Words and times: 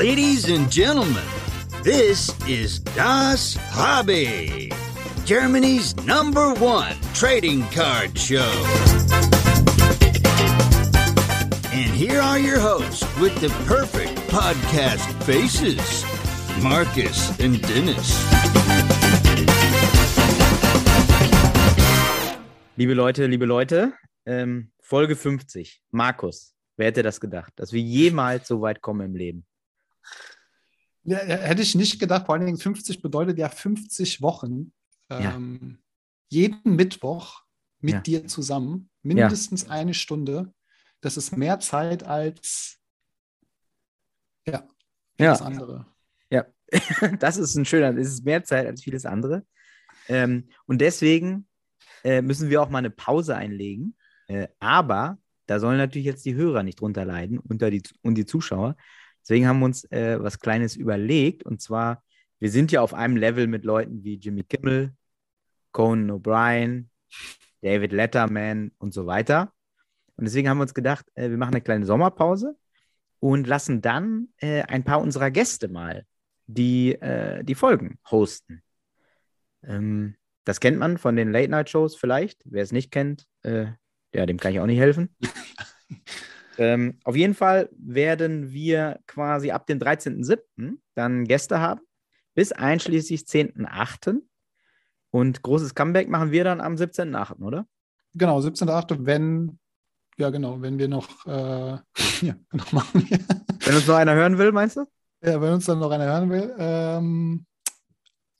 Ladies 0.00 0.48
and 0.48 0.72
gentlemen, 0.72 1.22
this 1.82 2.32
is 2.48 2.78
Das 2.96 3.58
Hobby, 3.68 4.72
Germany's 5.26 5.94
number 6.06 6.54
one 6.54 6.96
trading 7.12 7.64
card 7.68 8.18
show. 8.18 8.50
And 11.70 11.92
here 11.92 12.18
are 12.18 12.38
your 12.38 12.58
hosts 12.58 13.04
with 13.20 13.38
the 13.42 13.50
perfect 13.66 14.16
podcast 14.30 15.04
faces 15.24 15.76
Marcus 16.62 17.38
and 17.38 17.60
Dennis. 17.60 18.08
Liebe 22.78 22.94
Leute, 22.94 23.26
liebe 23.26 23.44
Leute, 23.44 23.92
ähm, 24.24 24.72
Folge 24.80 25.14
50. 25.14 25.82
Markus, 25.90 26.54
wer 26.78 26.86
hätte 26.86 27.02
das 27.02 27.20
gedacht, 27.20 27.52
dass 27.56 27.74
wir 27.74 27.82
jemals 27.82 28.48
so 28.48 28.62
weit 28.62 28.80
kommen 28.80 29.04
im 29.04 29.14
Leben? 29.14 29.44
Ja, 31.04 31.18
hätte 31.18 31.62
ich 31.62 31.74
nicht 31.74 31.98
gedacht, 31.98 32.26
vor 32.26 32.34
allen 32.34 32.46
Dingen 32.46 32.58
50 32.58 33.00
bedeutet 33.02 33.38
ja 33.38 33.48
50 33.48 34.20
Wochen. 34.22 34.72
Ähm, 35.08 35.78
jeden 36.28 36.76
Mittwoch 36.76 37.42
mit 37.80 37.94
Ja. 37.94 38.00
dir 38.00 38.26
zusammen, 38.26 38.90
mindestens 39.02 39.68
eine 39.68 39.94
Stunde. 39.94 40.52
Das 41.00 41.16
ist 41.16 41.36
mehr 41.36 41.58
Zeit 41.60 42.04
als 42.04 42.78
ja, 44.46 44.68
Ja. 45.18 45.30
das 45.32 45.42
andere. 45.42 45.86
Ja, 46.30 46.46
das 47.18 47.36
ist 47.38 47.56
ein 47.56 47.64
schöner, 47.64 47.96
es 47.98 48.08
ist 48.08 48.24
mehr 48.24 48.44
Zeit 48.44 48.66
als 48.66 48.82
vieles 48.82 49.06
andere. 49.06 49.44
Ähm, 50.08 50.48
und 50.66 50.80
deswegen 50.80 51.48
äh, 52.04 52.22
müssen 52.22 52.50
wir 52.50 52.62
auch 52.62 52.68
mal 52.70 52.78
eine 52.78 52.90
Pause 52.90 53.36
einlegen. 53.36 53.96
Äh, 54.28 54.48
aber 54.60 55.18
da 55.46 55.58
sollen 55.58 55.78
natürlich 55.78 56.06
jetzt 56.06 56.24
die 56.24 56.34
Hörer 56.34 56.62
nicht 56.62 56.80
drunter 56.80 57.04
leiden 57.04 57.38
unter 57.38 57.70
die, 57.70 57.82
und 58.02 58.14
die 58.14 58.26
Zuschauer. 58.26 58.76
Deswegen 59.22 59.46
haben 59.46 59.60
wir 59.60 59.66
uns 59.66 59.84
äh, 59.90 60.18
was 60.20 60.38
Kleines 60.40 60.76
überlegt. 60.76 61.44
Und 61.44 61.60
zwar, 61.60 62.02
wir 62.38 62.50
sind 62.50 62.72
ja 62.72 62.80
auf 62.80 62.94
einem 62.94 63.16
Level 63.16 63.46
mit 63.46 63.64
Leuten 63.64 64.02
wie 64.02 64.16
Jimmy 64.16 64.44
Kimmel, 64.44 64.94
Conan 65.72 66.10
O'Brien, 66.10 66.86
David 67.62 67.92
Letterman 67.92 68.72
und 68.78 68.92
so 68.94 69.06
weiter. 69.06 69.52
Und 70.16 70.24
deswegen 70.24 70.48
haben 70.48 70.58
wir 70.58 70.62
uns 70.62 70.74
gedacht, 70.74 71.06
äh, 71.14 71.30
wir 71.30 71.36
machen 71.36 71.54
eine 71.54 71.62
kleine 71.62 71.86
Sommerpause 71.86 72.56
und 73.20 73.46
lassen 73.46 73.82
dann 73.82 74.28
äh, 74.38 74.62
ein 74.62 74.84
paar 74.84 75.00
unserer 75.00 75.30
Gäste 75.30 75.68
mal 75.68 76.04
die, 76.46 76.92
äh, 76.94 77.44
die 77.44 77.54
Folgen 77.54 77.98
hosten. 78.10 78.62
Ähm, 79.62 80.16
das 80.44 80.60
kennt 80.60 80.78
man 80.78 80.98
von 80.98 81.16
den 81.16 81.32
Late-Night-Shows 81.32 81.96
vielleicht. 81.96 82.42
Wer 82.44 82.62
es 82.62 82.72
nicht 82.72 82.90
kennt, 82.90 83.26
äh, 83.42 83.66
ja, 84.12 84.26
dem 84.26 84.38
kann 84.38 84.52
ich 84.52 84.60
auch 84.60 84.66
nicht 84.66 84.80
helfen. 84.80 85.14
ähm, 86.60 86.98
auf 87.04 87.16
jeden 87.16 87.32
Fall 87.32 87.70
werden 87.72 88.52
wir 88.52 89.00
quasi 89.06 89.50
ab 89.50 89.66
dem 89.66 89.78
13.07. 89.78 90.76
dann 90.94 91.24
Gäste 91.24 91.58
haben, 91.58 91.80
bis 92.34 92.52
einschließlich 92.52 93.22
10.08. 93.22 94.20
Und 95.08 95.42
großes 95.42 95.74
Comeback 95.74 96.10
machen 96.10 96.32
wir 96.32 96.44
dann 96.44 96.60
am 96.60 96.74
17.08., 96.74 97.40
oder? 97.40 97.66
Genau, 98.12 98.38
17.8., 98.40 99.06
wenn, 99.06 99.58
ja 100.18 100.28
genau, 100.28 100.60
wenn 100.60 100.78
wir 100.78 100.88
noch, 100.88 101.08
äh, 101.26 101.78
ja, 102.26 102.34
noch 102.52 102.72
machen 102.72 103.08
wir. 103.08 103.18
Wenn 103.64 103.74
uns 103.76 103.86
noch 103.86 103.96
einer 103.96 104.14
hören 104.14 104.36
will, 104.36 104.52
meinst 104.52 104.76
du? 104.76 104.84
Ja, 105.22 105.40
wenn 105.40 105.54
uns 105.54 105.64
dann 105.64 105.78
noch 105.78 105.90
einer 105.90 106.04
hören 106.04 106.28
will. 106.28 106.54
Ähm, 106.58 107.46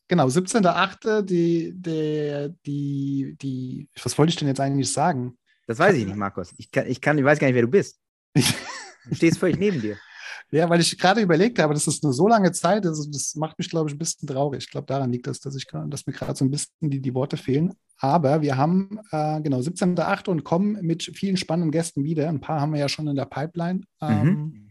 genau, 0.09 0.27
17.8., 0.27 1.23
die, 1.23 1.73
der, 1.75 2.51
die, 2.67 3.35
die, 3.41 3.89
was 4.03 4.19
wollte 4.19 4.29
ich 4.29 4.37
denn 4.37 4.49
jetzt 4.49 4.61
eigentlich 4.61 4.93
sagen? 4.93 5.39
Das 5.67 5.79
weiß 5.79 5.97
ich 5.97 6.05
nicht, 6.05 6.17
Markus. 6.17 6.53
Ich, 6.59 6.71
kann, 6.71 6.87
ich, 6.87 7.01
kann, 7.01 7.17
ich 7.17 7.25
weiß 7.25 7.39
gar 7.39 7.47
nicht, 7.47 7.55
wer 7.55 7.63
du 7.63 7.69
bist. 7.69 7.99
Du 8.35 9.15
stehst 9.15 9.39
völlig 9.39 9.59
neben 9.59 9.81
dir. 9.81 9.97
Ja, 10.53 10.69
weil 10.69 10.81
ich 10.81 10.99
gerade 10.99 11.21
überlegt 11.21 11.61
habe, 11.61 11.75
das 11.75 11.87
ist 11.87 12.03
eine 12.03 12.13
so 12.13 12.27
lange 12.27 12.51
Zeit, 12.51 12.85
also 12.85 13.09
das 13.09 13.37
macht 13.37 13.57
mich, 13.57 13.71
glaube 13.71 13.89
ich, 13.89 13.95
ein 13.95 13.99
bisschen 13.99 14.27
traurig. 14.27 14.65
Ich 14.65 14.71
glaube, 14.71 14.87
daran 14.87 15.13
liegt 15.13 15.29
das, 15.29 15.39
dass, 15.39 15.55
ich, 15.55 15.65
dass 15.65 16.07
mir 16.07 16.13
gerade 16.13 16.37
so 16.37 16.45
ein 16.45 16.51
bisschen 16.51 16.73
die, 16.81 17.01
die 17.01 17.15
Worte 17.15 17.37
fehlen. 17.37 17.73
Aber 17.99 18.43
wir 18.43 18.57
haben, 18.57 18.99
äh, 19.13 19.41
genau, 19.43 19.59
17.8. 19.59 20.29
und 20.29 20.43
kommen 20.43 20.73
mit 20.83 21.05
vielen 21.15 21.37
spannenden 21.37 21.71
Gästen 21.71 22.03
wieder. 22.03 22.29
Ein 22.29 22.41
paar 22.41 22.61
haben 22.61 22.73
wir 22.73 22.81
ja 22.81 22.89
schon 22.89 23.07
in 23.07 23.15
der 23.15 23.27
Pipeline. 23.27 23.83
Ähm, 24.01 24.25
Mhm. 24.25 24.71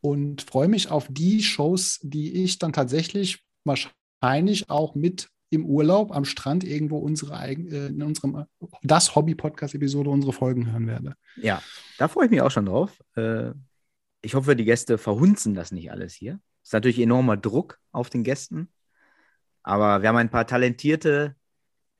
Und 0.00 0.42
freue 0.42 0.68
mich 0.68 0.90
auf 0.90 1.06
die 1.10 1.42
Shows, 1.42 2.00
die 2.02 2.42
ich 2.42 2.58
dann 2.58 2.72
tatsächlich 2.72 3.44
wahrscheinlich 3.64 4.68
auch 4.68 4.94
mit 4.94 5.28
im 5.52 5.66
Urlaub 5.66 6.16
am 6.16 6.24
Strand 6.24 6.64
irgendwo 6.64 6.96
unsere 6.96 7.36
eigen, 7.36 7.70
äh, 7.70 7.88
in 7.88 8.02
unserem 8.02 8.46
das 8.82 9.14
Hobby-Podcast-Episode 9.14 10.08
unsere 10.08 10.32
Folgen 10.32 10.72
hören 10.72 10.86
werde. 10.86 11.14
Ja, 11.36 11.62
da 11.98 12.08
freue 12.08 12.24
ich 12.24 12.30
mich 12.30 12.40
auch 12.40 12.50
schon 12.50 12.66
drauf. 12.66 12.98
Äh, 13.16 13.50
ich 14.22 14.34
hoffe, 14.34 14.56
die 14.56 14.64
Gäste 14.64 14.96
verhunzen 14.96 15.54
das 15.54 15.70
nicht 15.70 15.90
alles 15.90 16.14
hier. 16.14 16.40
Ist 16.62 16.72
natürlich 16.72 16.98
enormer 16.98 17.36
Druck 17.36 17.78
auf 17.90 18.08
den 18.08 18.24
Gästen. 18.24 18.68
Aber 19.62 20.00
wir 20.00 20.08
haben 20.08 20.16
ein 20.16 20.30
paar 20.30 20.46
talentierte 20.46 21.36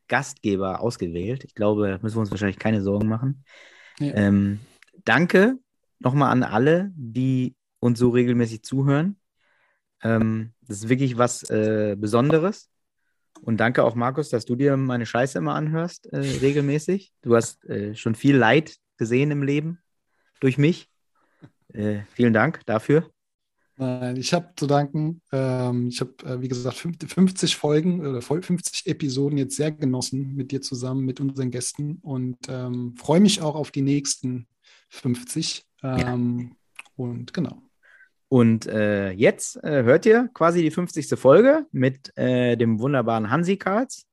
Gastgeber 0.08 0.80
ausgewählt. 0.80 1.44
Ich 1.44 1.54
glaube, 1.54 1.88
da 1.88 1.98
müssen 2.00 2.16
wir 2.16 2.20
uns 2.20 2.30
wahrscheinlich 2.30 2.58
keine 2.58 2.80
Sorgen 2.80 3.08
machen. 3.08 3.44
Ja. 3.98 4.14
Ähm, 4.14 4.60
danke 5.04 5.58
nochmal 5.98 6.32
an 6.32 6.42
alle, 6.42 6.90
die 6.96 7.54
uns 7.80 7.98
so 7.98 8.08
regelmäßig 8.08 8.62
zuhören. 8.62 9.18
Ähm, 10.02 10.54
das 10.62 10.78
ist 10.78 10.88
wirklich 10.88 11.18
was 11.18 11.42
äh, 11.50 11.96
Besonderes. 11.98 12.71
Und 13.40 13.58
danke 13.58 13.82
auch, 13.84 13.94
Markus, 13.94 14.28
dass 14.28 14.44
du 14.44 14.54
dir 14.54 14.76
meine 14.76 15.06
Scheiße 15.06 15.38
immer 15.38 15.54
anhörst, 15.54 16.06
äh, 16.12 16.18
regelmäßig. 16.18 17.12
Du 17.22 17.34
hast 17.34 17.64
äh, 17.64 17.94
schon 17.94 18.14
viel 18.14 18.36
Leid 18.36 18.76
gesehen 18.98 19.30
im 19.30 19.42
Leben 19.42 19.78
durch 20.40 20.58
mich. 20.58 20.88
Äh, 21.72 22.02
vielen 22.12 22.32
Dank 22.32 22.60
dafür. 22.66 23.10
Nein, 23.76 24.16
ich 24.16 24.32
habe 24.34 24.52
zu 24.56 24.66
danken. 24.66 25.22
Ähm, 25.32 25.88
ich 25.88 26.00
habe, 26.00 26.12
äh, 26.24 26.40
wie 26.40 26.48
gesagt, 26.48 26.76
fünf- 26.76 26.98
50 27.04 27.56
Folgen 27.56 28.06
oder 28.06 28.20
voll 28.22 28.42
50 28.42 28.86
Episoden 28.86 29.38
jetzt 29.38 29.56
sehr 29.56 29.72
genossen 29.72 30.34
mit 30.36 30.52
dir 30.52 30.60
zusammen, 30.60 31.04
mit 31.04 31.20
unseren 31.20 31.50
Gästen 31.50 31.98
und 32.02 32.36
ähm, 32.48 32.94
freue 32.96 33.20
mich 33.20 33.40
auch 33.40 33.54
auf 33.54 33.70
die 33.70 33.82
nächsten 33.82 34.46
50. 34.90 35.64
Ähm, 35.82 36.54
Und 36.96 37.32
genau. 37.32 37.62
Und 38.32 38.66
äh, 38.66 39.10
jetzt 39.10 39.62
äh, 39.62 39.82
hört 39.82 40.06
ihr 40.06 40.30
quasi 40.32 40.62
die 40.62 40.70
50. 40.70 41.18
Folge 41.20 41.66
mit 41.70 42.16
äh, 42.16 42.56
dem 42.56 42.80
wunderbaren 42.80 43.28
Hansi 43.28 43.58
Karls. 43.58 44.06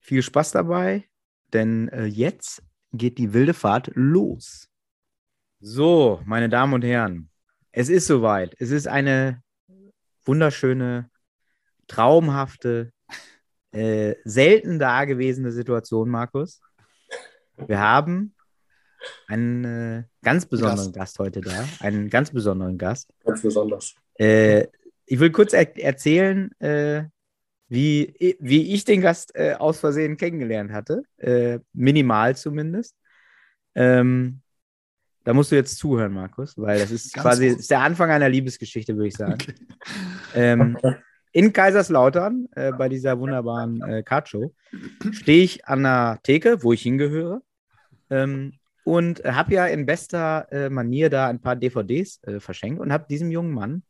Viel 0.00 0.24
Spaß 0.24 0.50
dabei, 0.50 1.08
denn 1.52 1.86
äh, 1.90 2.06
jetzt 2.06 2.64
geht 2.92 3.16
die 3.16 3.32
wilde 3.32 3.54
Fahrt 3.54 3.92
los. 3.94 4.66
So, 5.60 6.20
meine 6.24 6.48
Damen 6.48 6.74
und 6.74 6.82
Herren, 6.82 7.30
es 7.70 7.90
ist 7.90 8.08
soweit. 8.08 8.56
Es 8.58 8.72
ist 8.72 8.88
eine 8.88 9.40
wunderschöne, 10.24 11.08
traumhafte, 11.86 12.92
äh, 13.70 14.16
selten 14.24 14.80
dagewesene 14.80 15.52
Situation, 15.52 16.08
Markus. 16.08 16.60
Wir 17.68 17.78
haben 17.78 18.34
einen 19.28 19.64
äh, 19.64 20.02
ganz 20.22 20.46
besonderen 20.46 20.92
Gast. 20.92 21.18
heute 21.18 21.40
da, 21.40 21.64
einen 21.80 22.10
ganz 22.10 22.30
besonderen 22.30 22.78
Gast. 22.78 23.12
Ganz 23.24 23.42
besonders. 23.42 23.94
Äh, 24.14 24.66
ich 25.06 25.18
will 25.18 25.30
kurz 25.30 25.52
er 25.52 25.76
erzählen, 25.78 26.52
äh, 26.60 27.04
wie, 27.68 28.36
wie 28.40 28.74
ich 28.74 28.84
den 28.84 29.00
Gast 29.00 29.34
äh, 29.34 29.54
aus 29.54 29.80
Versehen 29.80 30.16
kennengelernt 30.16 30.72
hatte. 30.72 31.02
Äh, 31.18 31.60
minimal 31.72 32.36
zumindest. 32.36 32.94
Ähm, 33.74 34.42
da 35.24 35.34
musst 35.34 35.52
du 35.52 35.56
jetzt 35.56 35.78
zuhören, 35.78 36.12
Markus, 36.12 36.56
weil 36.56 36.78
das 36.78 36.90
ist 36.90 37.14
Ganz 37.14 37.22
quasi 37.22 37.46
ist 37.48 37.70
der 37.70 37.80
Anfang 37.80 38.10
einer 38.10 38.28
Liebesgeschichte, 38.28 38.96
würde 38.96 39.08
ich 39.08 39.16
sagen. 39.16 39.34
Okay. 39.34 39.54
Ähm, 40.34 40.78
in 41.32 41.52
Kaiserslautern, 41.52 42.48
äh, 42.52 42.72
bei 42.72 42.88
dieser 42.88 43.18
wunderbaren 43.18 43.82
äh, 43.82 44.02
Kartshow, 44.02 44.54
stehe 45.12 45.44
ich 45.44 45.66
an 45.66 45.82
der 45.82 46.18
Theke, 46.22 46.62
wo 46.62 46.72
ich 46.72 46.82
hingehöre, 46.82 47.42
ähm, 48.10 48.54
und 48.84 49.22
habe 49.24 49.54
ja 49.54 49.66
in 49.66 49.86
bester 49.86 50.46
äh, 50.50 50.70
Manier 50.70 51.10
da 51.10 51.28
ein 51.28 51.40
paar 51.40 51.56
DVDs 51.56 52.22
äh, 52.22 52.40
verschenkt 52.40 52.80
und 52.80 52.92
habe 52.92 53.06
diesem 53.08 53.30
jungen 53.30 53.52
Mann 53.52 53.82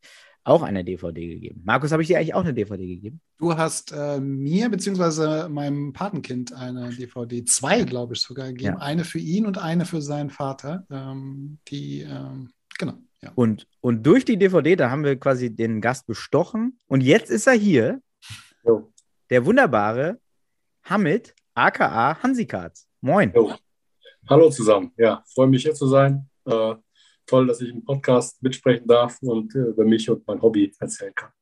auch 0.44 0.62
eine 0.62 0.84
DVD 0.84 1.28
gegeben. 1.28 1.62
Markus, 1.64 1.92
habe 1.92 2.02
ich 2.02 2.08
dir 2.08 2.18
eigentlich 2.18 2.34
auch 2.34 2.44
eine 2.44 2.54
DVD 2.54 2.86
gegeben? 2.86 3.20
Du 3.38 3.56
hast 3.56 3.92
äh, 3.92 4.18
mir 4.20 4.68
bzw. 4.70 5.48
meinem 5.48 5.92
Patenkind 5.92 6.52
eine 6.52 6.90
DVD, 6.90 7.44
zwei 7.44 7.84
glaube 7.84 8.14
ich 8.14 8.20
sogar 8.20 8.48
gegeben. 8.48 8.76
Ja. 8.78 8.78
Eine 8.78 9.04
für 9.04 9.18
ihn 9.18 9.46
und 9.46 9.58
eine 9.58 9.84
für 9.84 10.00
seinen 10.00 10.30
Vater. 10.30 10.86
Ähm, 10.90 11.58
die, 11.68 12.02
ähm, 12.02 12.50
genau, 12.78 12.94
ja. 13.22 13.32
Und, 13.34 13.66
und 13.80 14.04
durch 14.04 14.24
die 14.24 14.38
DVD, 14.38 14.76
da 14.76 14.90
haben 14.90 15.04
wir 15.04 15.18
quasi 15.18 15.54
den 15.54 15.80
Gast 15.80 16.06
bestochen. 16.06 16.78
Und 16.86 17.02
jetzt 17.02 17.30
ist 17.30 17.46
er 17.46 17.54
hier, 17.54 18.00
Jo. 18.64 18.92
der 19.28 19.44
wunderbare 19.44 20.18
Hamid, 20.84 21.34
aka 21.54 22.22
Hansi 22.22 22.46
Katz. 22.46 22.86
Moin. 23.00 23.32
Jo. 23.34 23.54
Hallo 24.30 24.48
zusammen. 24.48 24.92
Ja, 24.96 25.24
freue 25.34 25.48
mich 25.48 25.62
hier 25.62 25.74
zu 25.74 25.88
sein. 25.88 26.30
Äh, 26.44 26.76
toll, 27.26 27.48
dass 27.48 27.60
ich 27.62 27.70
im 27.70 27.84
Podcast 27.84 28.40
mitsprechen 28.40 28.86
darf 28.86 29.18
und 29.22 29.52
äh, 29.56 29.58
über 29.58 29.84
mich 29.84 30.08
und 30.08 30.24
mein 30.24 30.40
Hobby 30.40 30.72
erzählen 30.78 31.12
kann. 31.12 31.32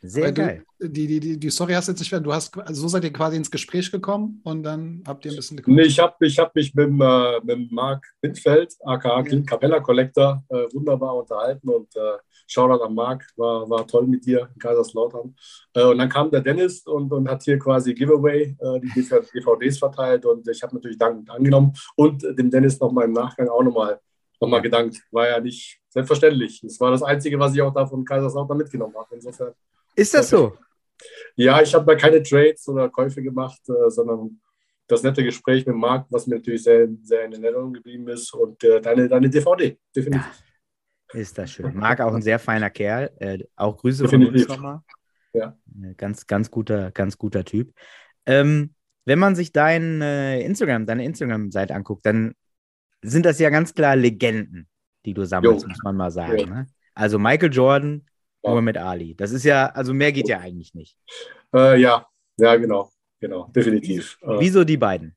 Sehr 0.00 0.32
du- 0.32 0.42
geil. 0.42 0.64
Die, 0.80 1.08
die, 1.08 1.18
die, 1.18 1.40
die 1.40 1.50
Story 1.50 1.72
hast 1.72 1.88
du 1.88 1.92
jetzt 1.92 1.98
nicht, 1.98 2.12
du 2.12 2.32
hast, 2.32 2.56
also 2.56 2.82
so 2.82 2.88
seid 2.88 3.02
ihr 3.02 3.12
quasi 3.12 3.36
ins 3.36 3.50
Gespräch 3.50 3.90
gekommen 3.90 4.40
und 4.44 4.62
dann 4.62 5.02
habt 5.08 5.24
ihr 5.24 5.32
ein 5.32 5.36
bisschen 5.36 5.60
Nee, 5.66 5.82
ich 5.82 5.98
habe 5.98 6.14
ich 6.24 6.38
hab 6.38 6.54
mich 6.54 6.72
mit, 6.72 6.86
dem, 6.86 7.00
äh, 7.00 7.40
mit 7.42 7.72
Marc 7.72 8.06
Windfeld, 8.22 8.76
aka 8.84 9.22
Clint 9.24 9.48
Capella 9.48 9.80
Collector, 9.80 10.44
äh, 10.50 10.66
wunderbar 10.72 11.16
unterhalten 11.16 11.68
und 11.68 11.96
äh, 11.96 12.18
Shoutout 12.46 12.84
an 12.84 12.94
Marc, 12.94 13.26
war, 13.36 13.68
war 13.68 13.86
toll 13.88 14.06
mit 14.06 14.24
dir 14.24 14.48
in 14.54 14.60
Kaiserslautern. 14.60 15.34
Äh, 15.74 15.82
und 15.82 15.98
dann 15.98 16.08
kam 16.08 16.30
der 16.30 16.42
Dennis 16.42 16.86
und, 16.86 17.12
und 17.12 17.28
hat 17.28 17.42
hier 17.42 17.58
quasi 17.58 17.92
Giveaway 17.92 18.56
äh, 18.56 18.80
die 18.80 19.02
DVDs 19.34 19.78
verteilt 19.78 20.24
und 20.26 20.46
ich 20.46 20.62
habe 20.62 20.76
natürlich 20.76 20.98
dankend 20.98 21.28
angenommen 21.28 21.72
und 21.96 22.22
dem 22.22 22.50
Dennis 22.50 22.78
nochmal 22.78 23.06
im 23.06 23.12
Nachgang 23.12 23.48
auch 23.48 23.64
nochmal 23.64 23.98
noch 24.40 24.48
mal 24.48 24.62
gedankt. 24.62 25.02
War 25.10 25.28
ja 25.28 25.40
nicht 25.40 25.80
selbstverständlich. 25.88 26.60
Das 26.62 26.78
war 26.80 26.92
das 26.92 27.02
Einzige, 27.02 27.38
was 27.38 27.54
ich 27.54 27.62
auch 27.62 27.74
da 27.74 27.86
von 27.86 28.04
Kaiserslautern 28.04 28.56
mitgenommen 28.56 28.94
habe. 28.96 29.14
Insofern. 29.14 29.52
Ist 29.98 30.14
das 30.14 30.30
so? 30.30 30.56
Ja, 31.36 31.60
ich 31.60 31.74
habe 31.74 31.84
da 31.86 31.94
keine 31.94 32.22
Trades 32.22 32.66
oder 32.68 32.88
Käufe 32.88 33.22
gemacht, 33.22 33.60
äh, 33.68 33.90
sondern 33.90 34.40
das 34.86 35.02
nette 35.02 35.22
Gespräch 35.22 35.66
mit 35.66 35.76
Marc, 35.76 36.06
was 36.10 36.26
mir 36.26 36.36
natürlich 36.36 36.62
sehr, 36.62 36.88
sehr 37.02 37.24
in 37.24 37.32
Erinnerung 37.44 37.72
geblieben 37.72 38.08
ist 38.08 38.32
und 38.32 38.62
äh, 38.64 38.80
deine, 38.80 39.08
deine 39.08 39.28
DVD, 39.28 39.78
definitiv. 39.94 40.42
Ist 41.12 41.36
das 41.38 41.50
schön. 41.52 41.74
Marc 41.74 42.00
auch 42.00 42.14
ein 42.14 42.22
sehr 42.22 42.38
feiner 42.38 42.70
Kerl. 42.70 43.10
Äh, 43.18 43.38
auch 43.56 43.76
Grüße 43.76 44.08
von 44.08 44.20
uns 44.20 44.26
Definitiv. 44.26 44.48
nochmal. 44.48 44.80
Ja. 45.32 45.56
Äh, 45.82 45.94
Ganz, 45.96 46.26
ganz 46.26 46.50
guter, 46.50 46.90
ganz 46.90 47.16
guter 47.18 47.44
Typ. 47.44 47.72
Ähm, 48.26 48.74
wenn 49.04 49.18
man 49.18 49.34
sich 49.34 49.52
dein 49.52 50.02
äh, 50.02 50.40
Instagram, 50.42 50.86
deine 50.86 51.04
Instagram-Seite 51.04 51.74
anguckt, 51.74 52.04
dann 52.04 52.34
sind 53.02 53.24
das 53.26 53.38
ja 53.38 53.50
ganz 53.50 53.74
klar 53.74 53.96
Legenden, 53.96 54.68
die 55.06 55.14
du 55.14 55.24
sammelst, 55.24 55.62
Jo. 55.62 55.68
muss 55.68 55.82
man 55.82 55.96
mal 55.96 56.10
sagen. 56.10 56.48
Ne? 56.48 56.66
Also 56.94 57.18
Michael 57.18 57.52
Jordan, 57.52 58.02
Ja. 58.04 58.12
Muhammad 58.42 58.78
Ali. 58.78 59.14
Das 59.14 59.32
ist 59.32 59.44
ja, 59.44 59.66
also 59.66 59.92
mehr 59.92 60.12
geht 60.12 60.28
ja 60.28 60.38
eigentlich 60.38 60.74
nicht. 60.74 60.96
Äh, 61.54 61.80
ja, 61.80 62.06
ja, 62.38 62.56
genau, 62.56 62.90
genau, 63.20 63.50
definitiv. 63.54 64.18
Äh, 64.22 64.38
Wieso 64.38 64.64
die 64.64 64.76
beiden? 64.76 65.16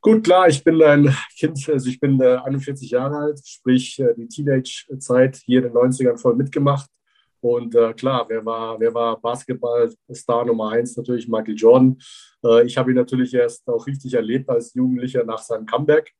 Gut, 0.00 0.24
klar, 0.24 0.48
ich 0.48 0.64
bin 0.64 0.82
ein 0.82 1.16
Kind, 1.38 1.68
also 1.68 1.88
ich 1.88 2.00
bin 2.00 2.20
äh, 2.20 2.36
41 2.36 2.90
Jahre 2.90 3.16
alt, 3.18 3.40
sprich 3.46 3.98
äh, 4.00 4.14
die 4.16 4.26
Teenage-Zeit 4.26 5.36
hier 5.44 5.58
in 5.58 5.64
den 5.64 5.74
90ern 5.74 6.18
voll 6.18 6.34
mitgemacht. 6.34 6.90
Und 7.40 7.74
äh, 7.74 7.92
klar, 7.94 8.24
wer 8.28 8.44
war, 8.44 8.78
wer 8.78 8.94
war 8.94 9.20
Basketball-Star 9.20 10.44
Nummer 10.44 10.70
eins? 10.70 10.96
Natürlich 10.96 11.28
Michael 11.28 11.56
Jordan. 11.56 11.98
Äh, 12.44 12.66
ich 12.66 12.76
habe 12.78 12.90
ihn 12.90 12.96
natürlich 12.96 13.34
erst 13.34 13.66
auch 13.68 13.86
richtig 13.86 14.14
erlebt 14.14 14.48
als 14.48 14.74
Jugendlicher 14.74 15.24
nach 15.24 15.40
seinem 15.40 15.66
Comeback. 15.66 16.12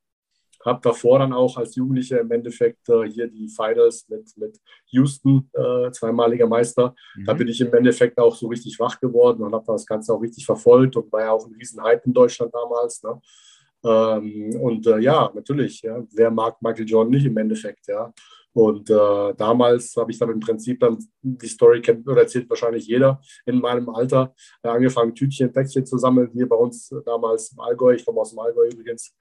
Habe 0.65 0.81
davor 0.83 1.19
dann 1.19 1.33
auch 1.33 1.57
als 1.57 1.75
Jugendlicher 1.75 2.21
im 2.21 2.31
Endeffekt 2.31 2.89
äh, 2.89 3.05
hier 3.09 3.29
die 3.29 3.49
Finals 3.49 4.09
mit, 4.09 4.31
mit 4.37 4.61
Houston, 4.87 5.51
äh, 5.53 5.91
zweimaliger 5.91 6.47
Meister, 6.47 6.95
da 7.27 7.35
Mhm. 7.35 7.39
bin 7.39 7.49
ich 7.49 7.61
im 7.61 7.73
Endeffekt 7.75 8.19
auch 8.19 8.35
so 8.35 8.49
richtig 8.49 8.79
wach 8.79 9.01
geworden 9.01 9.43
und 9.43 9.53
habe 9.55 9.65
das 9.67 9.87
Ganze 9.87 10.13
auch 10.15 10.21
richtig 10.23 10.47
verfolgt 10.47 10.97
und 10.97 11.13
war 11.13 11.21
ja 11.23 11.33
auch 11.33 11.47
ein 11.47 11.55
Riesenhype 11.55 12.03
in 12.05 12.13
Deutschland 12.13 12.55
damals. 12.55 13.03
Ne? 13.03 13.21
Ähm, 13.85 14.61
und 14.61 14.87
äh, 14.87 14.99
ja, 14.99 15.31
natürlich, 15.35 15.83
ja, 15.83 16.03
wer 16.15 16.31
mag 16.31 16.61
Michael 16.63 16.87
Jordan 16.87 17.11
nicht 17.11 17.27
im 17.27 17.37
Endeffekt, 17.37 17.89
ja. 17.89 18.13
Und 18.55 18.91
äh, 18.91 19.35
damals 19.35 19.97
habe 19.97 20.11
ich 20.11 20.19
dann 20.19 20.29
im 20.31 20.39
Prinzip 20.39 20.79
dann 20.81 20.99
die 21.23 21.47
Story 21.49 21.81
kennt 21.81 22.07
oder 22.07 22.21
erzählt 22.21 22.51
wahrscheinlich 22.51 22.87
jeder 22.87 23.19
in 23.47 23.59
meinem 23.61 23.89
Alter 23.89 24.35
äh, 24.63 24.69
angefangen, 24.69 25.15
Tütchen, 25.15 25.51
Päckchen 25.51 25.87
zu 25.87 25.97
sammeln. 25.97 26.31
Hier 26.35 26.47
bei 26.47 26.57
uns 26.57 26.95
damals 27.07 27.53
im 27.53 27.61
Allgäu, 27.61 27.95
ich 27.95 28.05
komme 28.05 28.21
aus 28.21 28.31
dem 28.31 28.41
Allgäu 28.41 28.69
übrigens, 28.69 29.15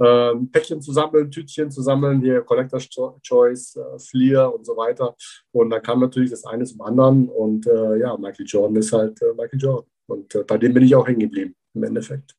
ähm, 0.00 0.50
Päckchen 0.50 0.80
zu 0.80 0.92
sammeln, 0.92 1.30
Tütchen 1.30 1.70
zu 1.70 1.82
sammeln, 1.82 2.20
hier 2.20 2.42
Collector's 2.42 2.88
Cho- 2.88 3.18
Choice, 3.22 3.76
äh, 3.76 3.98
Fleer 3.98 4.54
und 4.54 4.64
so 4.64 4.76
weiter. 4.76 5.14
Und 5.52 5.70
dann 5.70 5.82
kam 5.82 6.00
natürlich 6.00 6.30
das 6.30 6.44
eine 6.44 6.64
zum 6.64 6.80
anderen. 6.82 7.28
Und 7.28 7.66
äh, 7.66 7.98
ja, 7.98 8.16
Michael 8.16 8.46
Jordan 8.46 8.76
ist 8.76 8.92
halt 8.92 9.20
äh, 9.22 9.32
Michael 9.36 9.60
Jordan. 9.60 9.90
Und 10.06 10.34
äh, 10.34 10.44
bei 10.44 10.58
dem 10.58 10.74
bin 10.74 10.84
ich 10.84 10.94
auch 10.94 11.06
hängen 11.06 11.20
geblieben, 11.20 11.54
im 11.74 11.82
Endeffekt. 11.84 12.34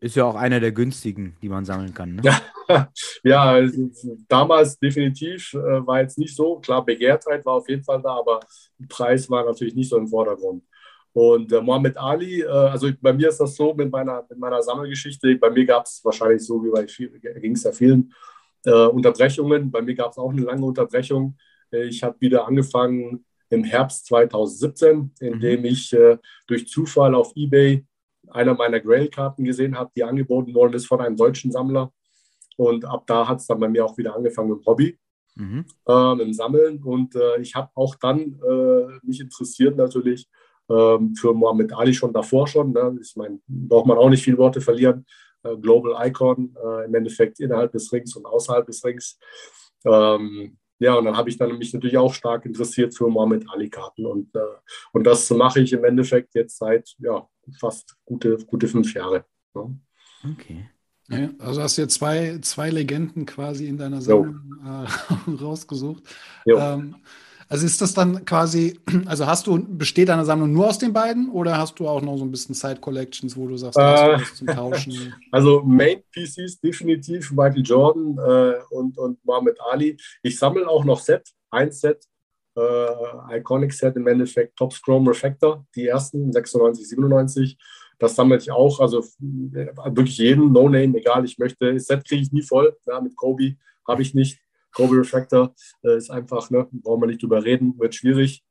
Ist 0.00 0.14
ja 0.14 0.24
auch 0.24 0.36
einer 0.36 0.60
der 0.60 0.70
günstigen, 0.70 1.36
die 1.42 1.48
man 1.48 1.64
sammeln 1.64 1.94
kann. 1.94 2.16
Ne? 2.16 2.22
Ja, 2.68 2.88
ja 3.24 3.42
also, 3.44 3.88
damals 4.28 4.78
definitiv 4.78 5.54
äh, 5.54 5.86
war 5.86 6.02
jetzt 6.02 6.18
nicht 6.18 6.36
so. 6.36 6.58
Klar, 6.60 6.84
Begehrtheit 6.84 7.46
war 7.46 7.54
auf 7.54 7.68
jeden 7.70 7.82
Fall 7.82 8.02
da, 8.02 8.10
aber 8.10 8.40
Preis 8.90 9.30
war 9.30 9.46
natürlich 9.46 9.74
nicht 9.74 9.88
so 9.88 9.96
im 9.96 10.06
Vordergrund. 10.06 10.62
Und 11.18 11.52
äh, 11.52 11.60
Mohammed 11.60 11.96
Ali, 11.96 12.42
äh, 12.42 12.46
also 12.46 12.88
bei 13.00 13.12
mir 13.12 13.30
ist 13.30 13.40
das 13.40 13.56
so 13.56 13.74
mit 13.74 13.90
meiner, 13.90 14.24
mit 14.30 14.38
meiner 14.38 14.62
Sammelgeschichte. 14.62 15.34
Bei 15.34 15.50
mir 15.50 15.66
gab 15.66 15.84
es 15.84 16.00
wahrscheinlich 16.04 16.46
so 16.46 16.62
wie 16.62 16.70
bei 16.70 16.84
ging 17.40 17.56
es 17.56 17.64
ja 17.64 17.72
vielen 17.72 18.14
äh, 18.64 18.86
Unterbrechungen. 18.86 19.68
Bei 19.68 19.82
mir 19.82 19.96
gab 19.96 20.12
es 20.12 20.18
auch 20.18 20.30
eine 20.30 20.42
lange 20.42 20.64
Unterbrechung. 20.64 21.36
Ich 21.72 22.04
habe 22.04 22.14
wieder 22.20 22.46
angefangen 22.46 23.24
im 23.50 23.64
Herbst 23.64 24.06
2017, 24.06 25.10
indem 25.18 25.64
ich 25.64 25.92
äh, 25.92 26.18
durch 26.46 26.68
Zufall 26.68 27.16
auf 27.16 27.32
eBay 27.34 27.84
einer 28.28 28.54
meiner 28.54 28.78
Grail-Karten 28.78 29.42
gesehen 29.42 29.76
habe, 29.76 29.90
die 29.96 30.04
angeboten 30.04 30.54
worden 30.54 30.74
ist 30.74 30.86
von 30.86 31.00
einem 31.00 31.16
deutschen 31.16 31.50
Sammler. 31.50 31.92
Und 32.56 32.84
ab 32.84 33.08
da 33.08 33.26
hat 33.26 33.40
es 33.40 33.48
dann 33.48 33.58
bei 33.58 33.68
mir 33.68 33.84
auch 33.84 33.98
wieder 33.98 34.14
angefangen 34.14 34.50
mit 34.50 34.60
dem 34.60 34.66
Hobby, 34.66 34.98
Mhm. 35.34 35.64
mit 35.88 36.26
dem 36.26 36.32
Sammeln. 36.32 36.82
Und 36.82 37.16
äh, 37.16 37.40
ich 37.40 37.56
habe 37.56 37.70
auch 37.74 37.96
dann 37.96 38.40
äh, 38.40 38.98
mich 39.02 39.20
interessiert 39.20 39.76
natürlich 39.76 40.28
ähm, 40.68 41.14
für 41.14 41.32
Mohammed 41.32 41.72
Ali 41.72 41.94
schon 41.94 42.12
davor 42.12 42.46
schon. 42.46 42.72
Ne? 42.72 42.98
Ich 43.00 43.16
meine, 43.16 43.40
braucht 43.46 43.86
man 43.86 43.98
auch 43.98 44.10
nicht 44.10 44.22
viele 44.22 44.38
Worte 44.38 44.60
verlieren. 44.60 45.06
Äh, 45.42 45.56
Global 45.56 46.06
Icon 46.06 46.54
äh, 46.62 46.84
im 46.86 46.94
Endeffekt 46.94 47.40
innerhalb 47.40 47.72
des 47.72 47.92
Rings 47.92 48.14
und 48.16 48.26
außerhalb 48.26 48.66
des 48.66 48.84
Rings. 48.84 49.18
Ähm, 49.84 50.58
ja, 50.80 50.94
und 50.94 51.04
dann 51.06 51.16
habe 51.16 51.28
ich 51.28 51.36
dann 51.36 51.58
mich 51.58 51.74
natürlich 51.74 51.98
auch 51.98 52.14
stark 52.14 52.44
interessiert 52.46 52.94
für 52.94 53.08
Mohammed 53.08 53.48
Ali-Karten. 53.50 54.06
Und, 54.06 54.34
äh, 54.34 54.40
und 54.92 55.04
das 55.04 55.28
mache 55.30 55.60
ich 55.60 55.72
im 55.72 55.84
Endeffekt 55.84 56.34
jetzt 56.34 56.58
seit 56.58 56.94
ja, 56.98 57.26
fast 57.58 57.96
gute, 58.04 58.36
gute 58.46 58.68
fünf 58.68 58.94
Jahre. 58.94 59.24
Ne? 59.54 59.78
Okay. 60.32 60.68
Ja, 61.10 61.30
also 61.38 61.62
hast 61.62 61.78
du 61.78 61.82
jetzt 61.82 61.94
zwei, 61.94 62.38
zwei 62.42 62.70
Legenden 62.70 63.24
quasi 63.24 63.66
in 63.66 63.78
deiner 63.78 64.02
Sammlung 64.02 64.60
äh, 64.64 65.30
rausgesucht. 65.42 66.04
Jo. 66.44 66.58
Ähm, 66.58 66.96
also 67.48 67.66
ist 67.66 67.80
das 67.80 67.94
dann 67.94 68.24
quasi, 68.24 68.78
also 69.06 69.26
hast 69.26 69.46
du, 69.46 69.58
besteht 69.58 70.08
deine 70.08 70.24
Sammlung 70.24 70.52
nur 70.52 70.68
aus 70.68 70.78
den 70.78 70.92
beiden 70.92 71.30
oder 71.30 71.56
hast 71.56 71.78
du 71.78 71.88
auch 71.88 72.02
noch 72.02 72.16
so 72.16 72.24
ein 72.24 72.30
bisschen 72.30 72.54
Side-Collections, 72.54 73.36
wo 73.36 73.46
du 73.46 73.56
sagst, 73.56 73.78
da 73.78 74.16
Äh. 74.16 74.22
zum 74.34 74.46
Tauschen? 74.48 75.14
Also 75.32 75.62
Main 75.62 76.02
PCs 76.12 76.60
definitiv 76.60 77.30
Michael 77.32 77.62
Jordan 77.62 78.18
äh, 78.18 78.58
und, 78.70 78.98
und 78.98 79.24
Muhammad 79.24 79.58
Ali. 79.70 79.96
Ich 80.22 80.38
sammle 80.38 80.68
auch 80.68 80.84
noch 80.84 81.00
Set, 81.00 81.28
ein 81.50 81.70
Set, 81.72 82.04
äh, 82.56 83.38
Iconic 83.38 83.72
Set 83.72 83.96
im 83.96 84.06
Endeffekt, 84.06 84.56
Top 84.56 84.74
Chrome 84.82 85.10
Refactor, 85.10 85.64
die 85.74 85.86
ersten 85.86 86.32
96, 86.32 86.88
97. 86.88 87.58
Das 87.98 88.14
sammle 88.14 88.36
ich 88.36 88.50
auch, 88.50 88.78
also 88.80 89.00
äh, 89.00 89.66
wirklich 89.92 90.18
jeden, 90.18 90.52
No 90.52 90.68
Name, 90.68 90.98
egal, 90.98 91.24
ich 91.24 91.38
möchte. 91.38 91.72
Das 91.72 91.86
Set 91.86 92.06
kriege 92.06 92.22
ich 92.22 92.32
nie 92.32 92.42
voll, 92.42 92.76
ja, 92.86 93.00
mit 93.00 93.16
Kobe 93.16 93.56
habe 93.86 94.02
ich 94.02 94.14
nicht. 94.14 94.38
Kobe 94.72 94.96
Refactor 94.96 95.54
äh, 95.82 95.96
ist 95.96 96.10
einfach, 96.10 96.50
ne, 96.50 96.68
brauchen 96.70 97.02
wir 97.02 97.06
nicht 97.06 97.22
drüber 97.22 97.44
reden, 97.44 97.78
wird 97.78 97.94
schwierig. 97.94 98.44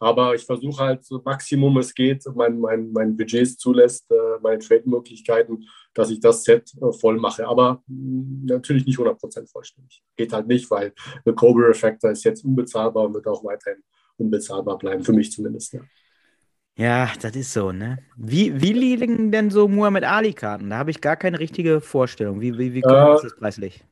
Aber 0.00 0.34
ich 0.34 0.44
versuche 0.44 0.82
halt 0.82 1.04
so 1.04 1.20
Maximum 1.24 1.76
es 1.78 1.92
geht, 1.92 2.24
mein, 2.34 2.60
mein, 2.60 2.92
mein 2.92 3.16
Budget 3.16 3.42
es 3.42 3.56
zulässt, 3.56 4.08
äh, 4.10 4.38
meine 4.40 4.58
Trade-Möglichkeiten, 4.60 5.64
dass 5.92 6.10
ich 6.10 6.20
das 6.20 6.44
Set 6.44 6.72
äh, 6.80 6.92
voll 6.92 7.18
mache. 7.18 7.46
Aber 7.46 7.82
mh, 7.88 8.52
natürlich 8.54 8.86
nicht 8.86 8.98
100% 8.98 9.50
vollständig. 9.50 10.02
Geht 10.16 10.32
halt 10.32 10.46
nicht, 10.46 10.70
weil 10.70 10.92
der 11.26 11.34
Kobe 11.34 11.66
Refactor 11.66 12.10
ist 12.12 12.24
jetzt 12.24 12.44
unbezahlbar 12.44 13.06
und 13.06 13.14
wird 13.14 13.26
auch 13.26 13.44
weiterhin 13.44 13.82
unbezahlbar 14.18 14.78
bleiben, 14.78 15.02
für 15.02 15.12
mich 15.12 15.32
zumindest. 15.32 15.72
Ja. 15.72 15.80
Ja, 16.78 17.10
das 17.20 17.34
ist 17.34 17.52
so, 17.52 17.72
ne? 17.72 17.98
Wie, 18.16 18.60
wie 18.60 18.72
liegen 18.72 19.32
denn 19.32 19.50
so 19.50 19.66
Muhammad 19.66 20.04
Ali-Karten? 20.04 20.70
Da 20.70 20.76
habe 20.78 20.92
ich 20.92 21.00
gar 21.00 21.16
keine 21.16 21.40
richtige 21.40 21.80
Vorstellung. 21.80 22.40
Wie, 22.40 22.56
wie, 22.56 22.72
wie 22.72 22.80
kommt 22.82 22.94
Äh, 22.94 23.22
das 23.22 23.36
preislich? 23.36 23.84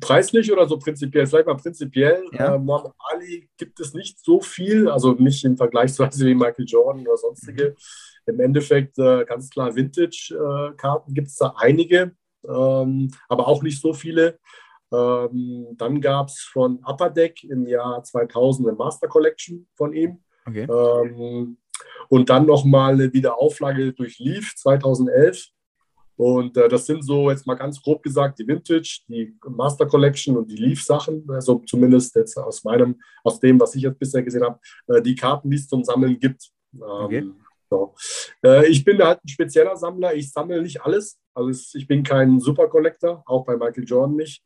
Preislich 0.00 0.52
oder 0.52 0.68
so 0.68 0.78
prinzipiell? 0.78 1.26
Vielleicht 1.26 1.46
mal 1.46 1.56
prinzipiell. 1.56 2.22
Ja. 2.32 2.54
Äh, 2.54 2.58
Muhammad 2.58 2.92
Ali 3.10 3.48
gibt 3.56 3.80
es 3.80 3.94
nicht 3.94 4.22
so 4.22 4.40
viel, 4.40 4.88
also 4.90 5.12
nicht 5.12 5.42
im 5.44 5.56
Vergleichsweise 5.56 6.26
wie 6.26 6.34
Michael 6.34 6.66
Jordan 6.66 7.00
oder 7.06 7.16
sonstige. 7.16 7.74
Im 8.26 8.40
Endeffekt 8.40 8.98
äh, 8.98 9.24
ganz 9.24 9.48
klar 9.48 9.74
Vintage-Karten 9.74 11.14
gibt 11.14 11.28
es 11.28 11.36
da 11.36 11.54
einige, 11.56 12.12
ähm, 12.46 13.10
aber 13.28 13.48
auch 13.48 13.62
nicht 13.62 13.80
so 13.80 13.94
viele. 13.94 14.38
Ähm, 14.92 15.66
dann 15.76 16.00
gab 16.00 16.28
es 16.28 16.40
von 16.40 16.80
Upper 16.84 17.10
Deck 17.10 17.42
im 17.44 17.66
Jahr 17.66 18.02
2000 18.02 18.68
eine 18.68 18.76
Master 18.76 19.08
Collection 19.08 19.66
von 19.76 19.92
ihm. 19.92 20.18
Okay. 20.46 20.66
Ähm, 20.70 21.56
und 22.08 22.30
dann 22.30 22.46
nochmal 22.46 22.94
eine 22.94 23.12
Wiederauflage 23.12 23.92
durch 23.92 24.18
Leaf 24.18 24.54
2011. 24.56 25.48
Und 26.16 26.56
äh, 26.56 26.68
das 26.68 26.86
sind 26.86 27.04
so 27.04 27.30
jetzt 27.30 27.46
mal 27.46 27.56
ganz 27.56 27.80
grob 27.80 28.02
gesagt 28.02 28.38
die 28.38 28.48
Vintage, 28.48 29.00
die 29.06 29.36
Master 29.46 29.86
Collection 29.86 30.36
und 30.36 30.50
die 30.50 30.56
Leaf-Sachen, 30.56 31.26
also 31.28 31.62
zumindest 31.66 32.16
jetzt 32.16 32.38
aus 32.38 32.64
meinem, 32.64 33.00
aus 33.22 33.38
dem, 33.38 33.60
was 33.60 33.74
ich 33.74 33.82
jetzt 33.82 33.98
bisher 33.98 34.22
gesehen 34.22 34.42
habe, 34.42 34.58
äh, 34.88 35.02
die 35.02 35.14
Karten, 35.14 35.50
die 35.50 35.56
es 35.56 35.68
zum 35.68 35.84
Sammeln 35.84 36.18
gibt. 36.18 36.50
Ähm, 36.74 36.80
Okay. 36.80 37.30
so. 37.68 37.94
äh, 38.42 38.66
ich 38.66 38.82
bin 38.82 38.98
halt 39.02 39.22
ein 39.22 39.28
spezieller 39.28 39.76
Sammler, 39.76 40.14
ich 40.14 40.32
sammle 40.32 40.62
nicht 40.62 40.80
alles. 40.80 41.18
Also 41.34 41.50
ich 41.76 41.86
bin 41.86 42.02
kein 42.02 42.40
Super 42.40 42.68
Collector, 42.68 43.22
auch 43.26 43.44
bei 43.44 43.56
Michael 43.56 43.84
Jordan 43.84 44.16
nicht. 44.16 44.42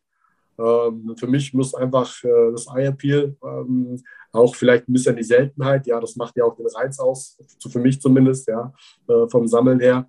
Ähm, 0.61 1.15
für 1.19 1.27
mich 1.27 1.55
muss 1.55 1.75
einfach 1.75 2.23
äh, 2.23 2.53
das 2.53 2.67
Eye-Appeal, 2.67 3.37
ähm, 3.43 4.03
auch 4.33 4.55
vielleicht 4.55 4.89
ein 4.89 4.93
bisschen 4.93 5.17
die 5.17 5.23
Seltenheit, 5.23 5.87
ja, 5.87 5.99
das 5.99 6.17
macht 6.17 6.37
ja 6.37 6.45
auch 6.45 6.57
den 6.57 6.67
Reiz 6.67 6.99
aus, 6.99 7.39
für 7.71 7.79
mich 7.79 8.01
zumindest, 8.01 8.47
ja, 8.49 8.73
äh, 9.09 9.27
vom 9.29 9.47
Sammeln 9.47 9.81
her. 9.81 10.09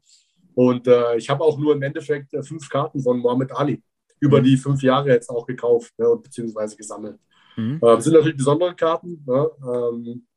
Und 0.53 0.87
äh, 0.87 1.15
ich 1.17 1.29
habe 1.29 1.43
auch 1.43 1.57
nur 1.57 1.73
im 1.73 1.81
Endeffekt 1.81 2.33
äh, 2.33 2.43
fünf 2.43 2.69
Karten 2.69 3.01
von 3.01 3.19
Mohammed 3.19 3.51
Ali 3.53 3.81
über 4.19 4.39
mhm. 4.39 4.43
die 4.43 4.57
fünf 4.57 4.83
Jahre 4.83 5.09
jetzt 5.09 5.29
auch 5.29 5.47
gekauft 5.47 5.93
ne, 5.97 6.15
beziehungsweise 6.21 6.75
gesammelt. 6.75 7.19
Mhm. 7.55 7.79
Äh, 7.81 8.01
sind 8.01 8.13
natürlich 8.13 8.37
besondere 8.37 8.75
Karten. 8.75 9.23
Ne, 9.25 9.49
ähm, 9.63 10.27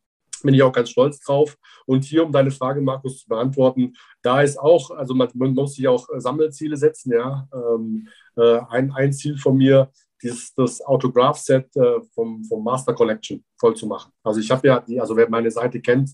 bin 0.44 0.54
ich 0.54 0.62
auch 0.62 0.72
ganz 0.72 0.90
stolz 0.90 1.18
drauf. 1.20 1.56
Und 1.86 2.04
hier, 2.04 2.24
um 2.24 2.30
deine 2.30 2.50
Frage, 2.50 2.80
Markus, 2.80 3.22
zu 3.22 3.28
beantworten, 3.28 3.94
da 4.22 4.42
ist 4.42 4.58
auch, 4.58 4.90
also 4.90 5.14
man, 5.14 5.28
man 5.34 5.54
muss 5.54 5.74
sich 5.74 5.88
auch 5.88 6.06
Sammelziele 6.18 6.76
setzen, 6.76 7.12
ja. 7.12 7.48
Ähm, 7.52 8.08
äh, 8.36 8.60
ein, 8.68 8.92
ein 8.92 9.12
Ziel 9.12 9.38
von 9.38 9.56
mir, 9.56 9.90
dieses, 10.22 10.54
das 10.54 10.80
Autograph-Set 10.80 11.76
äh, 11.76 12.00
vom, 12.14 12.44
vom 12.44 12.64
Master 12.64 12.94
Collection 12.94 13.44
voll 13.58 13.74
zu 13.74 13.86
machen. 13.86 14.12
Also 14.22 14.40
ich 14.40 14.50
habe 14.50 14.66
ja 14.66 14.80
die, 14.80 15.00
also 15.00 15.16
wer 15.16 15.28
meine 15.28 15.50
Seite 15.50 15.80
kennt, 15.80 16.10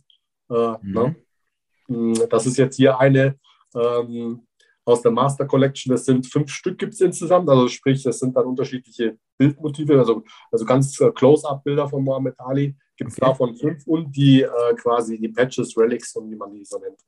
äh, 0.51 0.75
mhm. 0.83 0.93
ne, 0.93 1.17
mm, 1.89 2.15
das 2.29 2.47
ist 2.47 2.57
jetzt 2.57 2.77
hier 2.77 2.99
eine 2.99 3.39
ähm, 3.75 4.47
aus 4.85 5.03
der 5.03 5.13
Master 5.13 5.47
Collection. 5.47 5.93
Das 5.93 6.05
sind 6.05 6.27
fünf 6.27 6.51
Stück 6.51 6.79
gibt 6.79 6.95
es 6.95 7.01
insgesamt. 7.01 7.49
Also 7.49 7.69
sprich, 7.69 8.03
das 8.03 8.19
sind 8.19 8.37
dann 8.37 8.47
unterschiedliche 8.47 9.19
Bildmotive, 9.39 9.99
also, 9.99 10.23
also 10.51 10.65
ganz 10.65 11.01
äh, 11.01 11.11
Close-Up-Bilder 11.13 11.89
von 11.89 12.03
Muhammad 12.05 12.35
Ali 12.39 12.77
gibt 12.97 13.13
es 13.13 13.19
okay. 13.19 13.31
davon 13.31 13.57
fünf 13.57 13.87
und 13.87 14.15
die 14.15 14.43
äh, 14.43 14.75
quasi 14.77 15.19
die 15.19 15.29
Patches, 15.29 15.77
Relics, 15.77 16.15
wie 16.15 16.37
man 16.37 16.53
die 16.53 16.65
so 16.65 16.79
nennt. 16.79 17.01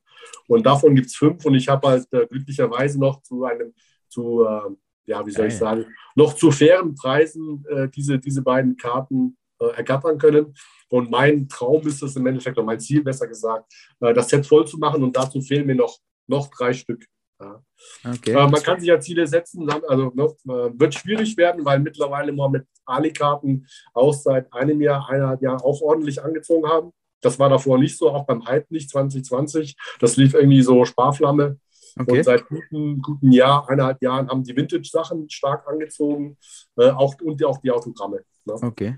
Und 0.47 0.65
davon 0.65 0.95
gibt 0.95 1.07
es 1.07 1.15
fünf 1.15 1.45
und 1.45 1.53
ich 1.53 1.67
habe 1.67 1.87
halt 1.87 2.11
äh, 2.13 2.25
glücklicherweise 2.25 2.99
noch 2.99 3.21
zu 3.21 3.43
einem, 3.43 3.73
zu, 4.09 4.43
äh, 4.43 4.71
ja, 5.05 5.25
wie 5.25 5.31
soll 5.31 5.47
ich 5.47 5.57
sagen, 5.57 5.85
noch 6.15 6.33
zu 6.33 6.51
fairen 6.51 6.95
Preisen 6.95 7.65
äh, 7.69 7.89
diese, 7.89 8.19
diese 8.19 8.41
beiden 8.41 8.77
Karten 8.77 9.37
äh, 9.59 9.75
ergattern 9.75 10.17
können. 10.17 10.53
Und 10.89 11.09
mein 11.09 11.47
Traum 11.47 11.85
ist 11.87 12.03
es 12.03 12.15
im 12.15 12.25
Endeffekt, 12.27 12.57
oder 12.57 12.65
mein 12.65 12.79
Ziel 12.79 13.03
besser 13.03 13.27
gesagt, 13.27 13.73
äh, 13.99 14.13
das 14.13 14.29
Set 14.29 14.45
voll 14.45 14.65
zu 14.67 14.77
machen 14.77 15.03
und 15.03 15.15
dazu 15.15 15.41
fehlen 15.41 15.65
mir 15.65 15.75
noch, 15.75 15.97
noch 16.27 16.49
drei 16.49 16.73
Stück. 16.73 17.05
Ja. 17.39 17.63
Okay. 18.05 18.31
Äh, 18.31 18.47
man 18.47 18.61
kann 18.61 18.79
sich 18.79 18.89
ja 18.89 18.99
Ziele 18.99 19.27
setzen, 19.27 19.69
also 19.69 20.11
ne, 20.15 20.33
wird 20.77 20.93
schwierig 20.93 21.35
werden, 21.37 21.65
weil 21.65 21.79
mittlerweile 21.79 22.31
mal 22.31 22.49
mit 22.49 22.65
Ali-Karten 22.85 23.67
auch 23.93 24.13
seit 24.13 24.51
einem 24.53 24.81
Jahr, 24.81 25.09
eineinhalb 25.09 25.41
Jahren 25.41 25.61
auch 25.61 25.81
ordentlich 25.81 26.23
angezogen 26.23 26.67
haben. 26.67 26.91
Das 27.21 27.39
war 27.39 27.49
davor 27.49 27.79
nicht 27.79 27.97
so, 27.97 28.11
auch 28.11 28.25
beim 28.25 28.45
Hype 28.45 28.69
nicht 28.69 28.89
2020. 28.89 29.75
Das 29.99 30.17
lief 30.17 30.33
irgendwie 30.33 30.61
so 30.61 30.83
Sparflamme. 30.85 31.57
Okay. 31.97 32.17
Und 32.17 32.23
seit 32.23 32.47
guten, 32.47 33.01
guten 33.01 33.31
Jahr, 33.31 33.69
eineinhalb 33.69 34.01
Jahren 34.01 34.29
haben 34.29 34.43
die 34.43 34.55
Vintage-Sachen 34.55 35.29
stark 35.29 35.67
angezogen 35.67 36.37
äh, 36.77 36.89
auch, 36.89 37.15
und 37.21 37.43
auch 37.45 37.59
die 37.59 37.71
Autogramme. 37.71 38.21
Ne? 38.45 38.53
Okay. 38.61 38.97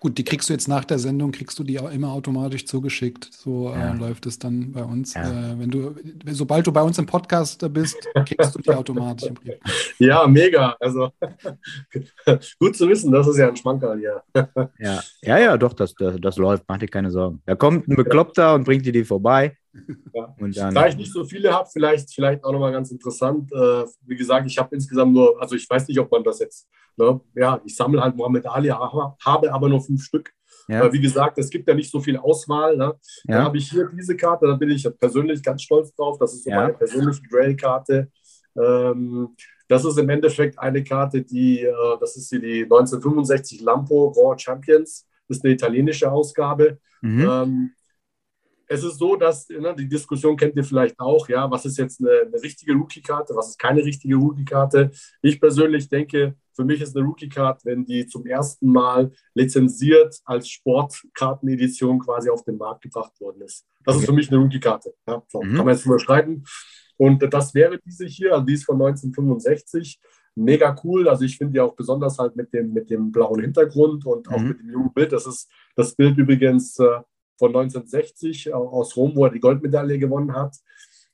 Gut, 0.00 0.16
die 0.16 0.24
kriegst 0.24 0.48
du 0.48 0.52
jetzt 0.52 0.68
nach 0.68 0.84
der 0.84 0.98
Sendung, 0.98 1.32
kriegst 1.32 1.58
du 1.58 1.64
die 1.64 1.78
auch 1.78 1.90
immer 1.90 2.12
automatisch 2.12 2.66
zugeschickt. 2.66 3.28
So 3.32 3.68
äh, 3.68 3.78
ja. 3.78 3.94
äh, 3.94 3.96
läuft 3.96 4.26
es 4.26 4.38
dann 4.38 4.72
bei 4.72 4.82
uns. 4.82 5.14
Ja. 5.14 5.22
Äh, 5.22 5.58
wenn 5.58 5.70
du, 5.70 5.94
sobald 6.30 6.66
du 6.66 6.72
bei 6.72 6.82
uns 6.82 6.98
im 6.98 7.06
Podcast 7.06 7.66
bist, 7.72 7.96
kriegst 8.26 8.54
du 8.54 8.60
die 8.60 8.70
automatisch 8.70 9.28
im 9.28 9.34
Brief. 9.34 9.54
Ja, 9.98 10.26
mega. 10.26 10.76
Also 10.78 11.10
gut 12.60 12.76
zu 12.76 12.88
wissen, 12.88 13.10
das 13.10 13.26
ist 13.26 13.38
ja 13.38 13.48
ein 13.48 13.56
Schmankerl 13.56 13.98
hier. 13.98 14.22
ja. 14.78 15.00
ja, 15.22 15.38
ja, 15.38 15.56
doch, 15.56 15.72
das, 15.72 15.94
das, 15.94 16.16
das 16.20 16.36
läuft, 16.36 16.64
mach 16.68 16.78
dir 16.78 16.88
keine 16.88 17.10
Sorgen. 17.10 17.42
Da 17.46 17.56
kommt 17.56 17.88
ein 17.88 17.96
Bekloppter 17.96 18.54
und 18.54 18.64
bringt 18.64 18.86
dir 18.86 18.92
die 18.92 19.04
vorbei. 19.04 19.56
Ja. 20.14 20.34
Dann, 20.38 20.74
da 20.74 20.86
ich 20.86 20.96
nicht 20.96 21.12
so 21.12 21.24
viele 21.24 21.52
habe, 21.52 21.68
vielleicht, 21.72 22.12
vielleicht 22.12 22.44
auch 22.44 22.52
nochmal 22.52 22.72
ganz 22.72 22.90
interessant. 22.90 23.52
Äh, 23.52 23.84
wie 24.06 24.16
gesagt, 24.16 24.46
ich 24.46 24.58
habe 24.58 24.74
insgesamt 24.74 25.12
nur, 25.12 25.40
also 25.40 25.54
ich 25.54 25.68
weiß 25.68 25.86
nicht, 25.88 25.98
ob 25.98 26.10
man 26.10 26.24
das 26.24 26.38
jetzt, 26.40 26.68
ne, 26.96 27.20
ja, 27.34 27.60
ich 27.64 27.76
sammle 27.76 28.00
halt 28.00 28.16
Mohammed 28.16 28.46
Ali, 28.46 28.68
habe 28.68 29.52
aber 29.52 29.68
nur 29.68 29.80
fünf 29.80 30.02
Stück. 30.02 30.32
Ja. 30.68 30.84
Äh, 30.84 30.92
wie 30.92 31.00
gesagt, 31.00 31.38
es 31.38 31.50
gibt 31.50 31.68
ja 31.68 31.74
nicht 31.74 31.90
so 31.90 32.00
viel 32.00 32.16
Auswahl. 32.16 32.76
Ne? 32.76 32.94
Ja. 33.24 33.38
Da 33.38 33.44
habe 33.44 33.58
ich 33.58 33.70
hier 33.70 33.88
diese 33.94 34.16
Karte, 34.16 34.46
da 34.46 34.54
bin 34.54 34.70
ich 34.70 34.88
persönlich 34.98 35.42
ganz 35.42 35.62
stolz 35.62 35.94
drauf. 35.94 36.18
Das 36.18 36.34
ist 36.34 36.44
so 36.44 36.50
ja. 36.50 36.56
meine 36.56 36.74
persönliche 36.74 37.22
Grail-Karte. 37.22 38.10
Ähm, 38.56 39.34
das 39.68 39.84
ist 39.84 39.98
im 39.98 40.08
Endeffekt 40.08 40.58
eine 40.58 40.82
Karte, 40.82 41.22
die, 41.22 41.62
äh, 41.62 41.72
das 42.00 42.16
ist 42.16 42.30
hier 42.30 42.40
die 42.40 42.62
1965 42.64 43.60
Lampo 43.60 44.12
Grand 44.12 44.40
Champions. 44.40 45.06
Das 45.26 45.38
ist 45.38 45.44
eine 45.44 45.54
italienische 45.54 46.10
Ausgabe. 46.10 46.78
Mhm. 47.00 47.28
Ähm, 47.28 47.70
es 48.68 48.84
ist 48.84 48.98
so, 48.98 49.16
dass 49.16 49.48
ne, 49.48 49.74
die 49.74 49.88
Diskussion 49.88 50.36
kennt 50.36 50.54
ihr 50.56 50.64
vielleicht 50.64 50.98
auch, 51.00 51.28
ja, 51.28 51.50
was 51.50 51.64
ist 51.64 51.78
jetzt 51.78 52.00
eine, 52.00 52.20
eine 52.26 52.42
richtige 52.42 52.74
Rookie-Karte, 52.74 53.34
was 53.34 53.48
ist 53.48 53.58
keine 53.58 53.82
richtige 53.82 54.16
Rookie-Karte. 54.16 54.90
Ich 55.22 55.40
persönlich 55.40 55.88
denke, 55.88 56.36
für 56.54 56.64
mich 56.64 56.80
ist 56.80 56.96
eine 56.96 57.06
Rookie-Card, 57.06 57.64
wenn 57.64 57.84
die 57.84 58.06
zum 58.06 58.26
ersten 58.26 58.70
Mal 58.70 59.10
lizenziert 59.34 60.20
als 60.24 60.48
Sportkartenedition 60.48 61.98
quasi 61.98 62.28
auf 62.28 62.44
den 62.44 62.58
Markt 62.58 62.82
gebracht 62.82 63.18
worden 63.20 63.42
ist. 63.42 63.64
Das 63.84 63.94
okay. 63.94 64.02
ist 64.02 64.10
für 64.10 64.14
mich 64.14 64.30
eine 64.30 64.38
Rookie-Karte. 64.38 64.92
Ja, 65.06 65.22
so, 65.28 65.40
mhm. 65.40 65.56
Kann 65.56 65.64
man 65.64 65.74
jetzt 65.74 65.86
überschreiten. 65.86 66.44
Und 66.98 67.22
das 67.32 67.54
wäre 67.54 67.78
diese 67.78 68.06
hier, 68.06 68.34
also 68.34 68.44
die 68.44 68.54
ist 68.54 68.64
von 68.64 68.74
1965 68.74 69.98
mega 70.34 70.76
cool. 70.84 71.08
Also 71.08 71.24
ich 71.24 71.38
finde 71.38 71.54
die 71.54 71.60
auch 71.60 71.74
besonders 71.74 72.18
halt 72.18 72.36
mit 72.36 72.52
dem, 72.52 72.72
mit 72.72 72.90
dem 72.90 73.12
blauen 73.12 73.40
Hintergrund 73.40 74.04
und 74.04 74.28
auch 74.28 74.38
mhm. 74.38 74.48
mit 74.48 74.60
dem 74.60 74.70
jungen 74.70 74.92
Bild. 74.92 75.12
Das 75.12 75.26
ist 75.26 75.50
das 75.76 75.94
Bild 75.94 76.18
übrigens 76.18 76.78
äh, 76.78 77.00
von 77.38 77.50
1960 77.50 78.52
aus 78.52 78.96
Rom, 78.96 79.14
wo 79.14 79.24
er 79.24 79.30
die 79.30 79.40
Goldmedaille 79.40 79.98
gewonnen 79.98 80.34
hat. 80.34 80.56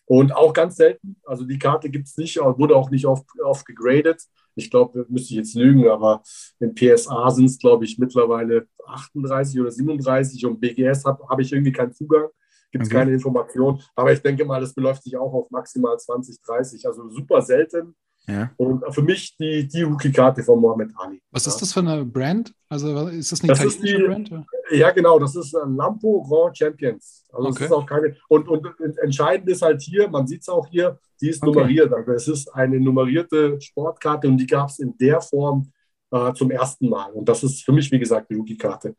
Und 0.06 0.34
auch 0.34 0.52
ganz 0.52 0.76
selten, 0.76 1.16
also 1.24 1.44
die 1.44 1.58
Karte 1.58 1.88
gibt 1.88 2.08
es 2.08 2.16
nicht, 2.16 2.36
wurde 2.36 2.76
auch 2.76 2.90
nicht 2.90 3.06
oft, 3.06 3.26
oft 3.42 3.64
gegradet. 3.64 4.22
Ich 4.54 4.70
glaube, 4.70 5.06
müsste 5.08 5.32
ich 5.32 5.38
jetzt 5.38 5.54
lügen, 5.54 5.88
aber 5.88 6.22
in 6.60 6.74
PSA 6.74 7.30
sind 7.30 7.46
es, 7.46 7.58
glaube 7.58 7.84
ich, 7.84 7.98
mittlerweile 7.98 8.68
38 8.86 9.60
oder 9.60 9.70
37 9.70 10.44
und 10.46 10.60
BGS 10.60 11.04
habe 11.04 11.26
hab 11.28 11.40
ich 11.40 11.52
irgendwie 11.52 11.72
keinen 11.72 11.92
Zugang, 11.92 12.28
gibt 12.70 12.84
es 12.84 12.90
okay. 12.90 12.98
keine 12.98 13.12
Information. 13.12 13.82
Aber 13.96 14.12
ich 14.12 14.20
denke 14.20 14.44
mal, 14.44 14.60
das 14.60 14.74
beläuft 14.74 15.02
sich 15.02 15.16
auch 15.16 15.32
auf 15.32 15.50
maximal 15.50 15.98
20, 15.98 16.40
30, 16.42 16.86
also 16.86 17.08
super 17.08 17.40
selten. 17.42 17.96
Ja. 18.26 18.50
Und 18.56 18.82
für 18.94 19.02
mich 19.02 19.36
die, 19.36 19.68
die 19.68 19.82
Rookie-Karte 19.82 20.42
von 20.42 20.58
Mohamed 20.58 20.92
Ali. 20.96 21.20
Was 21.30 21.44
ja. 21.44 21.52
ist 21.52 21.60
das 21.60 21.72
für 21.72 21.80
eine 21.80 22.04
Brand? 22.04 22.54
Also 22.68 23.08
ist 23.08 23.32
das 23.32 23.42
eine 23.42 23.52
das 23.52 23.60
italienische 23.60 23.98
die, 23.98 24.04
Brand? 24.04 24.46
Ja, 24.70 24.90
genau, 24.90 25.18
das 25.18 25.36
ist 25.36 25.52
Lampo 25.52 26.24
Grand 26.26 26.56
Champions. 26.56 27.26
Also 27.32 27.48
okay. 27.48 27.64
ist 27.64 27.72
auch 27.72 27.84
keine. 27.84 28.16
Und, 28.28 28.48
und 28.48 28.66
entscheidend 29.02 29.48
ist 29.50 29.62
halt 29.62 29.82
hier, 29.82 30.08
man 30.08 30.26
sieht 30.26 30.40
es 30.40 30.48
auch 30.48 30.66
hier, 30.68 30.98
die 31.20 31.28
ist 31.28 31.42
okay. 31.42 31.52
nummeriert. 31.52 31.92
Also 31.92 32.12
es 32.12 32.28
ist 32.28 32.54
eine 32.54 32.80
nummerierte 32.80 33.60
Sportkarte 33.60 34.26
und 34.28 34.38
die 34.38 34.46
gab 34.46 34.70
es 34.70 34.78
in 34.78 34.96
der 34.96 35.20
Form 35.20 35.70
äh, 36.10 36.32
zum 36.32 36.50
ersten 36.50 36.88
Mal. 36.88 37.12
Und 37.12 37.28
das 37.28 37.42
ist 37.42 37.64
für 37.64 37.72
mich, 37.72 37.90
wie 37.90 37.98
gesagt, 37.98 38.30
die 38.30 38.34
Rookie-Karte. 38.36 38.94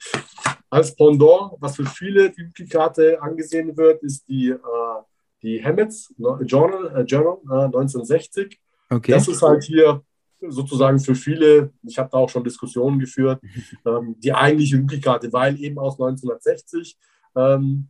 Als 0.70 0.96
Pendant, 0.96 1.54
was 1.60 1.78
für 1.78 1.86
viele 1.86 2.30
die 2.30 2.44
Rookie-Karte 2.44 3.22
angesehen 3.22 3.76
wird, 3.76 4.04
ist 4.04 4.28
die, 4.28 4.50
äh, 4.50 4.58
die 5.42 5.64
Hammets 5.64 6.14
Journal, 6.18 6.96
äh, 6.96 7.02
Journal 7.02 7.66
1960. 7.66 8.60
Okay. 8.90 9.12
Das 9.12 9.28
ist 9.28 9.42
halt 9.42 9.64
hier 9.64 10.04
sozusagen 10.48 11.00
für 11.00 11.16
viele, 11.16 11.72
ich 11.84 11.98
habe 11.98 12.10
da 12.12 12.18
auch 12.18 12.30
schon 12.30 12.44
Diskussionen 12.44 13.00
geführt, 13.00 13.42
ähm, 13.86 14.16
die 14.20 14.34
eigentliche 14.34 14.78
Rookie-Karte, 14.78 15.32
weil 15.34 15.60
eben 15.60 15.80
aus 15.80 15.94
1960 15.94 16.98
ähm, 17.36 17.90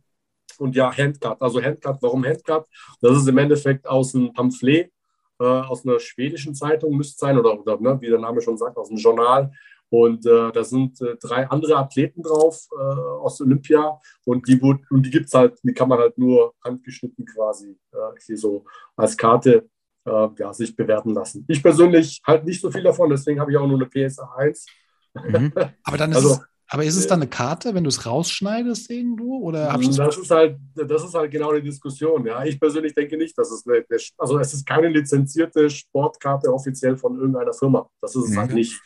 und 0.58 0.74
ja, 0.74 0.96
Handcard. 0.96 1.40
Also 1.42 1.62
Handcard, 1.62 2.02
warum 2.02 2.24
Handcard? 2.24 2.66
Das 3.00 3.16
ist 3.16 3.28
im 3.28 3.38
Endeffekt 3.38 3.86
aus 3.86 4.14
einem 4.14 4.32
Pamphlet, 4.32 4.90
äh, 5.38 5.44
aus 5.44 5.84
einer 5.84 6.00
schwedischen 6.00 6.54
Zeitung 6.54 6.96
müsste 6.96 7.12
es 7.12 7.18
sein, 7.18 7.38
oder, 7.38 7.60
oder 7.60 7.78
ne, 7.78 8.00
wie 8.00 8.08
der 8.08 8.18
Name 8.18 8.40
schon 8.40 8.56
sagt, 8.56 8.76
aus 8.76 8.88
einem 8.88 8.98
Journal. 8.98 9.52
Und 9.88 10.26
äh, 10.26 10.50
da 10.50 10.64
sind 10.64 11.00
äh, 11.00 11.16
drei 11.16 11.48
andere 11.48 11.76
Athleten 11.76 12.22
drauf 12.22 12.66
äh, 12.72 12.82
aus 12.82 13.40
Olympia 13.40 14.00
und 14.24 14.48
die, 14.48 14.60
die 14.60 15.10
gibt 15.10 15.26
es 15.26 15.34
halt, 15.34 15.58
die 15.62 15.72
kann 15.72 15.88
man 15.88 16.00
halt 16.00 16.18
nur 16.18 16.54
handgeschnitten 16.64 17.24
quasi 17.24 17.78
äh, 17.92 18.20
hier 18.24 18.36
so 18.36 18.64
als 18.96 19.16
Karte 19.16 19.68
äh, 20.06 20.28
ja, 20.38 20.52
sich 20.52 20.74
bewerten 20.74 21.14
lassen. 21.14 21.44
Ich 21.48 21.62
persönlich 21.62 22.20
halte 22.26 22.46
nicht 22.46 22.60
so 22.60 22.70
viel 22.70 22.82
davon, 22.82 23.10
deswegen 23.10 23.40
habe 23.40 23.50
ich 23.50 23.56
auch 23.56 23.66
nur 23.66 23.80
eine 23.80 23.86
PSA 23.86 24.34
1. 24.36 24.66
Mhm. 25.14 25.52
Aber 25.84 25.96
dann 25.96 26.10
ist 26.10 26.16
also, 26.16 26.32
es, 26.32 26.40
aber 26.68 26.84
ist 26.84 26.96
es 26.96 27.06
dann 27.06 27.20
eine 27.20 27.30
Karte, 27.30 27.74
wenn 27.74 27.84
du 27.84 27.88
es 27.88 28.06
rausschneidest 28.06 28.90
irgendwo? 28.90 29.38
Oder 29.40 29.72
das, 29.72 30.18
ist 30.18 30.30
halt, 30.30 30.58
das 30.74 31.04
ist 31.04 31.14
halt 31.14 31.30
genau 31.30 31.52
die 31.52 31.62
Diskussion. 31.62 32.26
Ja. 32.26 32.44
Ich 32.44 32.58
persönlich 32.58 32.94
denke 32.94 33.16
nicht, 33.16 33.36
dass 33.38 33.50
es 33.50 33.66
eine, 33.66 33.84
also 34.18 34.38
es 34.38 34.52
ist 34.52 34.66
keine 34.66 34.88
lizenzierte 34.88 35.70
Sportkarte 35.70 36.52
offiziell 36.52 36.96
von 36.96 37.16
irgendeiner 37.16 37.52
Firma. 37.52 37.88
Das 38.00 38.16
ist 38.16 38.24
es 38.24 38.30
mhm. 38.30 38.38
halt 38.38 38.54
nicht. 38.54 38.80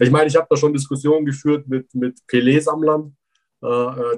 Ich 0.00 0.10
meine, 0.10 0.26
ich 0.26 0.36
habe 0.36 0.46
da 0.50 0.56
schon 0.56 0.72
Diskussionen 0.72 1.24
geführt 1.24 1.68
mit, 1.68 1.94
mit 1.94 2.18
Pelé-Sammlern 2.26 3.02
äh, 3.02 3.08
äh, 3.08 3.25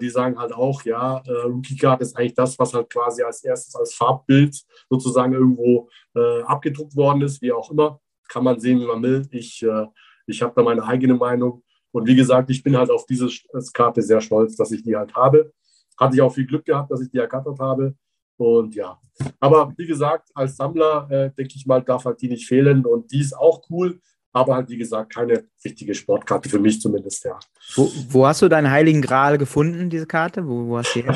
die 0.00 0.11
sagen 0.11 0.38
halt 0.38 0.52
auch, 0.52 0.83
ja, 0.83 1.23
äh, 1.25 1.47
Rookie 1.47 1.76
Card 1.76 2.00
ist 2.00 2.16
eigentlich 2.16 2.35
das, 2.35 2.59
was 2.59 2.75
halt 2.75 2.90
quasi 2.90 3.23
als 3.23 3.45
erstes 3.45 3.75
als 3.76 3.95
Farbbild 3.95 4.61
sozusagen 4.90 5.33
irgendwo 5.33 5.88
äh, 6.14 6.42
abgedruckt 6.42 6.97
worden 6.97 7.23
ist, 7.23 7.40
wie 7.40 7.52
auch 7.52 7.71
immer. 7.71 8.00
Kann 8.28 8.45
man 8.45 8.59
sehen, 8.61 8.80
wie 8.80 8.87
man 8.87 9.02
will. 9.02 9.26
Ich, 9.30 9.62
äh, 9.62 9.87
ich 10.26 10.42
habe 10.42 10.52
da 10.57 10.62
meine 10.62 10.83
eigene 10.83 11.14
Meinung. 11.14 11.62
Und 11.92 12.07
wie 12.07 12.16
gesagt, 12.16 12.50
ich 12.50 12.62
bin 12.62 12.76
halt 12.76 12.90
auf 12.90 13.07
diese 13.07 13.28
Karte 13.73 14.02
sehr 14.02 14.21
stolz, 14.21 14.57
dass 14.57 14.73
ich 14.73 14.83
die 14.83 14.97
halt 14.97 15.14
habe. 15.14 15.52
Hatte 15.99 16.16
ich 16.16 16.21
auch 16.21 16.35
viel 16.35 16.47
Glück 16.47 16.64
gehabt, 16.64 16.90
dass 16.90 17.00
ich 17.00 17.11
die 17.11 17.18
ergattert 17.18 17.59
habe. 17.59 17.95
Und 18.37 18.75
ja, 18.75 19.00
aber 19.40 19.73
wie 19.76 19.87
gesagt, 19.87 20.30
als 20.35 20.57
Sammler, 20.57 21.09
äh, 21.11 21.30
denke 21.37 21.54
ich 21.57 21.66
mal, 21.66 21.83
darf 21.83 22.04
halt 22.04 22.21
die 22.21 22.28
nicht 22.28 22.47
fehlen. 22.47 22.85
Und 22.85 23.11
die 23.11 23.21
ist 23.21 23.37
auch 23.37 23.62
cool, 23.71 24.00
aber 24.32 24.54
halt, 24.54 24.68
wie 24.68 24.78
gesagt, 24.78 25.14
keine 25.14 25.44
richtige 25.64 25.94
Sportkarte 25.94 26.49
für 26.49 26.58
mich 26.58 26.80
zumindest, 26.80 27.25
ja. 27.25 27.38
Wo, 27.75 27.90
wo 28.11 28.26
hast 28.26 28.42
du 28.42 28.49
deinen 28.49 28.70
Heiligen 28.70 29.02
Gral 29.02 29.38
gefunden, 29.38 29.90
diese 29.90 30.06
Karte? 30.06 30.47
Wo, 30.47 30.68
wo 30.68 30.78
hast 30.78 30.94
du 30.94 31.02
die 31.02 31.08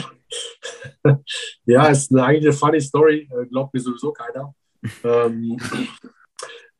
ja, 1.66 1.86
ist 1.86 2.10
eine, 2.10 2.24
eigentlich 2.24 2.44
eine 2.44 2.52
funny 2.52 2.80
Story, 2.80 3.28
äh, 3.30 3.46
glaubt 3.46 3.74
mir 3.74 3.80
sowieso 3.80 4.12
keiner. 4.12 4.54
ähm, 5.04 5.56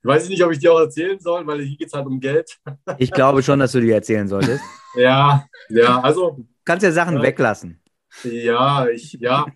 ich 0.03 0.09
weiß 0.09 0.29
nicht, 0.29 0.43
ob 0.43 0.51
ich 0.51 0.59
die 0.59 0.69
auch 0.69 0.81
erzählen 0.81 1.19
soll, 1.21 1.47
weil 1.47 1.61
hier 1.63 1.77
geht 1.77 1.87
es 1.87 1.93
halt 1.93 2.07
um 2.07 2.19
Geld. 2.19 2.59
ich 2.99 3.13
glaube 3.13 3.43
schon, 3.43 3.61
dass 3.61 3.73
du 3.73 3.81
die 3.81 3.91
erzählen 3.91 4.29
solltest. 4.29 4.63
Ja, 4.95 5.47
ja, 5.71 6.01
also. 6.01 6.33
Du 6.33 6.47
kannst 6.67 6.85
ja 6.85 6.93
Sachen 6.93 7.17
ja, 7.17 7.23
weglassen. 7.23 7.81
Ja, 8.25 8.87
ich, 8.89 9.15
ja, 9.15 9.47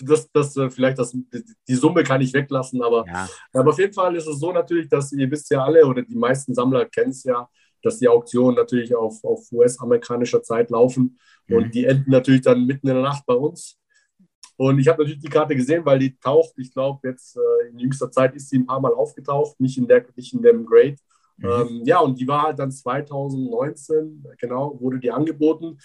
das, 0.00 0.30
das, 0.32 0.56
äh, 0.56 0.70
vielleicht 0.70 0.98
das, 0.98 1.16
die 1.68 1.74
Summe 1.74 2.02
kann 2.04 2.20
ich 2.20 2.32
weglassen, 2.32 2.82
aber, 2.82 3.04
Ja. 3.06 3.28
aber 3.52 3.70
auf 3.70 3.78
jeden 3.78 3.92
Fall 3.92 4.14
ist 4.16 4.26
es 4.26 4.38
so 4.38 4.52
natürlich, 4.52 4.88
dass 4.88 5.12
ihr 5.12 5.30
wisst 5.30 5.50
ja 5.50 5.64
alle 5.64 5.84
oder 5.86 6.02
die 6.02 6.14
meisten 6.16 6.54
Sammler 6.54 6.84
kennen 6.86 7.10
es 7.10 7.24
ja, 7.24 7.48
dass 7.82 7.98
die 7.98 8.08
Auktionen 8.08 8.56
natürlich 8.56 8.94
auf, 8.94 9.22
auf 9.24 9.40
US-amerikanischer 9.52 10.42
Zeit 10.42 10.70
laufen 10.70 11.18
Mhm. 11.46 11.56
und 11.56 11.74
die 11.74 11.84
enden 11.84 12.10
natürlich 12.10 12.42
dann 12.42 12.66
mitten 12.66 12.88
in 12.88 12.94
der 12.94 13.02
Nacht 13.02 13.24
bei 13.26 13.34
uns. 13.34 13.76
Und 14.56 14.80
ich 14.80 14.88
habe 14.88 15.02
natürlich 15.02 15.20
die 15.22 15.28
Karte 15.28 15.54
gesehen, 15.54 15.84
weil 15.84 16.00
die 16.00 16.18
taucht, 16.18 16.52
ich 16.58 16.72
glaube, 16.74 17.08
jetzt 17.08 17.36
äh, 17.36 17.68
in 17.70 17.78
jüngster 17.78 18.10
Zeit 18.10 18.34
ist 18.34 18.50
sie 18.50 18.58
ein 18.58 18.66
paar 18.66 18.80
Mal 18.80 18.92
aufgetaucht, 18.92 19.58
nicht 19.60 19.78
in, 19.78 19.86
der, 19.86 20.04
nicht 20.16 20.34
in 20.34 20.42
dem 20.42 20.66
Grade. 20.66 20.96
Mhm. 21.36 21.48
Ähm, 21.48 21.82
ja, 21.84 22.00
und 22.00 22.18
die 22.18 22.26
war 22.26 22.42
halt 22.42 22.58
dann 22.58 22.72
2019, 22.72 24.24
genau, 24.40 24.76
wurde 24.80 24.98
die 24.98 25.12
angeboten. 25.12 25.78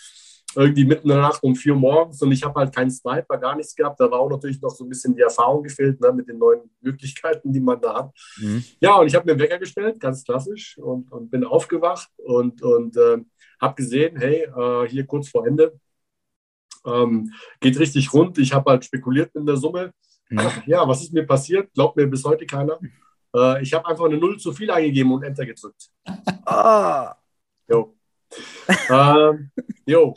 Irgendwie 0.55 0.86
mitten 0.86 1.10
in 1.10 1.15
der 1.15 1.22
Nacht 1.22 1.41
um 1.43 1.55
4 1.55 1.74
Uhr 1.74 1.79
morgens 1.79 2.22
und 2.22 2.31
ich 2.31 2.43
habe 2.43 2.60
halt 2.60 2.75
keinen 2.75 2.91
Sniper, 2.91 3.38
gar 3.38 3.55
nichts 3.55 3.75
gehabt. 3.75 4.00
Da 4.00 4.10
war 4.10 4.19
auch 4.19 4.29
natürlich 4.29 4.62
noch 4.62 4.69
so 4.69 4.83
ein 4.83 4.89
bisschen 4.89 5.15
die 5.15 5.22
Erfahrung 5.22 5.63
gefehlt 5.63 6.00
ne, 6.01 6.12
mit 6.12 6.27
den 6.27 6.38
neuen 6.38 6.62
Möglichkeiten, 6.81 7.51
die 7.51 7.60
man 7.60 7.79
da 7.81 7.95
hat. 7.95 8.12
Mhm. 8.38 8.63
Ja, 8.79 8.95
und 8.95 9.07
ich 9.07 9.15
habe 9.15 9.25
mir 9.25 9.31
einen 9.31 9.41
Wecker 9.41 9.60
gestellt, 9.60 10.00
ganz 10.00 10.24
klassisch, 10.24 10.77
und, 10.77 11.12
und 11.12 11.29
bin 11.29 11.43
aufgewacht 11.43 12.10
und, 12.17 12.62
und 12.62 12.98
äh, 12.98 13.17
habe 13.60 13.75
gesehen, 13.75 14.17
hey, 14.17 14.43
äh, 14.43 14.88
hier 14.88 15.05
kurz 15.05 15.29
vor 15.29 15.48
Ende 15.48 15.79
ähm, 16.86 17.31
geht 17.60 17.79
richtig 17.79 18.13
rund. 18.13 18.38
Ich 18.38 18.53
habe 18.53 18.72
halt 18.72 18.86
spekuliert 18.86 19.33
in 19.36 19.45
der 19.45 19.57
Summe. 19.57 19.93
Mhm. 20.29 20.39
Ja, 20.65 20.88
was 20.88 21.01
ist 21.01 21.13
mir 21.13 21.25
passiert? 21.25 21.74
Glaubt 21.74 21.95
mir 21.95 22.07
bis 22.07 22.24
heute 22.24 22.45
keiner. 22.45 22.79
Äh, 23.36 23.63
ich 23.63 23.74
habe 23.74 23.88
einfach 23.88 24.05
eine 24.05 24.17
Null 24.17 24.38
zu 24.38 24.51
viel 24.53 24.69
eingegeben 24.72 25.12
und 25.12 25.24
Enter 25.24 25.45
gedrückt. 25.45 25.89
Oh, 26.45 27.07
Jo. 27.69 27.95
Ähm, 28.90 29.52
jo. 29.86 30.13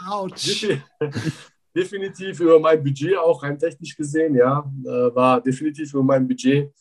Definitiv 1.75 2.41
über 2.41 2.59
mein 2.59 2.83
Budget, 2.83 3.19
auch 3.19 3.43
rein 3.43 3.59
technisch 3.59 3.95
gesehen, 3.95 4.35
ja, 4.35 4.65
äh, 4.85 5.15
war 5.15 5.43
definitiv 5.43 5.93
über 5.93 6.03
mein 6.03 6.27
Budget. 6.27 6.73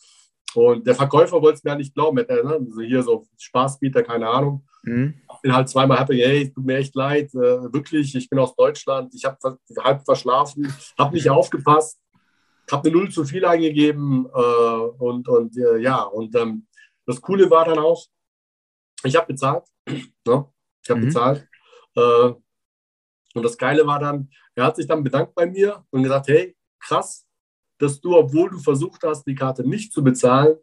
Und 0.53 0.87
der 0.87 0.95
Verkäufer 0.95 1.41
wollte 1.41 1.57
es 1.57 1.63
mir 1.65 1.71
ja 1.71 1.77
nicht 1.77 1.93
glauben. 1.93 2.17
Er, 2.17 2.43
ne? 2.43 2.53
Also 2.53 2.81
hier 2.81 3.03
so 3.03 3.27
Spaßbieter, 3.37 4.03
keine 4.03 4.29
Ahnung. 4.29 4.65
Mhm. 4.83 5.15
Bin 5.41 5.53
halt 5.53 5.67
zweimal 5.67 5.99
happy, 5.99 6.17
hey, 6.17 6.43
es 6.43 6.53
tut 6.53 6.65
mir 6.65 6.77
echt 6.77 6.95
leid, 6.95 7.33
äh, 7.33 7.73
wirklich, 7.73 8.15
ich 8.15 8.29
bin 8.29 8.39
aus 8.39 8.55
Deutschland, 8.55 9.13
ich 9.13 9.25
habe 9.25 9.37
halb 9.83 10.05
verschlafen, 10.05 10.73
habe 10.97 11.15
nicht 11.15 11.29
aufgepasst, 11.29 11.99
habe 12.71 12.87
eine 12.87 12.97
Null 12.97 13.09
zu 13.11 13.25
viel 13.25 13.43
eingegeben 13.45 14.27
äh, 14.33 14.77
und, 14.99 15.27
und 15.27 15.57
äh, 15.57 15.77
ja, 15.79 16.03
und 16.03 16.35
ähm, 16.35 16.67
das 17.05 17.19
Coole 17.19 17.49
war 17.49 17.65
dann 17.65 17.79
auch, 17.79 18.05
ich 19.03 19.15
habe 19.15 19.27
bezahlt, 19.27 19.63
ne? 20.27 20.45
Ich 20.85 20.89
habe 20.89 21.01
Mhm. 21.01 21.05
bezahlt 21.07 21.47
äh, 21.95 22.33
und 23.33 23.43
das 23.43 23.57
Geile 23.57 23.85
war 23.85 23.99
dann, 23.99 24.29
er 24.55 24.65
hat 24.65 24.77
sich 24.77 24.87
dann 24.87 25.03
bedankt 25.03 25.35
bei 25.35 25.45
mir 25.45 25.83
und 25.89 26.03
gesagt, 26.03 26.27
hey, 26.29 26.55
krass, 26.79 27.25
dass 27.77 27.99
du, 27.99 28.15
obwohl 28.15 28.49
du 28.49 28.59
versucht 28.59 29.03
hast, 29.03 29.25
die 29.25 29.35
Karte 29.35 29.67
nicht 29.67 29.91
zu 29.91 30.01
bezahlen, 30.03 30.55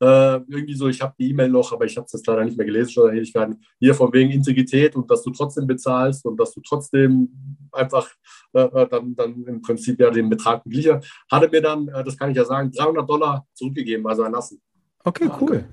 äh, 0.00 0.36
irgendwie 0.48 0.74
so, 0.74 0.88
ich 0.88 1.00
habe 1.02 1.14
die 1.18 1.30
E-Mail 1.30 1.50
noch, 1.50 1.72
aber 1.72 1.84
ich 1.84 1.96
habe 1.96 2.06
es 2.06 2.12
jetzt 2.12 2.26
leider 2.26 2.44
nicht 2.44 2.56
mehr 2.56 2.66
gelesen, 2.66 2.90
schon 2.90 3.14
Ewigkeiten, 3.14 3.62
hier 3.78 3.94
von 3.94 4.12
wegen 4.12 4.30
Integrität 4.30 4.96
und 4.96 5.10
dass 5.10 5.22
du 5.22 5.30
trotzdem 5.30 5.66
bezahlst 5.66 6.24
und 6.24 6.38
dass 6.38 6.52
du 6.52 6.60
trotzdem 6.60 7.28
einfach 7.72 8.08
äh, 8.54 8.62
äh, 8.62 8.88
dann, 8.88 9.14
dann 9.14 9.44
im 9.44 9.60
Prinzip 9.60 10.00
ja 10.00 10.10
den 10.10 10.30
Betrag 10.30 10.64
beglichen 10.64 10.96
hast, 10.96 11.10
hat 11.30 11.42
er 11.42 11.50
mir 11.50 11.60
dann, 11.62 11.88
äh, 11.88 12.02
das 12.02 12.16
kann 12.16 12.30
ich 12.30 12.36
ja 12.36 12.44
sagen, 12.44 12.70
300 12.72 13.08
Dollar 13.08 13.46
zurückgegeben, 13.52 14.06
also 14.06 14.22
erlassen. 14.22 14.60
Okay, 15.04 15.28
cool. 15.40 15.64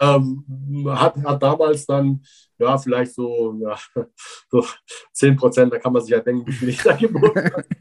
Ähm, 0.00 0.44
hat, 0.88 1.16
hat 1.16 1.42
damals 1.42 1.86
dann, 1.86 2.22
ja, 2.58 2.76
vielleicht 2.78 3.14
so, 3.14 3.56
ja, 3.60 3.76
so 4.50 4.64
10 5.12 5.36
Prozent, 5.36 5.72
da 5.72 5.78
kann 5.78 5.92
man 5.92 6.02
sich 6.02 6.10
ja 6.10 6.20
denken, 6.20 6.46
wie 6.46 6.52
viel 6.52 6.68
ich 6.70 6.82
da 6.82 6.94
geboten 6.94 7.44
habe. 7.44 7.64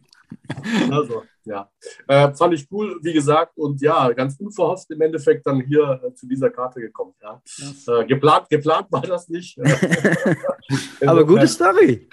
Also, 0.89 1.23
ja. 1.45 1.69
Äh, 2.07 2.33
fand 2.33 2.53
ich 2.53 2.67
cool, 2.71 2.99
wie 3.01 3.13
gesagt, 3.13 3.57
und 3.57 3.81
ja, 3.81 4.11
ganz 4.13 4.39
unverhofft 4.39 4.89
im 4.91 5.01
Endeffekt 5.01 5.45
dann 5.45 5.61
hier 5.61 6.01
äh, 6.03 6.13
zu 6.13 6.27
dieser 6.27 6.49
Karte 6.49 6.79
gekommen. 6.79 7.13
Ja. 7.21 7.41
Äh, 7.87 8.05
geplant, 8.05 8.49
geplant 8.49 8.87
war 8.89 9.01
das 9.01 9.27
nicht. 9.29 9.57
Aber 11.05 11.25
gute 11.25 11.47
Story. 11.47 12.07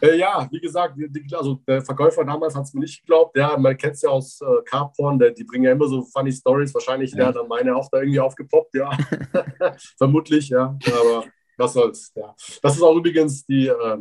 Äh, 0.00 0.16
ja, 0.16 0.48
wie 0.50 0.60
gesagt, 0.60 0.94
die, 0.96 1.34
also 1.34 1.60
der 1.66 1.82
Verkäufer 1.82 2.24
damals 2.24 2.54
hat 2.54 2.64
es 2.64 2.74
mir 2.74 2.80
nicht 2.80 3.00
geglaubt. 3.00 3.36
Ja, 3.36 3.56
man 3.56 3.76
kennt 3.76 3.94
es 3.94 4.02
ja 4.02 4.10
aus 4.10 4.40
äh, 4.40 4.62
Carporn, 4.64 5.18
der, 5.18 5.30
die 5.30 5.44
bringen 5.44 5.64
ja 5.64 5.72
immer 5.72 5.86
so 5.86 6.02
funny 6.02 6.32
Stories. 6.32 6.72
Wahrscheinlich 6.74 7.14
wäre 7.16 7.32
dann 7.32 7.48
meine 7.48 7.76
auch 7.76 7.88
da 7.90 7.98
irgendwie 7.98 8.20
aufgepoppt, 8.20 8.74
ja. 8.74 8.90
Vermutlich, 9.98 10.48
ja. 10.48 10.76
Aber 10.86 11.24
was 11.56 11.72
soll's, 11.72 12.12
ja. 12.14 12.34
Das 12.62 12.76
ist 12.76 12.82
auch 12.82 12.96
übrigens 12.96 13.44
die, 13.44 13.68
äh, 13.68 13.98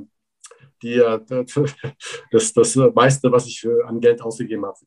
die, 0.82 0.96
äh, 0.96 1.20
das, 2.32 2.54
das 2.54 2.76
meiste, 2.94 3.32
was 3.32 3.48
ich 3.48 3.66
äh, 3.66 3.84
an 3.86 4.00
Geld 4.00 4.22
ausgegeben 4.22 4.66
habe. 4.66 4.78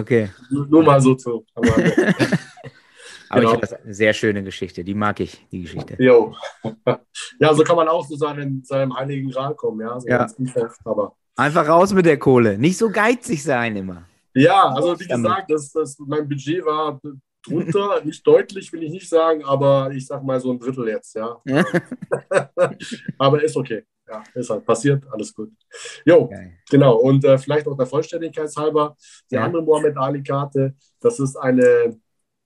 Okay. 0.00 0.30
Nur, 0.50 0.66
nur 0.66 0.82
mal 0.82 1.00
so 1.00 1.14
zu. 1.14 1.46
Aber, 1.54 1.68
Aber 3.30 3.40
Genau. 3.40 3.52
ich 3.54 3.58
finde 3.60 3.66
das 3.74 3.84
eine 3.84 3.94
sehr 3.94 4.12
schöne 4.14 4.42
Geschichte. 4.42 4.84
Die 4.84 4.94
mag 4.94 5.20
ich, 5.20 5.46
die 5.50 5.62
Geschichte. 5.62 5.96
jo. 6.02 6.34
Ja, 7.40 7.54
so 7.54 7.62
kann 7.64 7.76
man 7.76 7.88
auch 7.88 8.06
zu 8.06 8.16
seinem, 8.16 8.62
seinem 8.64 8.94
heiligen 8.96 9.30
Gral 9.30 9.54
kommen, 9.54 9.80
ja. 9.80 9.98
So 10.00 10.08
Ja. 10.08 10.26
unverhofft, 10.38 10.80
aber. 10.84 11.14
Einfach 11.36 11.68
raus 11.68 11.92
mit 11.92 12.04
der 12.06 12.18
Kohle. 12.18 12.58
Nicht 12.58 12.76
so 12.78 12.90
geizig 12.90 13.42
sein 13.42 13.76
immer. 13.76 14.04
Ja, 14.34 14.68
also 14.74 14.98
wie 14.98 15.06
gesagt, 15.06 15.50
das, 15.50 15.70
das, 15.72 15.96
mein 16.00 16.28
Budget 16.28 16.64
war 16.64 17.00
drunter, 17.46 18.00
nicht 18.04 18.26
deutlich, 18.26 18.72
will 18.72 18.82
ich 18.82 18.90
nicht 18.90 19.08
sagen, 19.08 19.44
aber 19.44 19.90
ich 19.92 20.06
sag 20.06 20.22
mal 20.24 20.40
so 20.40 20.50
ein 20.52 20.58
Drittel 20.58 20.88
jetzt, 20.88 21.14
ja. 21.14 21.40
aber 23.18 23.42
ist 23.42 23.56
okay. 23.56 23.84
Ja, 24.10 24.22
ist 24.34 24.48
halt 24.48 24.64
passiert, 24.64 25.04
alles 25.12 25.34
gut. 25.34 25.50
Jo, 26.06 26.28
Geil. 26.28 26.54
genau. 26.70 26.96
Und 26.96 27.24
äh, 27.26 27.36
vielleicht 27.36 27.68
auch 27.68 27.76
der 27.76 27.84
Vollständigkeit 27.86 28.50
halber, 28.56 28.96
die 29.30 29.34
Ja. 29.34 29.44
andere 29.44 29.62
Mohammed 29.62 29.98
Ali-Karte, 29.98 30.74
das 31.00 31.20
ist 31.20 31.36
eine 31.36 31.94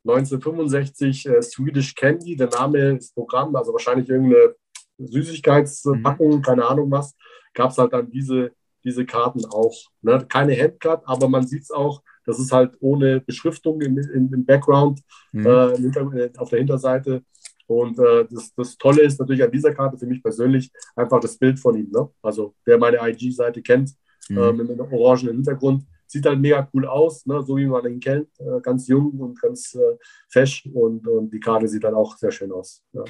1965 0.04 1.26
äh, 1.26 1.42
Swedish 1.42 1.94
Candy. 1.94 2.36
Der 2.36 2.48
Name 2.48 2.96
ist 2.96 3.14
Programm, 3.14 3.54
also 3.56 3.72
wahrscheinlich 3.72 4.08
irgendeine 4.08 4.54
Süßigkeitspackung, 4.98 6.42
keine 6.42 6.66
Ahnung 6.66 6.90
was. 6.90 7.14
Gab 7.54 7.70
es 7.70 7.78
halt 7.78 7.92
dann 7.92 8.10
diese, 8.10 8.52
diese 8.84 9.04
Karten 9.06 9.44
auch. 9.46 9.74
Ne? 10.02 10.24
Keine 10.28 10.56
Handcard, 10.60 11.02
aber 11.06 11.28
man 11.28 11.46
sieht 11.46 11.62
es 11.62 11.70
auch, 11.70 12.02
das 12.24 12.38
ist 12.38 12.52
halt 12.52 12.76
ohne 12.80 13.20
Beschriftung 13.20 13.80
im, 13.80 13.98
im, 13.98 14.32
im 14.32 14.44
Background, 14.44 15.00
Mhm. 15.32 15.46
äh, 15.46 15.74
im 15.74 16.16
äh, 16.16 16.30
auf 16.36 16.50
der 16.50 16.58
Hinterseite. 16.58 17.22
Und 17.66 17.98
äh, 17.98 18.26
das, 18.30 18.52
das 18.54 18.76
Tolle 18.76 19.02
ist 19.02 19.18
natürlich 19.18 19.42
an 19.42 19.50
dieser 19.50 19.72
Karte 19.74 19.96
für 19.96 20.06
mich 20.06 20.22
persönlich 20.22 20.70
einfach 20.94 21.20
das 21.20 21.38
Bild 21.38 21.58
von 21.58 21.76
ihm. 21.76 21.90
Ne? 21.90 22.08
Also 22.22 22.54
wer 22.64 22.76
meine 22.78 22.98
IG-Seite 22.98 23.62
kennt, 23.62 23.92
Mhm. 24.28 24.38
äh, 24.38 24.52
mit 24.52 24.70
einem 24.70 24.92
orangenen 24.92 25.34
Hintergrund, 25.36 25.84
sieht 26.12 26.26
halt 26.26 26.38
mega 26.38 26.68
cool 26.72 26.86
aus, 26.86 27.26
ne? 27.26 27.42
so 27.42 27.56
wie 27.56 27.66
man 27.66 27.84
ihn 27.86 28.00
kennt. 28.00 28.28
Äh, 28.38 28.60
ganz 28.62 28.86
jung 28.86 29.12
und 29.18 29.40
ganz 29.40 29.74
äh, 29.74 29.96
fesch 30.28 30.68
und, 30.72 31.06
und 31.08 31.30
die 31.32 31.40
Karte 31.40 31.66
sieht 31.66 31.84
dann 31.84 31.94
auch 31.94 32.16
sehr 32.16 32.30
schön 32.30 32.52
aus. 32.52 32.82
Ja. 32.92 33.04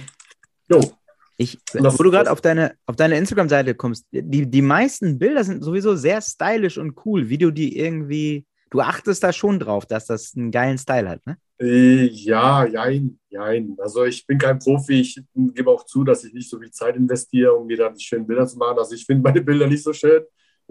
Jo, 0.69 0.81
Ich, 1.37 1.59
wo 1.75 2.03
du 2.03 2.11
gerade 2.11 2.31
auf 2.31 2.41
deine, 2.41 2.75
auf 2.87 2.97
deine 2.97 3.19
Instagram-Seite 3.19 3.75
kommst, 3.75 4.07
die, 4.13 4.47
die 4.47 4.63
meisten 4.63 5.19
Bilder 5.19 5.45
sind 5.45 5.63
sowieso 5.63 5.97
sehr 5.97 6.21
stylisch 6.21 6.79
und 6.79 6.95
cool, 7.05 7.29
wie 7.29 7.39
du 7.39 7.51
die 7.51 7.79
irgendwie, 7.79 8.47
du 8.71 8.81
achtest 8.81 9.23
da 9.23 9.33
schon 9.33 9.59
drauf, 9.59 9.85
dass 9.87 10.07
das 10.07 10.35
einen 10.37 10.51
geilen 10.51 10.79
Style 10.79 11.09
hat, 11.09 11.27
ne? 11.27 11.37
Äh, 11.63 12.07
ja, 12.07 12.67
jein, 12.67 13.19
jein. 13.29 13.77
Also 13.79 14.05
ich 14.05 14.27
bin 14.27 14.37
kein 14.37 14.59
Profi. 14.59 15.01
Ich 15.01 15.23
gebe 15.33 15.71
auch 15.71 15.85
zu, 15.85 16.03
dass 16.03 16.25
ich 16.25 16.33
nicht 16.33 16.51
so 16.51 16.59
viel 16.59 16.73
Zeit 16.73 16.97
investiere, 16.97 17.53
um 17.55 17.69
mir 17.69 17.77
da 17.77 17.89
die 17.89 18.03
schönen 18.03 18.27
Bilder 18.27 18.47
zu 18.49 18.59
machen. 18.59 18.79
Also 18.79 18.97
ich 18.97 19.07
finde 19.07 19.23
meine 19.23 19.43
Bilder 19.43 19.69
nicht 19.69 19.85
so 19.85 19.93
schön. 19.93 20.23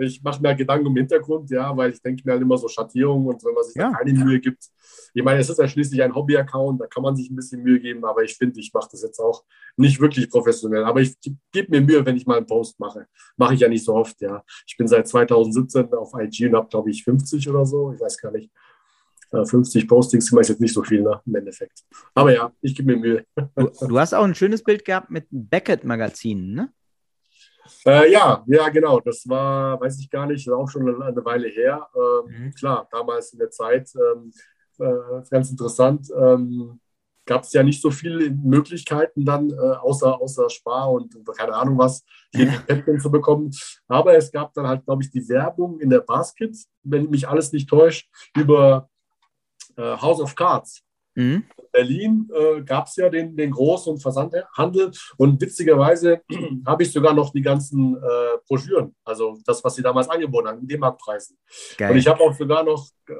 Ich 0.01 0.21
mache 0.23 0.41
mir 0.41 0.55
Gedanken 0.55 0.87
um 0.87 0.95
den 0.95 1.03
Hintergrund, 1.03 1.49
ja, 1.51 1.75
weil 1.77 1.91
ich 1.91 2.01
denke 2.01 2.23
mir 2.25 2.33
halt 2.33 2.41
immer 2.41 2.57
so 2.57 2.67
Schattierungen 2.67 3.27
und 3.27 3.43
wenn 3.45 3.53
man 3.53 3.63
sich 3.63 3.75
Ja. 3.75 3.91
da 3.91 3.97
keine 3.97 4.13
Mühe 4.13 4.39
gibt. 4.39 4.65
Ich 5.13 5.23
meine, 5.23 5.39
es 5.39 5.49
ist 5.49 5.59
ja 5.59 5.67
schließlich 5.67 6.01
ein 6.03 6.15
Hobby-Account, 6.15 6.81
da 6.81 6.87
kann 6.87 7.03
man 7.03 7.15
sich 7.15 7.29
ein 7.29 7.35
bisschen 7.35 7.63
Mühe 7.63 7.79
geben, 7.79 8.03
aber 8.05 8.23
ich 8.23 8.35
finde, 8.35 8.59
ich 8.59 8.71
mache 8.73 8.89
das 8.91 9.03
jetzt 9.03 9.19
auch 9.19 9.43
nicht 9.77 9.99
wirklich 9.99 10.29
professionell. 10.29 10.83
Aber 10.83 11.01
ich 11.01 11.15
gebe 11.51 11.69
mir 11.69 11.81
Mühe, 11.81 12.05
wenn 12.05 12.17
ich 12.17 12.25
mal 12.25 12.37
einen 12.37 12.45
Post 12.47 12.79
mache. 12.79 13.07
Mache 13.37 13.53
ich 13.53 13.59
ja 13.59 13.67
nicht 13.69 13.85
so 13.85 13.93
oft, 13.95 14.19
ja. 14.21 14.43
Ich 14.67 14.77
bin 14.77 14.87
seit 14.87 15.07
2017 15.07 15.93
auf 15.93 16.13
IG 16.19 16.47
und 16.47 16.55
habe, 16.55 16.67
glaube 16.69 16.89
ich, 16.89 17.03
50 17.03 17.49
oder 17.49 17.65
so. 17.65 17.93
Ich 17.93 17.99
weiß 18.01 18.17
gar 18.17 18.31
nicht. 18.31 18.51
Äh, 19.31 19.45
50 19.45 19.87
Postings 19.87 20.25
sind 20.27 20.45
jetzt 20.47 20.59
nicht 20.59 20.73
so 20.73 20.83
viel, 20.83 21.01
ne, 21.03 21.21
im 21.25 21.35
Endeffekt. 21.35 21.83
Aber 22.13 22.33
ja, 22.33 22.51
ich 22.61 22.75
gebe 22.75 22.91
mir 22.93 22.97
Mühe. 22.99 23.25
Du, 23.55 23.69
du 23.87 23.99
hast 23.99 24.13
auch 24.13 24.23
ein 24.25 24.35
schönes 24.35 24.61
Bild 24.63 24.83
gehabt 24.83 25.09
mit 25.09 25.25
Beckett-Magazinen, 25.31 26.53
ne? 26.53 26.73
Äh, 27.85 28.11
ja, 28.11 28.43
ja, 28.47 28.69
genau. 28.69 28.99
Das 28.99 29.27
war, 29.27 29.79
weiß 29.79 29.99
ich 29.99 30.09
gar 30.09 30.25
nicht, 30.27 30.49
auch 30.49 30.69
schon 30.69 30.87
eine, 31.01 31.25
Weile 31.25 31.47
her. 31.47 31.87
Ähm, 31.95 32.21
Mhm. 32.31 32.53
Klar, 32.53 32.87
damals 32.91 33.33
in 33.33 33.39
der 33.39 33.49
Zeit 33.49 33.89
ähm, 33.95 34.31
äh, 34.79 35.23
ganz 35.29 35.49
interessant. 35.51 36.07
Ähm, 36.15 36.79
gab 37.25 37.43
es 37.43 37.53
ja 37.53 37.63
nicht 37.63 37.81
so 37.81 37.91
viele 37.91 38.31
Möglichkeiten 38.31 39.23
dann, 39.23 39.51
äh, 39.51 39.53
außer, 39.55 40.19
außer 40.19 40.49
Spar 40.49 40.91
und, 40.91 41.15
keine 41.37 41.53
Ahnung 41.53 41.77
was, 41.77 42.03
hier 42.33 42.47
die 42.47 42.57
Pac-Man 42.57 42.99
zu 42.99 43.11
bekommen. 43.11 43.51
Aber 43.87 44.15
es 44.15 44.31
gab 44.31 44.53
dann 44.53 44.67
halt, 44.67 44.85
glaube 44.85 45.03
ich, 45.03 45.11
die 45.11 45.27
Werbung 45.29 45.79
in 45.79 45.89
der 45.89 45.99
Basket, 45.99 46.55
wenn 46.83 47.09
mich 47.09 47.27
alles 47.27 47.51
nicht 47.51 47.69
täuscht, 47.69 48.09
über 48.35 48.89
äh, 49.77 49.97
House 49.97 50.19
of 50.19 50.35
Cards. 50.35 50.83
Mhm. 51.15 51.43
Berlin 51.71 52.29
äh, 52.33 52.61
gab 52.61 52.87
es 52.87 52.95
ja 52.97 53.09
den, 53.09 53.35
den 53.35 53.51
Groß- 53.51 53.89
und 53.89 54.01
Versandhandel 54.01 54.91
und 55.17 55.41
witzigerweise 55.41 56.21
habe 56.65 56.83
ich 56.83 56.91
sogar 56.91 57.13
noch 57.13 57.31
die 57.31 57.41
ganzen 57.41 57.95
äh, 57.95 58.37
Broschüren, 58.47 58.93
also 59.05 59.37
das, 59.45 59.63
was 59.63 59.75
sie 59.75 59.81
damals 59.81 60.09
angeboten 60.09 60.47
haben, 60.49 60.67
D-Mark-Preisen. 60.67 61.37
Geil. 61.77 61.91
Und 61.91 61.97
ich 61.97 62.07
habe 62.07 62.19
auch 62.21 62.33
sogar 62.33 62.63
noch, 62.63 62.87
äh, 63.07 63.13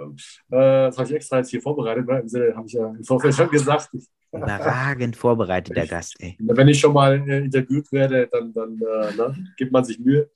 das 0.50 0.98
habe 0.98 1.08
ich 1.08 1.16
extra 1.16 1.38
jetzt 1.38 1.50
hier 1.50 1.62
vorbereitet, 1.62 2.08
ne? 2.08 2.20
im 2.20 2.28
Sinne 2.28 2.56
habe 2.56 2.68
ich 2.68 2.74
ja 2.74 2.88
im 2.88 3.04
Vorfeld 3.04 3.36
schon 3.36 3.50
gesagt, 3.50 3.90
ich, 3.94 4.08
Überragend 4.34 5.18
vorbereitet, 5.18 5.76
der 5.76 5.88
Gast, 5.88 6.16
ey. 6.20 6.38
wenn 6.40 6.68
ich 6.70 6.80
schon 6.80 6.94
mal 6.94 7.22
äh, 7.28 7.40
interviewt 7.40 7.92
werde, 7.92 8.30
dann, 8.32 8.54
dann 8.54 8.80
äh, 8.80 9.14
ne, 9.16 9.36
gibt 9.58 9.74
man 9.74 9.84
sich 9.84 10.00
Mühe. 10.00 10.30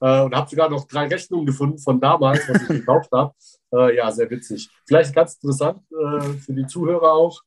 Äh, 0.00 0.22
und 0.22 0.34
habe 0.34 0.48
sogar 0.48 0.70
noch 0.70 0.86
drei 0.86 1.06
Rechnungen 1.08 1.46
gefunden 1.46 1.78
von 1.78 2.00
damals, 2.00 2.48
was 2.48 2.62
ich 2.62 2.68
gekauft 2.68 3.10
habe. 3.12 3.34
Äh, 3.72 3.96
ja, 3.96 4.10
sehr 4.10 4.28
witzig. 4.30 4.68
Vielleicht 4.86 5.14
ganz 5.14 5.34
interessant 5.34 5.80
äh, 5.92 6.32
für 6.38 6.52
die 6.52 6.66
Zuhörer 6.66 7.12
auch. 7.12 7.40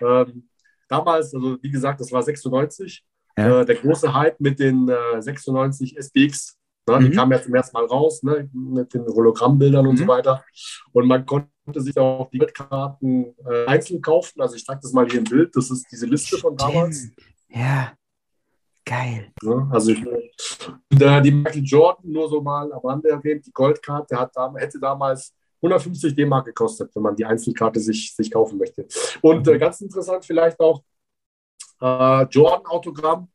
Ähm, 0.00 0.48
damals, 0.88 1.34
also 1.34 1.56
wie 1.62 1.70
gesagt, 1.70 2.00
das 2.00 2.10
war 2.12 2.22
96, 2.22 3.04
Ja. 3.36 3.60
äh, 3.60 3.64
der 3.66 3.76
große 3.76 4.12
Hype 4.12 4.40
mit 4.40 4.58
den 4.58 4.88
äh, 4.88 5.20
96 5.22 5.96
SPX. 5.96 6.56
Ne, 6.88 6.98
Die 7.00 7.08
Mhm. 7.10 7.12
kamen 7.12 7.32
ja 7.32 7.42
zum 7.42 7.54
ersten 7.54 7.76
Mal 7.76 7.84
raus, 7.84 8.22
ne, 8.22 8.48
mit 8.52 8.94
den 8.94 9.04
Hologrammbildern 9.06 9.86
und 9.86 9.94
Mhm. 9.94 9.98
so 9.98 10.08
weiter. 10.08 10.44
Und 10.92 11.06
man 11.06 11.24
konnte 11.26 11.48
sich 11.76 11.96
auch 11.98 12.30
die 12.30 12.38
Karten 12.38 13.34
äh, 13.46 13.66
einzeln 13.66 14.00
kaufen. 14.00 14.40
Also 14.40 14.56
ich 14.56 14.64
zeige 14.64 14.80
das 14.82 14.92
mal 14.92 15.06
hier 15.08 15.18
im 15.18 15.24
Bild. 15.24 15.54
Das 15.54 15.70
ist 15.70 15.86
diese 15.92 16.06
Liste 16.06 16.38
von 16.38 16.56
damals. 16.56 17.10
Ja. 17.50 17.92
Geil. 18.86 19.30
Ne? 19.42 19.68
Also 19.70 19.92
ich, 19.92 20.04
und, 20.06 21.02
äh, 21.02 21.20
die 21.20 21.30
Michael 21.30 21.62
Jordan, 21.62 22.10
nur 22.10 22.26
so 22.30 22.40
mal 22.40 22.72
am 22.72 22.80
Rande 22.80 23.10
erwähnt, 23.10 23.44
die 23.46 23.52
Goldkarte 23.52 24.18
hat 24.18 24.32
hätte 24.56 24.80
damals 24.80 25.34
150 25.62 26.14
D-Mark 26.14 26.46
gekostet, 26.46 26.94
wenn 26.94 27.02
man 27.02 27.16
die 27.16 27.24
Einzelkarte 27.24 27.80
sich, 27.80 28.14
sich 28.14 28.30
kaufen 28.30 28.58
möchte. 28.58 28.86
Und 29.22 29.46
äh, 29.48 29.58
ganz 29.58 29.80
interessant 29.80 30.24
vielleicht 30.24 30.58
auch 30.60 30.82
äh, 31.80 32.22
Jordan-Autogramm 32.24 33.28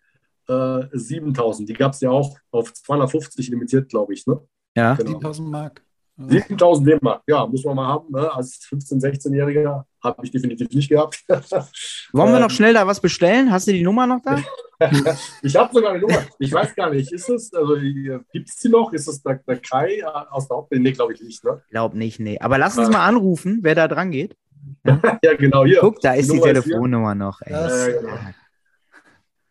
äh, 0.48 0.88
7000. 0.92 1.68
Die 1.70 1.74
gab 1.74 1.94
es 1.94 2.02
ja 2.02 2.10
auch 2.10 2.38
auf 2.52 2.74
250 2.74 3.50
limitiert, 3.50 3.90
glaube 3.90 4.14
ich. 4.14 4.26
Ne? 4.28 4.40
Ja. 4.76 4.96
Genau. 4.96 5.12
7000 5.12 5.50
Mark. 5.50 5.84
7000 6.18 6.88
D-Mark, 6.88 7.24
ja, 7.28 7.46
muss 7.46 7.64
man 7.64 7.76
mal 7.76 7.88
haben. 7.88 8.12
Ne? 8.12 8.32
Als 8.34 8.60
15-, 8.70 9.02
16-Jähriger 9.02 9.84
habe 10.04 10.26
ich 10.26 10.32
definitiv 10.32 10.70
nicht 10.70 10.90
gehabt. 10.90 11.24
Wollen 11.28 12.32
wir 12.32 12.40
noch 12.40 12.50
Ähm, 12.50 12.50
schnell 12.50 12.74
da 12.74 12.86
was 12.86 13.00
bestellen? 13.00 13.52
Hast 13.52 13.68
du 13.68 13.74
die 13.74 13.84
Nummer 13.84 14.06
noch 14.06 14.22
da? 14.22 14.38
ich 15.42 15.56
habe 15.56 15.74
sogar 15.74 15.92
eine 15.92 16.00
Nummer. 16.00 16.24
Ich 16.40 16.52
weiß 16.52 16.76
gar 16.76 16.90
nicht. 16.90 17.12
Ist 17.12 17.30
es, 17.30 17.54
also 17.54 17.76
gibt 17.76 18.50
es 18.50 18.58
die 18.58 18.70
noch? 18.70 18.92
Ist 18.94 19.08
es 19.08 19.24
der, 19.24 19.40
der 19.48 19.58
Kai 19.58 20.00
äh, 20.00 20.04
aus 20.04 20.48
der 20.48 20.58
Hauptbild? 20.58 20.82
Nee, 20.82 20.92
glaube 20.92 21.14
ich 21.14 21.22
nicht. 21.22 21.44
Ne? 21.44 21.62
Glaub 21.70 21.94
nicht, 21.94 22.20
nee. 22.20 22.38
Aber 22.40 22.58
lass 22.58 22.78
uns 22.78 22.90
mal 22.90 23.06
anrufen, 23.06 23.60
wer 23.62 23.76
da 23.76 23.88
dran 23.88 24.12
geht. 24.12 24.36
Ja, 25.24 25.34
genau, 25.36 25.66
hier. 25.66 25.80
Guck, 25.80 26.00
da 26.02 26.14
ist 26.14 26.32
die 26.32 26.38
ist 26.38 26.44
hier. 26.44 26.54
Telefonnummer 26.54 27.16
noch, 27.16 27.42
ey. 27.42 27.54
Äh, 27.54 28.00
genau. 28.00 28.14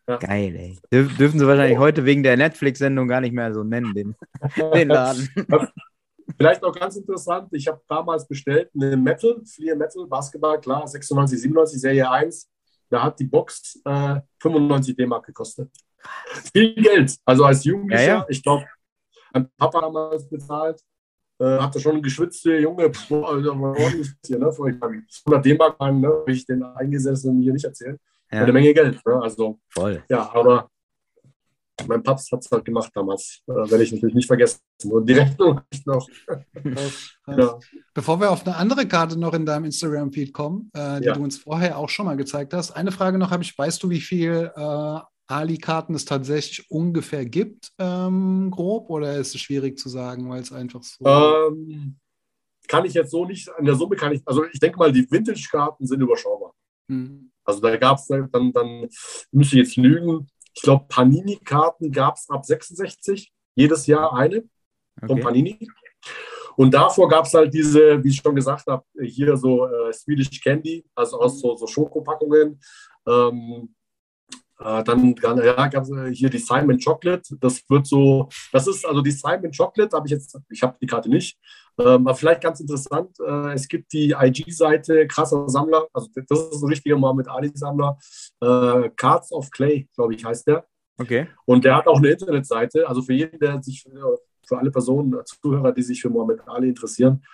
Ja. 0.08 0.16
Geil, 0.16 0.56
ey. 0.56 0.78
Dürf, 0.92 1.16
dürfen 1.16 1.38
sie 1.38 1.46
wahrscheinlich 1.46 1.78
heute 1.78 2.04
wegen 2.04 2.22
der 2.22 2.36
Netflix-Sendung 2.36 3.08
gar 3.08 3.20
nicht 3.20 3.32
mehr 3.32 3.54
so 3.54 3.62
nennen, 3.62 3.94
den, 3.94 4.14
den 4.74 4.88
Laden. 4.88 5.28
Vielleicht 6.37 6.62
auch 6.64 6.73
ganz 6.75 6.97
interessant, 6.97 7.49
ich 7.53 7.66
habe 7.68 7.81
damals 7.88 8.27
bestellt 8.27 8.71
eine 8.75 8.97
Metal, 8.97 9.40
Fleer 9.45 9.77
Metal, 9.77 10.07
Basketball, 10.07 10.61
klar, 10.61 10.87
96, 10.87 11.40
97, 11.40 11.81
Serie 11.81 12.11
1. 12.11 12.49
Da 12.90 13.03
hat 13.03 13.18
die 13.18 13.25
Box 13.25 13.81
äh, 13.85 14.21
95 14.40 14.97
D-Mark 14.97 15.27
gekostet. 15.27 15.71
Viel 16.53 16.75
Geld. 16.75 17.16
Also 17.25 17.45
als 17.45 17.64
Jugendlicher, 17.64 18.03
Ja, 18.03 18.09
ja. 18.18 18.27
ich 18.29 18.42
glaube, 18.42 18.66
mein 19.33 19.49
Papa 19.57 19.81
damals 19.81 20.29
bezahlt, 20.29 20.81
äh, 21.38 21.59
hatte 21.59 21.81
schon 21.81 21.92
einen 21.92 22.03
geschwitzte 22.03 22.59
Junge, 22.59 22.90
ordentlich 23.11 24.11
hier, 24.27 24.38
ne? 24.38 24.53
Vor 24.53 24.66
100 24.66 25.45
D-Mark, 25.45 25.81
ne? 25.81 26.09
Habe 26.09 26.33
ich 26.33 26.45
den 26.45 26.62
Eingesessenen 26.62 27.40
hier 27.40 27.53
nicht 27.53 27.64
erzählen. 27.64 27.99
Ja, 28.31 28.42
Eine 28.42 28.53
Menge 28.53 28.73
Geld. 28.75 29.01
Ne? 29.07 29.23
Also, 29.23 29.59
voll. 29.68 30.03
ja, 30.09 30.31
aber 30.35 30.68
mein 31.88 32.03
Paps 32.03 32.31
hat 32.33 32.45
es 32.45 32.51
halt 32.51 32.64
gemacht 32.64 32.90
damals. 32.95 33.42
Äh, 33.47 33.53
werde 33.53 33.83
ich 33.83 33.92
natürlich 33.92 34.14
nicht 34.14 34.27
vergessen. 34.27 34.61
Und 34.85 35.09
die 35.09 35.14
Rechnung 35.14 35.61
ich 35.71 35.85
noch. 35.87 36.09
Ja. 37.29 37.59
Bevor 37.95 38.21
wir 38.21 38.31
auf 38.33 38.45
eine 38.45 38.57
andere 38.57 38.87
Karte 38.87 39.18
noch 39.18 39.33
in 39.33 39.47
deinem 39.47 39.66
Instagram-Feed 39.66 40.33
kommen, 40.33 40.71
äh, 40.75 41.01
die 41.01 41.07
Ja. 41.07 41.14
du 41.14 41.23
uns 41.23 41.38
vorher 41.38 41.79
auch 41.79 41.88
schon 41.88 42.07
mal 42.07 42.16
gezeigt 42.16 42.53
hast, 42.53 42.73
eine 42.73 42.90
Frage 42.90 43.16
noch 43.16 43.31
habe 43.31 43.45
ich, 43.45 43.57
weißt 43.57 43.81
du, 43.83 43.90
wie 43.90 44.01
viel 44.01 44.51
äh, 44.57 44.99
Ali-Karten 45.29 45.95
es 45.95 46.05
tatsächlich 46.05 46.68
ungefähr 46.71 47.25
gibt, 47.25 47.73
ähm, 47.79 48.51
grob, 48.51 48.90
oder 48.90 49.16
ist 49.16 49.35
es 49.35 49.40
schwierig 49.40 49.79
zu 49.79 49.88
sagen, 49.88 50.29
weil 50.29 50.42
es 50.42 50.53
einfach 50.53 50.83
so... 50.83 51.07
Ähm, 51.07 51.97
kann 52.68 52.85
ich 52.85 52.95
jetzt 52.95 53.11
so 53.11 53.25
nicht, 53.25 53.49
in 53.59 53.64
der 53.64 53.75
Summe 53.75 53.97
kann 53.97 54.12
ich, 54.12 54.23
also 54.25 54.45
ich 54.53 54.59
denke 54.59 54.79
mal, 54.79 54.92
die 54.92 55.09
Vintage-Karten 55.11 55.87
sind 55.87 56.01
überschaubar. 56.01 56.55
Hm. 56.88 57.31
Also 57.45 57.61
da 57.61 57.77
gab 57.77 57.99
es 57.99 58.07
dann, 58.07 58.53
dann 58.53 58.88
müsste 59.31 59.57
ich 59.57 59.66
jetzt 59.66 59.77
lügen, 59.77 60.29
ich 60.54 60.62
glaube, 60.62 60.84
Panini-Karten 60.88 61.90
gab 61.90 62.16
es 62.16 62.28
ab 62.28 62.44
66, 62.44 63.32
jedes 63.54 63.86
Jahr 63.86 64.14
eine 64.14 64.44
von 65.00 65.12
Okay. 65.12 65.22
Panini. 65.22 65.68
Und 66.56 66.74
davor 66.74 67.08
gab 67.08 67.24
es 67.24 67.34
halt 67.34 67.52
diese, 67.54 68.02
wie 68.04 68.08
ich 68.08 68.16
schon 68.16 68.34
gesagt 68.34 68.66
habe, 68.66 68.84
hier 69.00 69.36
so 69.36 69.66
äh, 69.66 69.92
Swedish 69.92 70.40
Candy, 70.42 70.84
also 70.94 71.20
aus 71.20 71.40
so, 71.40 71.56
so 71.56 71.66
Schokopackungen. 71.66 72.60
Ähm, 73.06 73.74
äh, 73.74 73.82
dann 74.62 75.14
ja, 75.42 75.66
gab 75.68 75.85
es 75.85 76.18
hier 76.18 76.31
die 76.31 76.38
Simon 76.38 76.79
Chocolate. 76.79 77.37
Das 77.40 77.62
wird 77.68 77.87
so, 77.87 78.29
das 78.53 78.66
ist 78.66 78.87
also 78.87 79.01
die 79.01 79.11
Simon 79.11 79.51
Chocolate, 79.51 79.96
habe 79.96 80.07
ich 80.07 80.12
jetzt, 80.12 80.38
ich 80.51 80.62
habe 80.62 80.77
die 80.81 80.87
Karte 80.87 81.09
nicht. 81.09 81.38
Ähm, 81.79 82.07
aber 82.07 82.14
vielleicht 82.14 82.42
ganz 82.42 82.61
interessant, 82.61 83.18
äh, 83.20 83.53
es 83.55 83.66
gibt 83.66 83.92
die 83.92 84.11
IG-Seite 84.11 85.07
krasser 85.07 85.48
Sammler, 85.48 85.87
also 85.92 86.09
das 86.14 86.40
ist 86.40 86.62
ein 86.62 86.68
richtiger 86.68 86.96
Mohammed 86.96 87.29
Ali-Sammler, 87.29 87.98
äh, 88.40 88.90
Cards 88.96 89.33
of 89.33 89.51
Clay, 89.51 89.88
glaube 89.94 90.14
ich, 90.14 90.25
heißt 90.25 90.46
der. 90.46 90.66
Okay. 90.98 91.29
Und 91.46 91.64
der 91.64 91.77
hat 91.77 91.87
auch 91.87 91.96
eine 91.96 92.11
Internetseite, 92.11 92.87
also 92.87 93.01
für 93.01 93.14
jeden, 93.14 93.38
der 93.38 93.62
sich, 93.62 93.83
für, 93.83 94.18
für 94.46 94.59
alle 94.59 94.70
Personen, 94.70 95.14
äh, 95.14 95.25
Zuhörer, 95.25 95.72
die 95.72 95.83
sich 95.83 96.03
für 96.03 96.11
Mohammed 96.11 96.46
Ali 96.46 96.68
interessieren, 96.68 97.25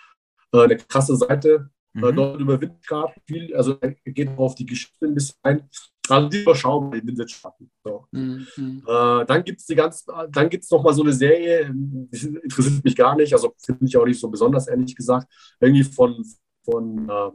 äh, 0.53 0.63
eine 0.63 0.77
krasse 0.77 1.17
Seite. 1.17 1.71
Äh, 1.95 2.13
Mhm. 2.13 2.17
dort 2.17 2.41
über 2.41 2.61
Vintage-Karten 2.61 3.21
viel, 3.27 3.57
also 3.57 3.79
er 3.81 3.91
geht 4.13 4.29
auch 4.29 4.39
auf 4.39 4.55
die 4.55 4.67
Geschichte 4.67 5.07
ein 5.07 5.15
bisschen 5.15 5.37
ein. 5.43 5.69
Also 6.09 6.29
die 6.29 6.43
überschauen 6.43 6.91
die 6.91 7.07
Vintage-Karten. 7.07 7.71
So. 7.85 8.07
Hm, 8.13 8.47
hm. 8.55 8.83
Äh, 8.87 9.25
dann 9.27 9.45
gibt 9.45 9.61
es 9.61 9.67
die 9.67 9.75
ganz, 9.75 10.05
dann 10.31 10.49
gibt 10.49 10.65
es 10.65 10.71
nochmal 10.71 10.95
so 10.95 11.03
eine 11.03 11.13
Serie, 11.13 11.61
ähm, 11.63 12.09
die 12.13 12.27
interessiert 12.43 12.85
mich 12.85 12.97
gar 12.97 13.17
nicht, 13.17 13.33
also 13.33 13.55
finde 13.59 13.85
ich 13.87 13.97
auch 13.97 14.05
nicht 14.05 14.21
so 14.21 14.29
besonders, 14.29 14.69
ehrlich 14.69 14.95
gesagt, 14.95 15.27
irgendwie 15.61 15.85
von, 15.85 16.25
von 16.65 17.09
äh, 17.09 17.31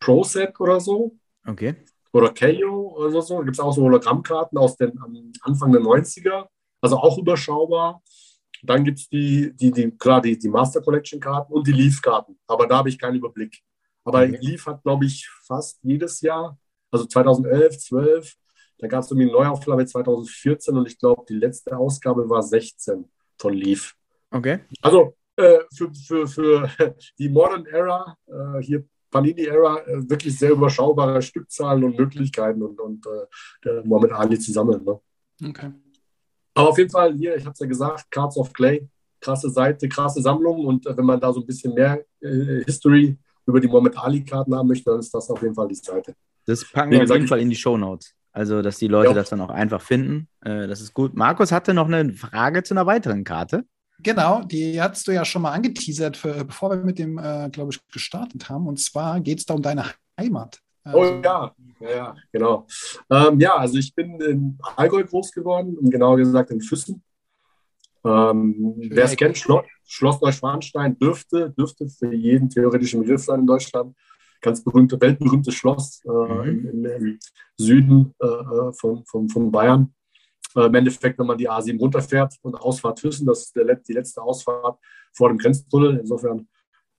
ProSet 0.00 0.58
oder 0.60 0.80
so 0.80 1.16
Okay. 1.46 1.74
oder 2.12 2.32
KO 2.34 2.94
oder 2.96 3.22
so. 3.22 3.38
Da 3.38 3.44
gibt 3.44 3.56
es 3.56 3.60
auch 3.60 3.72
so 3.72 3.82
Hologrammkarten 3.82 4.58
aus 4.58 4.76
den 4.76 4.98
am 5.00 5.32
Anfang 5.42 5.72
der 5.72 5.80
90er, 5.80 6.46
also 6.80 6.96
auch 6.98 7.18
überschaubar. 7.18 8.02
Dann 8.62 8.84
gibt 8.84 8.98
es 8.98 9.08
die, 9.08 9.52
die, 9.54 9.70
die, 9.70 9.90
klar, 9.92 10.20
die, 10.20 10.36
die 10.38 10.48
Master 10.48 10.80
Collection 10.82 11.20
Karten 11.20 11.52
und 11.52 11.66
die 11.66 11.72
Leaf-Karten, 11.72 12.36
aber 12.46 12.66
da 12.66 12.78
habe 12.78 12.88
ich 12.88 12.98
keinen 12.98 13.16
Überblick. 13.16 13.60
Aber 14.04 14.20
Okay. 14.22 14.38
Leaf 14.40 14.66
hat, 14.66 14.82
glaube 14.82 15.04
ich, 15.04 15.28
fast 15.46 15.78
jedes 15.82 16.20
Jahr, 16.22 16.58
also 16.90 17.06
2011, 17.06 17.78
12, 17.78 18.34
da 18.78 18.86
gab 18.86 19.02
es 19.02 19.10
irgendwie 19.10 19.28
eine 19.28 19.32
Neuauflage 19.32 19.86
2014 19.86 20.76
und 20.76 20.86
ich 20.86 20.98
glaube, 20.98 21.24
die 21.28 21.34
letzte 21.34 21.76
Ausgabe 21.76 22.28
war 22.28 22.42
16 22.42 23.04
von 23.38 23.52
Leaf. 23.52 23.94
Okay. 24.30 24.60
Also 24.82 25.14
äh, 25.36 25.60
für, 25.74 25.92
für, 25.94 26.26
für 26.26 26.70
die 27.18 27.28
Modern 27.28 27.66
Era, 27.66 28.16
äh, 28.26 28.62
hier 28.62 28.84
Panini 29.10 29.42
Era, 29.42 29.78
äh, 29.86 30.08
wirklich 30.08 30.38
sehr 30.38 30.50
überschaubare 30.50 31.20
Stückzahlen 31.22 31.84
und 31.84 31.98
Möglichkeiten 31.98 32.62
und, 32.62 32.80
und 32.80 33.06
äh, 33.06 33.26
der 33.64 33.84
Mohammed 33.84 34.12
Ali 34.12 34.38
zu 34.38 34.52
sammeln. 34.52 34.84
Ne? 34.84 35.00
Okay. 35.48 35.72
Aber 36.54 36.68
auf 36.70 36.78
jeden 36.78 36.90
Fall 36.90 37.14
hier, 37.14 37.36
ich 37.36 37.44
habe 37.44 37.52
es 37.52 37.60
ja 37.60 37.66
gesagt, 37.66 38.10
Cards 38.10 38.36
of 38.36 38.52
Clay, 38.52 38.88
krasse 39.20 39.50
Seite, 39.50 39.88
krasse 39.88 40.20
Sammlung 40.20 40.66
und 40.66 40.86
äh, 40.86 40.96
wenn 40.96 41.04
man 41.04 41.20
da 41.20 41.32
so 41.32 41.40
ein 41.40 41.46
bisschen 41.46 41.74
mehr 41.74 42.04
äh, 42.20 42.64
History 42.64 43.16
über 43.48 43.60
die 43.60 43.66
Mohammed 43.66 43.96
Ali-Karten 43.96 44.54
haben 44.54 44.68
möchte, 44.68 44.90
dann 44.90 45.00
ist 45.00 45.12
das 45.12 45.30
auf 45.30 45.42
jeden 45.42 45.54
Fall 45.54 45.68
die 45.68 45.74
Seite. 45.74 46.14
Das 46.46 46.64
packen 46.70 46.90
wir 46.92 47.02
auf 47.02 47.10
jeden 47.10 47.26
Fall 47.26 47.40
in 47.40 47.50
die 47.50 47.56
Shownotes. 47.56 48.14
Also, 48.32 48.62
dass 48.62 48.78
die 48.78 48.88
Leute 48.88 49.08
Ja. 49.08 49.14
das 49.14 49.30
dann 49.30 49.40
auch 49.40 49.50
einfach 49.50 49.80
finden. 49.80 50.28
Äh, 50.42 50.68
das 50.68 50.80
ist 50.80 50.94
gut. 50.94 51.14
Markus 51.14 51.50
hatte 51.50 51.74
noch 51.74 51.86
eine 51.86 52.12
Frage 52.12 52.62
zu 52.62 52.74
einer 52.74 52.86
weiteren 52.86 53.24
Karte. 53.24 53.64
Genau, 54.00 54.42
die 54.42 54.80
hast 54.80 55.08
du 55.08 55.12
ja 55.12 55.24
schon 55.24 55.42
mal 55.42 55.52
angeteasert, 55.52 56.16
für, 56.16 56.44
bevor 56.44 56.70
wir 56.70 56.76
mit 56.76 56.98
dem, 57.00 57.18
äh, 57.18 57.48
glaube 57.50 57.72
ich, 57.72 57.80
gestartet 57.88 58.48
haben. 58.48 58.68
Und 58.68 58.78
zwar 58.78 59.20
geht 59.20 59.38
es 59.40 59.46
da 59.46 59.54
um 59.54 59.62
deine 59.62 59.86
Heimat. 60.20 60.60
Oh 60.84 61.00
Also, 61.00 61.14
ja, 61.24 61.52
ja, 61.80 61.90
ja 61.90 62.16
genau. 62.30 62.66
Ähm, 63.10 63.40
ja, 63.40 63.56
also 63.56 63.76
ich 63.78 63.92
bin 63.94 64.20
in 64.20 64.58
Allgäu 64.76 65.02
groß 65.04 65.32
geworden, 65.32 65.76
genauer 65.90 66.18
gesagt 66.18 66.50
in 66.50 66.60
Füssen. 66.60 67.02
Ähm, 68.08 68.74
Wer 68.78 69.04
es 69.04 69.16
kennt, 69.16 69.36
Schloss, 69.36 69.64
Schloss 69.86 70.20
Neuschwanstein 70.20 70.98
dürfte, 70.98 71.50
dürfte 71.50 71.88
für 71.88 72.14
jeden 72.14 72.48
theoretischen 72.48 73.00
Begriff 73.00 73.22
sein 73.22 73.40
in 73.40 73.46
Deutschland. 73.46 73.94
ganz 74.40 74.62
berühmte, 74.62 75.00
weltberühmtes 75.00 75.54
Schloss 75.54 76.00
äh, 76.04 76.10
mhm. 76.10 76.68
im, 76.68 76.84
im, 76.84 77.18
Süden 77.56 78.14
äh, 78.20 78.26
äh, 78.26 78.72
von, 78.72 79.04
von, 79.04 79.28
von 79.28 79.50
Bayern. 79.50 79.92
Äh, 80.54 80.66
Im 80.66 80.74
Endeffekt, 80.74 81.18
wenn 81.18 81.26
man 81.26 81.36
die 81.36 81.50
A7 81.50 81.78
runterfährt 81.78 82.34
und 82.42 82.54
Ausfahrt 82.54 83.00
Füssen, 83.00 83.26
das 83.26 83.46
ist 83.46 83.56
der, 83.56 83.74
die 83.76 83.92
letzte 83.92 84.22
Ausfahrt 84.22 84.78
vor 85.12 85.28
dem 85.28 85.38
Grenztunnel. 85.38 85.98
Insofern 85.98 86.48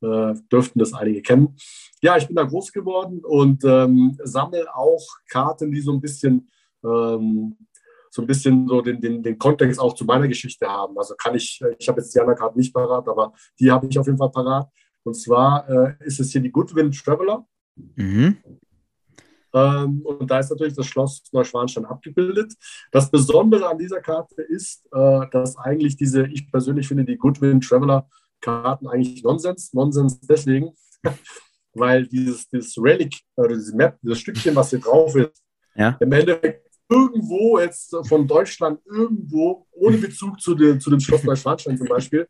äh, 0.01 0.33
dürften 0.51 0.79
das 0.79 0.93
einige 0.93 1.21
kennen. 1.21 1.55
Ja, 2.01 2.17
ich 2.17 2.27
bin 2.27 2.35
da 2.35 2.43
groß 2.43 2.71
geworden 2.71 3.21
und 3.23 3.63
ähm, 3.63 4.17
sammle 4.23 4.65
auch 4.75 5.05
Karten, 5.29 5.71
die 5.71 5.81
so 5.81 5.93
ein 5.93 6.01
bisschen 6.01 6.49
ähm, 6.83 7.57
so 8.09 8.21
ein 8.21 8.27
bisschen 8.27 8.67
so 8.67 8.81
den, 8.81 8.99
den, 8.99 9.23
den 9.23 9.37
Kontext 9.37 9.79
auch 9.79 9.93
zu 9.93 10.05
meiner 10.05 10.27
Geschichte 10.27 10.67
haben. 10.67 10.97
Also 10.97 11.15
kann 11.15 11.35
ich, 11.35 11.61
ich 11.77 11.87
habe 11.87 12.01
jetzt 12.01 12.13
die 12.13 12.19
anderen 12.19 12.37
Karten 12.37 12.57
nicht 12.57 12.73
parat, 12.73 13.07
aber 13.07 13.33
die 13.59 13.71
habe 13.71 13.87
ich 13.87 13.97
auf 13.99 14.05
jeden 14.05 14.17
Fall 14.17 14.31
parat. 14.31 14.69
Und 15.03 15.15
zwar 15.15 15.69
äh, 15.69 15.95
ist 16.05 16.19
es 16.19 16.31
hier 16.31 16.41
die 16.41 16.51
Goodwin 16.51 16.91
Traveler. 16.91 17.45
Mhm. 17.95 18.37
Ähm, 19.53 20.01
und 20.03 20.29
da 20.29 20.39
ist 20.39 20.51
natürlich 20.51 20.75
das 20.75 20.85
Schloss 20.85 21.23
Neuschwanstein 21.31 21.85
abgebildet. 21.85 22.53
Das 22.91 23.09
Besondere 23.09 23.67
an 23.67 23.77
dieser 23.77 24.01
Karte 24.01 24.41
ist, 24.41 24.85
äh, 24.91 25.21
dass 25.31 25.57
eigentlich 25.57 25.97
diese, 25.97 26.27
ich 26.27 26.51
persönlich 26.51 26.87
finde 26.87 27.05
die 27.05 27.17
Goodwin 27.17 27.61
Traveler 27.61 28.07
Karten 28.41 28.87
eigentlich 28.87 29.23
Nonsens. 29.23 29.73
Nonsens 29.73 30.19
deswegen, 30.21 30.71
weil 31.73 32.07
dieses, 32.07 32.47
dieses 32.49 32.77
Relic, 32.77 33.15
oder 33.35 33.55
diese 33.55 33.75
Map, 33.75 33.97
das 34.01 34.19
Stückchen, 34.19 34.55
was 34.55 34.69
hier 34.69 34.79
drauf 34.79 35.15
ist, 35.15 35.41
ja. 35.75 35.97
im 35.99 36.11
Endeffekt 36.11 36.68
irgendwo 36.89 37.59
jetzt 37.59 37.95
von 38.07 38.27
Deutschland 38.27 38.79
irgendwo 38.85 39.67
ohne 39.71 39.97
Bezug 39.97 40.41
zu, 40.41 40.55
den, 40.55 40.81
zu 40.81 40.89
dem 40.89 40.99
Schloss 40.99 41.23
Neuschwanstein 41.23 41.77
zum 41.77 41.87
Beispiel 41.87 42.27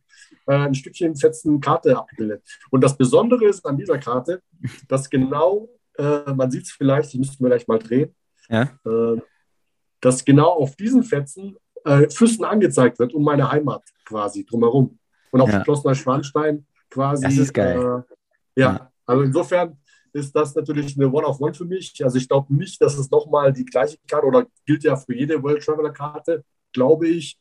äh, 0.48 0.54
ein 0.54 0.76
Stückchen 0.76 1.16
fetzen 1.16 1.62
Karte 1.62 1.98
abbildet. 1.98 2.44
Und 2.70 2.84
das 2.84 2.98
Besondere 2.98 3.46
ist 3.46 3.66
an 3.66 3.78
dieser 3.78 3.98
Karte, 3.98 4.42
dass 4.88 5.10
genau, 5.10 5.70
äh, 5.98 6.34
man 6.34 6.52
sieht 6.52 6.64
es 6.64 6.72
vielleicht, 6.72 7.14
die 7.14 7.20
müssten 7.20 7.44
wir 7.44 7.50
gleich 7.50 7.68
mal 7.68 7.80
drehen, 7.80 8.14
ja. 8.50 8.64
äh, 8.86 9.22
dass 10.02 10.26
genau 10.26 10.50
auf 10.50 10.76
diesen 10.76 11.04
Fetzen 11.04 11.56
äh, 11.86 12.10
Füssen 12.10 12.44
angezeigt 12.44 13.00
wird, 13.00 13.14
um 13.14 13.24
meine 13.24 13.50
Heimat 13.50 13.84
quasi 14.06 14.46
drumherum. 14.46 15.00
Und 15.32 15.42
auf 15.42 15.50
ja. 15.50 15.64
Schloss 15.64 15.84
Neuschwanstein 15.86 16.66
quasi. 16.90 17.24
Das 17.24 17.38
ist 17.38 17.54
geil. 17.54 17.78
Äh, 17.78 18.62
ja, 18.62 18.72
ja, 18.74 18.92
also 19.06 19.24
insofern 19.24 19.78
ist 20.14 20.36
das 20.36 20.56
natürlich 20.56 20.96
eine 20.96 21.12
One-of-One 21.12 21.54
für 21.54 21.66
mich. 21.66 21.94
Also 22.04 22.18
ich 22.18 22.28
glaube 22.28 22.54
nicht, 22.54 22.82
dass 22.82 22.98
es 22.98 23.10
nochmal 23.10 23.54
die 23.54 23.66
gleiche 23.66 23.98
Karte 24.08 24.28
oder 24.28 24.46
gilt 24.66 24.84
ja 24.84 24.96
für 24.96 25.16
jede 25.16 25.42
World 25.42 25.64
Traveler 25.64 25.92
Karte, 25.92 26.44
glaube 26.74 27.08
ich, 27.08 27.40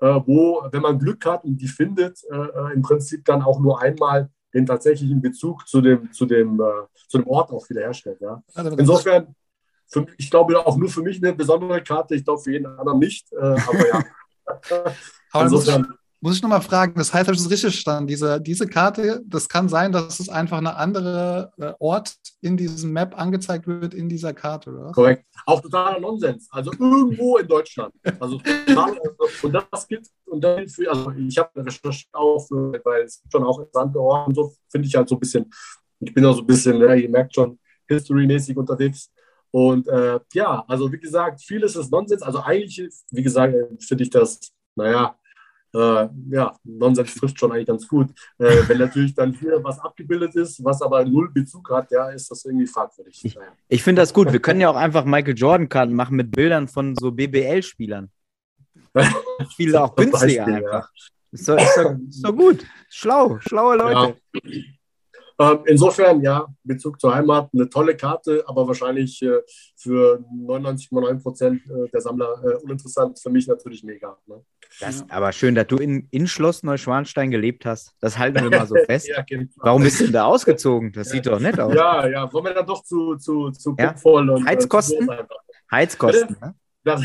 äh, 0.00 0.20
wo, 0.26 0.62
wenn 0.70 0.82
man 0.82 0.98
Glück 0.98 1.24
hat 1.24 1.44
und 1.44 1.56
die 1.56 1.68
findet, 1.68 2.22
äh, 2.30 2.36
äh, 2.36 2.74
im 2.74 2.82
Prinzip 2.82 3.24
dann 3.24 3.42
auch 3.42 3.60
nur 3.60 3.80
einmal 3.80 4.30
den 4.52 4.66
tatsächlichen 4.66 5.22
Bezug 5.22 5.66
zu 5.66 5.80
dem, 5.80 6.12
zu 6.12 6.26
dem, 6.26 6.60
äh, 6.60 6.86
zu 7.08 7.18
dem 7.18 7.26
Ort 7.26 7.50
auch 7.50 7.68
wiederherstellt. 7.70 8.20
Ja. 8.20 8.42
Insofern, 8.76 9.34
für, 9.86 10.06
ich 10.18 10.30
glaube 10.30 10.58
auch 10.58 10.76
nur 10.76 10.88
für 10.88 11.02
mich 11.02 11.22
eine 11.22 11.32
besondere 11.32 11.82
Karte, 11.82 12.14
ich 12.14 12.24
glaube 12.24 12.42
für 12.42 12.52
jeden 12.52 12.66
anderen 12.66 12.98
nicht, 12.98 13.32
äh, 13.32 13.36
aber 13.36 13.88
ja. 13.88 14.04
Insofern, 15.40 15.94
muss 16.22 16.36
ich 16.36 16.42
nochmal 16.42 16.62
fragen, 16.62 16.94
das 16.94 17.12
heißt, 17.12 17.26
habe 17.26 17.34
ich 17.34 17.42
das 17.42 17.50
richtig 17.50 17.72
verstanden? 17.72 18.06
Diese, 18.06 18.40
diese 18.40 18.68
Karte, 18.68 19.22
das 19.26 19.48
kann 19.48 19.68
sein, 19.68 19.90
dass 19.90 20.20
es 20.20 20.28
einfach 20.28 20.58
eine 20.58 20.76
andere 20.76 21.50
äh, 21.58 21.72
Ort 21.80 22.14
in 22.40 22.56
diesem 22.56 22.92
Map 22.92 23.18
angezeigt 23.20 23.66
wird 23.66 23.92
in 23.92 24.08
dieser 24.08 24.32
Karte, 24.32 24.70
oder? 24.70 24.92
Korrekt. 24.92 25.26
Auch 25.46 25.60
totaler 25.60 25.98
Nonsens. 25.98 26.48
Also 26.52 26.70
irgendwo 26.70 27.38
in 27.38 27.48
Deutschland. 27.48 27.92
Also 28.20 28.38
total, 28.38 29.00
und 29.42 29.52
das 29.52 29.88
gilt, 29.88 30.06
und 30.26 30.44
dann 30.44 30.68
für, 30.68 30.88
also 30.88 31.10
ich 31.10 31.36
habe 31.36 31.50
Recherche 31.56 32.06
auch, 32.12 32.48
weil 32.84 33.02
es 33.02 33.20
schon 33.30 33.42
auch 33.42 33.58
interessante 33.58 33.98
Orte 33.98 34.28
und 34.28 34.34
so, 34.36 34.54
finde 34.70 34.86
ich 34.86 34.94
halt 34.94 35.08
so 35.08 35.16
ein 35.16 35.20
bisschen, 35.20 35.52
ich 35.98 36.14
bin 36.14 36.24
auch 36.24 36.34
so 36.34 36.42
ein 36.42 36.46
bisschen, 36.46 36.80
ja, 36.80 36.94
ihr 36.94 37.08
merkt 37.08 37.34
schon, 37.34 37.58
history-mäßig 37.88 38.56
unterwegs. 38.56 39.10
Und 39.50 39.88
äh, 39.88 40.20
ja, 40.34 40.64
also 40.68 40.90
wie 40.92 41.00
gesagt, 41.00 41.42
vieles 41.42 41.74
ist 41.74 41.90
Nonsens. 41.90 42.22
Also 42.22 42.40
eigentlich, 42.40 42.92
wie 43.10 43.22
gesagt, 43.24 43.54
finde 43.82 44.04
ich 44.04 44.10
das, 44.10 44.38
naja, 44.76 45.16
äh, 45.74 46.08
ja, 46.30 46.54
Nonsens 46.64 47.14
trifft 47.14 47.38
schon 47.38 47.52
eigentlich 47.52 47.66
ganz 47.66 47.88
gut. 47.88 48.10
Äh, 48.38 48.68
wenn 48.68 48.78
natürlich 48.78 49.14
dann 49.14 49.32
hier 49.32 49.62
was 49.62 49.78
abgebildet 49.80 50.34
ist, 50.36 50.62
was 50.64 50.82
aber 50.82 51.04
null 51.04 51.30
Bezug 51.32 51.70
hat, 51.70 51.90
ja, 51.90 52.10
ist 52.10 52.30
das 52.30 52.44
irgendwie 52.44 52.66
fragwürdig. 52.66 53.20
Ich, 53.24 53.38
ich 53.68 53.82
finde 53.82 54.02
das 54.02 54.12
gut. 54.12 54.32
Wir 54.32 54.40
können 54.40 54.60
ja 54.60 54.68
auch 54.68 54.76
einfach 54.76 55.04
Michael 55.04 55.36
Jordan-Karten 55.36 55.94
machen 55.94 56.16
mit 56.16 56.30
Bildern 56.30 56.68
von 56.68 56.94
so 56.96 57.10
BBL-Spielern. 57.10 58.10
Spiele 59.50 59.80
auch 59.82 59.94
günstiger 59.94 60.46
einfach. 60.46 60.62
Ja. 60.62 60.88
Ist, 61.30 61.48
doch, 61.48 61.56
ist, 61.56 61.76
doch, 61.76 61.96
ist 62.08 62.24
doch 62.24 62.36
gut. 62.36 62.66
Schlau, 62.90 63.38
schlaue 63.40 63.76
Leute. 63.76 64.16
Ja. 64.34 64.50
Ähm, 65.38 65.58
insofern, 65.66 66.20
ja, 66.22 66.46
Bezug 66.62 67.00
zur 67.00 67.14
Heimat, 67.14 67.50
eine 67.52 67.68
tolle 67.68 67.96
Karte, 67.96 68.44
aber 68.46 68.66
wahrscheinlich 68.66 69.22
äh, 69.22 69.40
für 69.76 70.24
99,9 70.34 71.22
Prozent 71.22 71.62
äh, 71.66 71.88
der 71.90 72.00
Sammler 72.00 72.42
äh, 72.44 72.54
uninteressant. 72.62 73.18
Für 73.20 73.30
mich 73.30 73.46
natürlich 73.46 73.82
mega. 73.82 74.16
Ne? 74.26 74.42
Das, 74.80 75.04
aber 75.10 75.32
schön, 75.32 75.54
dass 75.54 75.66
du 75.66 75.76
in, 75.76 76.08
in 76.10 76.26
Schloss 76.26 76.62
Neuschwanstein 76.62 77.30
gelebt 77.30 77.66
hast. 77.66 77.94
Das 78.00 78.18
halten 78.18 78.42
wir 78.42 78.58
mal 78.58 78.66
so 78.66 78.76
fest. 78.86 79.08
ja, 79.08 79.22
genau. 79.22 79.50
Warum 79.56 79.82
bist 79.82 80.00
du 80.00 80.04
denn 80.04 80.12
da 80.14 80.24
ausgezogen? 80.24 80.92
Das 80.92 81.10
sieht 81.10 81.26
doch 81.26 81.40
nett 81.40 81.58
aus. 81.60 81.74
Ja, 81.74 82.06
ja, 82.06 82.32
wollen 82.32 82.46
wir 82.46 82.54
dann 82.54 82.66
doch 82.66 82.82
zu, 82.82 83.16
zu, 83.16 83.50
zu 83.50 83.74
ja? 83.78 83.94
und 84.02 84.46
Heizkosten? 84.46 85.08
Heizkosten, 85.70 86.36
ne? 86.40 86.54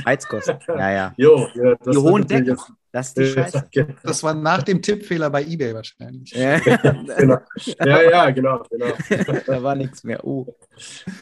Heizkosten, 0.06 0.58
ja, 0.68 0.92
ja. 0.92 1.14
Jo, 1.18 1.48
ja 1.54 1.76
die 1.76 1.98
hohen 1.98 2.28
Decken. 2.28 2.58
Das 2.92 3.10
ist 3.10 3.18
die 3.18 3.26
Scheiße. 3.26 3.70
Das 4.04 4.24
war 4.24 4.34
nach 4.34 4.64
dem 4.64 4.82
Tippfehler 4.82 5.30
bei 5.30 5.44
eBay 5.44 5.74
wahrscheinlich. 5.74 6.32
Ja, 6.32 6.60
genau. 7.18 7.38
ja, 7.84 8.02
ja, 8.02 8.30
genau, 8.32 8.64
genau. 8.70 8.94
Da 9.46 9.62
war 9.62 9.76
nichts 9.76 10.04
mehr. 10.04 10.26
Oh. 10.26 10.48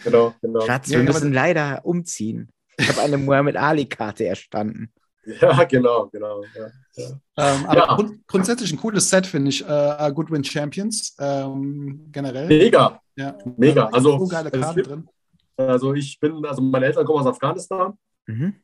Genau, 0.03 0.33
genau. 0.41 0.61
Schatz, 0.61 0.89
wir 0.89 0.99
müssen 0.99 1.33
leider 1.33 1.81
umziehen. 1.83 2.49
Ich 2.77 2.89
habe 2.89 3.01
eine 3.01 3.17
Muhammad 3.17 3.55
Ali-Karte 3.55 4.25
erstanden. 4.25 4.91
Ja, 5.25 5.63
genau, 5.63 6.07
genau. 6.11 6.43
Ja, 6.55 6.67
ja. 6.95 7.07
Ähm, 7.37 7.65
aber 7.65 7.87
ja. 7.87 7.95
grund 7.95 8.27
grundsätzlich 8.27 8.71
ein 8.71 8.77
cooles 8.77 9.09
Set, 9.09 9.25
finde 9.25 9.49
ich. 9.49 9.67
Äh, 9.67 10.11
Goodwin 10.13 10.43
Champions 10.43 11.15
ähm, 11.19 12.09
generell. 12.11 12.47
Mega. 12.47 13.01
Ja. 13.15 13.37
Mega. 13.57 13.87
Also, 13.87 14.19
so 14.19 14.27
geile 14.27 14.51
Karten 14.51 14.83
drin. 14.83 15.09
Also 15.57 15.93
ich 15.93 16.19
bin, 16.19 16.45
also 16.45 16.61
meine 16.61 16.85
Eltern 16.85 17.05
kommen 17.05 17.21
aus 17.21 17.27
Afghanistan. 17.27 17.97
Mhm. 18.27 18.55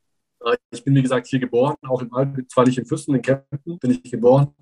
Äh, 0.46 0.58
ich 0.72 0.84
bin, 0.84 0.96
wie 0.96 1.02
gesagt, 1.02 1.28
hier 1.28 1.40
geboren, 1.40 1.76
auch 1.84 2.02
im 2.02 2.14
Alpen, 2.14 2.48
zwar 2.50 2.66
nicht 2.66 2.78
in 2.78 2.86
Füssen, 2.86 3.16
in 3.16 3.22
Kempten 3.22 3.80
bin 3.80 3.92
ich 3.92 4.12
geboren. 4.12 4.54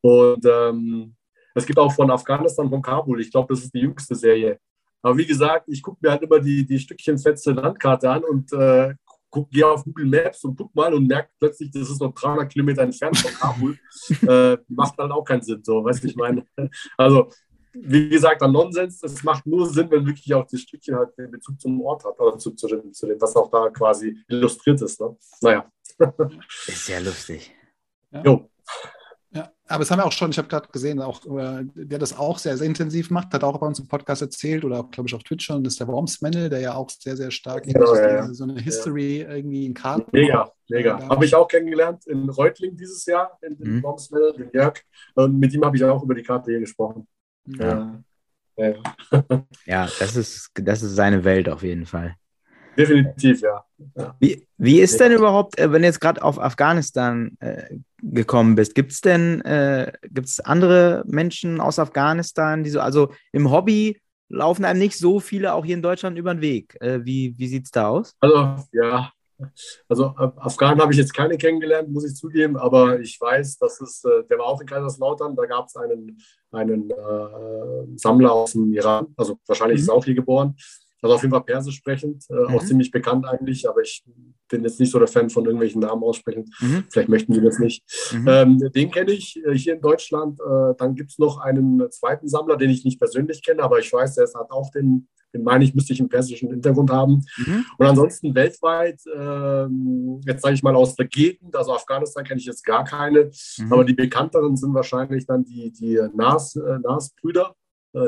Und 0.00 0.44
ähm, 0.44 1.14
es 1.54 1.66
gibt 1.66 1.78
auch 1.78 1.92
von 1.92 2.10
Afghanistan, 2.10 2.68
von 2.68 2.82
Kabul, 2.82 3.20
ich 3.20 3.30
glaube, 3.30 3.52
das 3.54 3.64
ist 3.64 3.74
die 3.74 3.80
jüngste 3.80 4.14
Serie. 4.14 4.58
Aber 5.02 5.16
wie 5.16 5.26
gesagt, 5.26 5.66
ich 5.68 5.82
gucke 5.82 5.98
mir 6.02 6.10
halt 6.10 6.22
immer 6.22 6.40
die, 6.40 6.66
die 6.66 6.78
Stückchen 6.78 7.18
feste 7.18 7.52
Landkarte 7.52 8.10
an 8.10 8.22
und 8.24 8.52
äh, 8.52 8.94
gehe 9.50 9.66
auf 9.66 9.84
Google 9.84 10.06
Maps 10.06 10.44
und 10.44 10.56
guck 10.56 10.74
mal 10.74 10.92
und 10.92 11.06
merke 11.06 11.30
plötzlich, 11.38 11.70
das 11.70 11.88
ist 11.88 12.00
noch 12.00 12.12
300 12.14 12.52
Kilometer 12.52 12.82
entfernt 12.82 13.16
von 13.16 13.32
Kabul. 13.32 13.78
äh, 14.28 14.58
macht 14.68 14.98
halt 14.98 15.10
auch 15.10 15.24
keinen 15.24 15.42
Sinn, 15.42 15.62
so, 15.62 15.84
weißt 15.84 16.02
du, 16.02 16.08
ich 16.08 16.16
meine. 16.16 16.44
Also, 16.96 17.30
wie 17.72 18.08
gesagt, 18.08 18.42
an 18.42 18.52
Nonsens, 18.52 19.02
es 19.02 19.22
macht 19.22 19.46
nur 19.46 19.68
Sinn, 19.68 19.90
wenn 19.90 20.06
wirklich 20.06 20.32
auch 20.34 20.46
das 20.46 20.60
Stückchen 20.60 20.96
halt 20.96 21.16
den 21.16 21.30
Bezug 21.30 21.60
zum 21.60 21.80
Ort 21.82 22.04
hat 22.04 22.18
oder 22.18 22.38
zu, 22.38 22.52
zu, 22.52 22.66
dem, 22.68 22.92
zu 22.92 23.06
dem, 23.06 23.20
was 23.20 23.36
auch 23.36 23.50
da 23.50 23.68
quasi 23.70 24.16
illustriert 24.28 24.80
ist. 24.82 25.00
Ne? 25.00 25.16
Naja. 25.40 25.70
Ist 26.66 26.86
sehr 26.86 27.00
lustig. 27.00 27.54
Ja. 28.10 28.22
Jo. 28.22 28.50
Ja, 29.32 29.52
aber 29.68 29.84
es 29.84 29.90
haben 29.90 30.00
wir 30.00 30.06
auch 30.06 30.12
schon, 30.12 30.30
ich 30.30 30.38
habe 30.38 30.48
gerade 30.48 30.68
gesehen, 30.72 31.00
auch 31.00 31.24
äh, 31.24 31.64
der 31.74 32.00
das 32.00 32.18
auch 32.18 32.38
sehr, 32.38 32.56
sehr 32.56 32.66
intensiv 32.66 33.10
macht, 33.10 33.32
hat 33.32 33.44
auch 33.44 33.58
bei 33.58 33.66
uns 33.66 33.78
im 33.78 33.86
Podcast 33.86 34.22
erzählt 34.22 34.64
oder 34.64 34.80
auch, 34.80 34.90
glaube 34.90 35.08
ich, 35.08 35.14
auf 35.14 35.22
Twitch 35.22 35.44
schon, 35.46 35.62
das 35.62 35.74
ist 35.74 35.80
der 35.80 35.86
Wormsmänner, 35.86 36.48
der 36.48 36.60
ja 36.60 36.74
auch 36.74 36.90
sehr, 36.90 37.16
sehr 37.16 37.30
stark 37.30 37.62
genau, 37.62 37.94
ja, 37.94 38.26
so 38.34 38.42
eine 38.42 38.60
History 38.60 39.22
ja. 39.22 39.30
irgendwie 39.30 39.66
in 39.66 39.74
Karten. 39.74 40.10
Mega, 40.10 40.50
mega. 40.68 41.08
Habe 41.08 41.24
ich 41.24 41.34
auch 41.36 41.46
kennengelernt 41.46 42.08
in 42.08 42.28
Reutling 42.28 42.76
dieses 42.76 43.06
Jahr, 43.06 43.38
in, 43.42 43.56
in 43.58 43.76
mhm. 43.76 43.82
Wormsmänner, 43.84 44.32
den 44.32 44.50
Jörg. 44.52 44.80
Und 45.14 45.38
mit 45.38 45.54
ihm 45.54 45.64
habe 45.64 45.76
ich 45.76 45.84
auch 45.84 46.02
über 46.02 46.16
die 46.16 46.24
Karte 46.24 46.50
hier 46.50 46.60
gesprochen. 46.60 47.06
Ja. 47.46 48.02
Ja, 48.56 48.74
ja 49.64 49.88
das, 49.98 50.16
ist, 50.16 50.50
das 50.54 50.82
ist 50.82 50.94
seine 50.94 51.24
Welt 51.24 51.48
auf 51.48 51.62
jeden 51.62 51.86
Fall. 51.86 52.16
Definitiv, 52.76 53.40
ja. 53.40 53.64
ja. 53.96 54.16
Wie, 54.20 54.46
wie 54.56 54.80
ist 54.80 55.00
denn 55.00 55.12
überhaupt, 55.12 55.58
äh, 55.58 55.72
wenn 55.72 55.82
du 55.82 55.88
jetzt 55.88 56.00
gerade 56.00 56.22
auf 56.22 56.40
Afghanistan 56.40 57.36
äh, 57.40 57.64
gekommen 58.02 58.54
bist, 58.54 58.74
gibt 58.74 58.92
es 58.92 59.00
denn 59.00 59.40
äh, 59.42 59.92
gibt's 60.04 60.40
andere 60.40 61.02
Menschen 61.06 61.60
aus 61.60 61.78
Afghanistan, 61.78 62.62
die 62.62 62.70
so, 62.70 62.80
also 62.80 63.12
im 63.32 63.50
Hobby 63.50 64.00
laufen 64.28 64.64
einem 64.64 64.78
nicht 64.78 64.96
so 64.96 65.20
viele 65.20 65.52
auch 65.54 65.64
hier 65.64 65.74
in 65.74 65.82
Deutschland 65.82 66.16
über 66.16 66.32
den 66.32 66.40
Weg. 66.40 66.76
Äh, 66.80 67.04
wie 67.04 67.34
wie 67.36 67.48
sieht 67.48 67.64
es 67.64 67.70
da 67.70 67.88
aus? 67.88 68.14
Also, 68.20 68.56
ja, 68.72 69.12
also 69.88 70.06
Afghanen 70.16 70.80
habe 70.80 70.92
ich 70.92 70.98
jetzt 70.98 71.14
keine 71.14 71.36
kennengelernt, 71.38 71.90
muss 71.90 72.04
ich 72.04 72.14
zugeben, 72.14 72.56
aber 72.56 73.00
ich 73.00 73.20
weiß, 73.20 73.58
dass 73.58 73.80
es, 73.80 74.04
äh, 74.04 74.24
der 74.28 74.38
war 74.38 74.46
auch 74.46 74.60
in 74.60 74.66
Kaiserslautern, 74.66 75.36
da 75.36 75.46
gab 75.46 75.66
es 75.66 75.76
einen, 75.76 76.18
einen 76.50 76.90
äh, 76.90 77.96
Sammler 77.96 78.32
aus 78.32 78.52
dem 78.52 78.72
Iran, 78.72 79.08
also 79.16 79.38
wahrscheinlich 79.46 79.78
mhm. 79.78 79.82
ist 79.82 79.88
er 79.88 79.94
auch 79.94 80.04
hier 80.04 80.14
geboren. 80.14 80.56
Also 81.02 81.14
auf 81.14 81.22
jeden 81.22 81.32
Fall 81.32 81.44
persisch 81.44 81.76
sprechend, 81.76 82.24
äh, 82.30 82.34
mhm. 82.34 82.56
auch 82.56 82.64
ziemlich 82.64 82.90
bekannt 82.90 83.26
eigentlich, 83.26 83.68
aber 83.68 83.80
ich 83.80 84.04
bin 84.48 84.64
jetzt 84.64 84.80
nicht 84.80 84.90
so 84.90 84.98
der 84.98 85.08
Fan 85.08 85.30
von 85.30 85.44
irgendwelchen 85.44 85.80
Namen 85.80 86.02
aussprechen. 86.02 86.52
Mhm. 86.60 86.84
Vielleicht 86.90 87.08
möchten 87.08 87.32
Sie 87.32 87.40
das 87.40 87.58
nicht. 87.58 87.82
Mhm. 88.12 88.28
Ähm, 88.28 88.58
den 88.74 88.90
kenne 88.90 89.12
ich 89.12 89.40
äh, 89.44 89.56
hier 89.56 89.74
in 89.74 89.80
Deutschland. 89.80 90.38
Äh, 90.40 90.74
dann 90.76 90.94
gibt 90.94 91.10
es 91.10 91.18
noch 91.18 91.38
einen 91.38 91.90
zweiten 91.90 92.28
Sammler, 92.28 92.56
den 92.56 92.70
ich 92.70 92.84
nicht 92.84 92.98
persönlich 92.98 93.42
kenne, 93.42 93.62
aber 93.62 93.78
ich 93.78 93.90
weiß, 93.90 94.16
der 94.16 94.24
hat 94.26 94.50
auch 94.50 94.70
den, 94.72 95.08
den 95.32 95.42
meine 95.42 95.64
ich, 95.64 95.74
müsste 95.74 95.92
ich 95.94 96.00
einen 96.00 96.08
persischen 96.08 96.50
Hintergrund 96.50 96.90
haben. 96.90 97.24
Mhm. 97.38 97.64
Und 97.78 97.86
ansonsten 97.86 98.34
weltweit, 98.34 99.00
ähm, 99.16 100.20
jetzt 100.26 100.42
sage 100.42 100.54
ich 100.54 100.62
mal 100.62 100.76
aus 100.76 100.96
der 100.96 101.06
Gegend, 101.06 101.56
also 101.56 101.72
Afghanistan 101.72 102.24
kenne 102.24 102.40
ich 102.40 102.46
jetzt 102.46 102.64
gar 102.64 102.84
keine, 102.84 103.30
mhm. 103.58 103.72
aber 103.72 103.84
die 103.84 103.94
bekannteren 103.94 104.56
sind 104.56 104.74
wahrscheinlich 104.74 105.26
dann 105.26 105.44
die, 105.44 105.72
die 105.72 105.98
Nas-Brüder. 106.14 106.82
Nas 106.82 107.50
äh, 107.50 107.59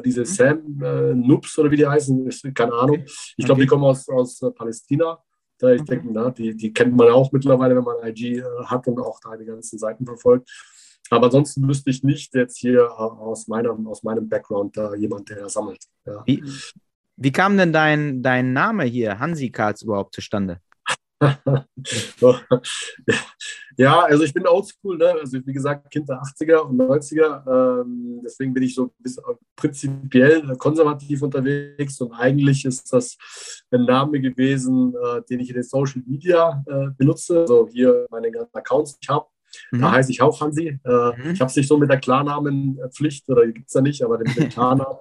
diese 0.05 0.21
mhm. 0.21 0.27
Sam 0.27 0.83
äh, 0.83 1.15
Noobs 1.15 1.59
oder 1.59 1.71
wie 1.71 1.77
die 1.77 1.87
heißen, 1.87 2.31
keine 2.55 2.73
Ahnung. 2.73 3.05
Ich 3.37 3.45
glaube, 3.45 3.53
okay. 3.53 3.63
die 3.63 3.67
kommen 3.67 3.85
aus, 3.85 4.09
aus 4.09 4.41
äh, 4.43 4.51
Palästina. 4.51 5.19
Da 5.59 5.73
ich 5.73 5.81
okay. 5.83 5.97
denke, 5.97 6.09
na, 6.13 6.31
die, 6.31 6.57
die 6.57 6.73
kennt 6.73 6.97
man 6.97 7.09
auch 7.09 7.31
mittlerweile, 7.33 7.77
wenn 7.77 7.85
man 7.85 7.97
IG 8.05 8.39
äh, 8.39 8.45
hat 8.65 8.87
und 8.87 8.99
auch 9.01 9.21
da 9.21 9.37
die 9.37 9.45
ganzen 9.45 9.79
Seiten 9.79 10.05
verfolgt. 10.05 10.51
Aber 11.11 11.27
ansonsten 11.27 11.69
wüsste 11.69 11.91
ich 11.91 12.03
nicht 12.03 12.35
jetzt 12.35 12.59
hier 12.59 12.81
äh, 12.81 12.87
aus 12.87 13.49
meinem, 13.49 13.87
aus 13.87 14.03
meinem 14.03 14.29
Background 14.29 14.77
da 14.77 14.95
jemand, 14.95 15.29
der 15.31 15.49
sammelt. 15.49 15.85
Ja. 16.07 16.23
Wie, 16.27 16.43
wie 17.17 17.33
kam 17.33 17.57
denn 17.57 17.73
dein, 17.73 18.23
dein 18.23 18.53
Name 18.53 18.85
hier, 18.85 19.19
Hansi 19.19 19.51
Karls, 19.51 19.83
überhaupt 19.83 20.15
zustande? 20.15 20.61
ja, 23.77 24.01
also 24.01 24.25
ich 24.25 24.35
bin 24.35 24.47
oldschool, 24.47 24.99
ne? 24.99 25.15
also 25.21 25.39
wie 25.45 25.53
gesagt, 25.53 25.91
Kind 25.91 26.09
der 26.09 26.21
80er 26.21 26.59
und 26.59 26.81
90er. 26.81 27.81
Ähm, 27.81 28.21
deswegen 28.25 28.55
bin 28.55 28.65
ich 28.65 28.75
so 28.75 28.93
prinzipiell 29.57 30.57
konservativ 30.57 31.23
unterwegs 31.23 32.01
und 32.01 32.13
eigentlich 32.13 32.65
ist 32.65 32.93
das 32.93 33.17
ein 33.71 33.85
Name 33.85 34.21
gewesen, 34.21 34.95
äh, 34.95 35.23
den 35.31 35.41
ich 35.41 35.51
in 35.51 35.55
den 35.55 35.65
Social 35.65 36.03
Media 36.07 36.63
äh, 36.67 36.89
benutze. 36.97 37.41
Also 37.41 37.69
hier 37.71 38.07
meine 38.11 38.31
ganzen 38.31 38.57
Accounts, 38.57 38.99
die 38.99 39.01
ich 39.03 39.09
habe. 39.09 39.27
Mhm. 39.71 39.81
Da 39.81 39.93
heiße 39.93 40.11
ich 40.11 40.21
auch 40.23 40.41
Hansi. 40.41 40.81
Äh, 40.85 40.85
mhm. 40.85 41.33
Ich 41.33 41.41
habe 41.41 41.51
es 41.51 41.57
nicht 41.57 41.69
so 41.69 41.79
mit 41.79 41.91
der 41.91 42.01
Klarnamenpflicht, 42.01 43.29
oder 43.29 43.47
gibt 43.47 43.69
es 43.69 43.75
ja 43.75 43.81
nicht, 43.81 44.03
aber 44.03 44.19
den 44.19 44.27
Klarnamen. 44.51 44.99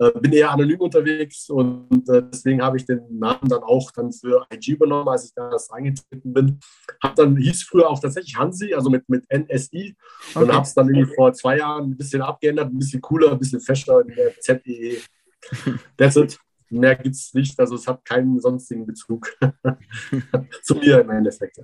Äh, 0.00 0.18
bin 0.18 0.32
eher 0.32 0.50
anonym 0.50 0.80
unterwegs 0.80 1.50
und 1.50 2.08
äh, 2.08 2.22
deswegen 2.32 2.62
habe 2.62 2.78
ich 2.78 2.86
den 2.86 3.02
Namen 3.18 3.50
dann 3.50 3.62
auch 3.62 3.90
dann 3.90 4.10
für 4.10 4.46
IG 4.50 4.72
übernommen, 4.72 5.08
als 5.08 5.26
ich 5.26 5.34
da 5.34 5.54
eingetreten 5.72 6.32
bin. 6.32 6.58
Hab 7.02 7.16
dann 7.16 7.36
hieß 7.36 7.64
früher 7.64 7.90
auch 7.90 8.00
tatsächlich 8.00 8.34
Hansi, 8.34 8.72
also 8.72 8.88
mit, 8.88 9.06
mit 9.10 9.26
NSI 9.30 9.94
okay. 10.30 10.42
und 10.42 10.54
habe 10.54 10.62
es 10.62 10.72
dann 10.72 10.88
irgendwie 10.88 11.14
vor 11.14 11.34
zwei 11.34 11.58
Jahren 11.58 11.90
ein 11.90 11.96
bisschen 11.98 12.22
abgeändert, 12.22 12.72
ein 12.72 12.78
bisschen 12.78 13.02
cooler, 13.02 13.32
ein 13.32 13.38
bisschen 13.38 13.60
fescher 13.60 14.00
in 14.00 14.14
der 14.14 14.40
ZEE. 14.40 15.02
That's 15.98 16.16
it. 16.16 16.38
Mehr 16.70 16.96
gibt 16.96 17.16
es 17.16 17.34
nicht, 17.34 17.60
also 17.60 17.74
es 17.74 17.86
hat 17.86 18.02
keinen 18.06 18.40
sonstigen 18.40 18.86
Bezug 18.86 19.36
zu 20.62 20.76
mir 20.76 21.02
im 21.02 21.10
Endeffekt. 21.10 21.60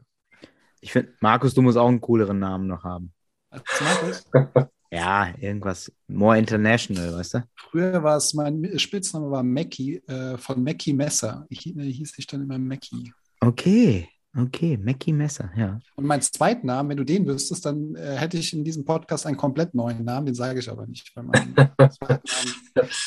Ich 0.83 0.93
finde, 0.93 1.15
Markus, 1.21 1.55
du 1.55 1.63
musst 1.63 1.79
auch 1.79 1.89
einen 1.89 2.03
cooleren 2.03 2.39
Namen 2.39 2.67
noch 2.67 2.85
haben. 2.85 3.15
Markus? 3.51 4.25
Ja, 4.91 5.35
irgendwas 5.41 5.93
more 6.07 6.39
international, 6.39 7.15
weißt 7.15 7.35
du? 7.35 7.43
Früher 7.57 8.03
war 8.03 8.17
es, 8.17 8.35
mein 8.35 8.79
Spitzname 8.79 9.31
war 9.31 9.43
Mackie, 9.43 9.97
äh, 10.07 10.39
von 10.39 10.63
Mackie 10.63 10.93
Messer. 10.93 11.45
Ich, 11.49 11.67
äh, 11.67 11.83
hieß 11.83 12.15
ich 12.19 12.27
dann 12.27 12.43
immer 12.43 12.59
Mackie. 12.59 13.13
Okay, 13.41 14.09
okay, 14.39 14.77
Mackie 14.77 15.13
Messer, 15.13 15.51
ja. 15.57 15.81
Und 15.97 16.07
mein 16.07 16.23
zweiten 16.23 16.69
Namen, 16.69 16.91
wenn 16.91 16.97
du 16.97 17.05
den 17.05 17.27
wüsstest, 17.27 17.67
dann 17.67 17.97
äh, 17.97 18.17
hätte 18.17 18.39
ich 18.39 18.53
in 18.53 18.63
diesem 18.63 18.85
Podcast 18.85 19.27
einen 19.27 19.37
komplett 19.37 19.75
neuen 19.75 20.05
Namen, 20.05 20.27
den 20.27 20.35
sage 20.35 20.61
ich 20.61 20.71
aber 20.71 20.87
nicht. 20.87 21.11
Weil 21.17 21.25
mein 21.25 21.55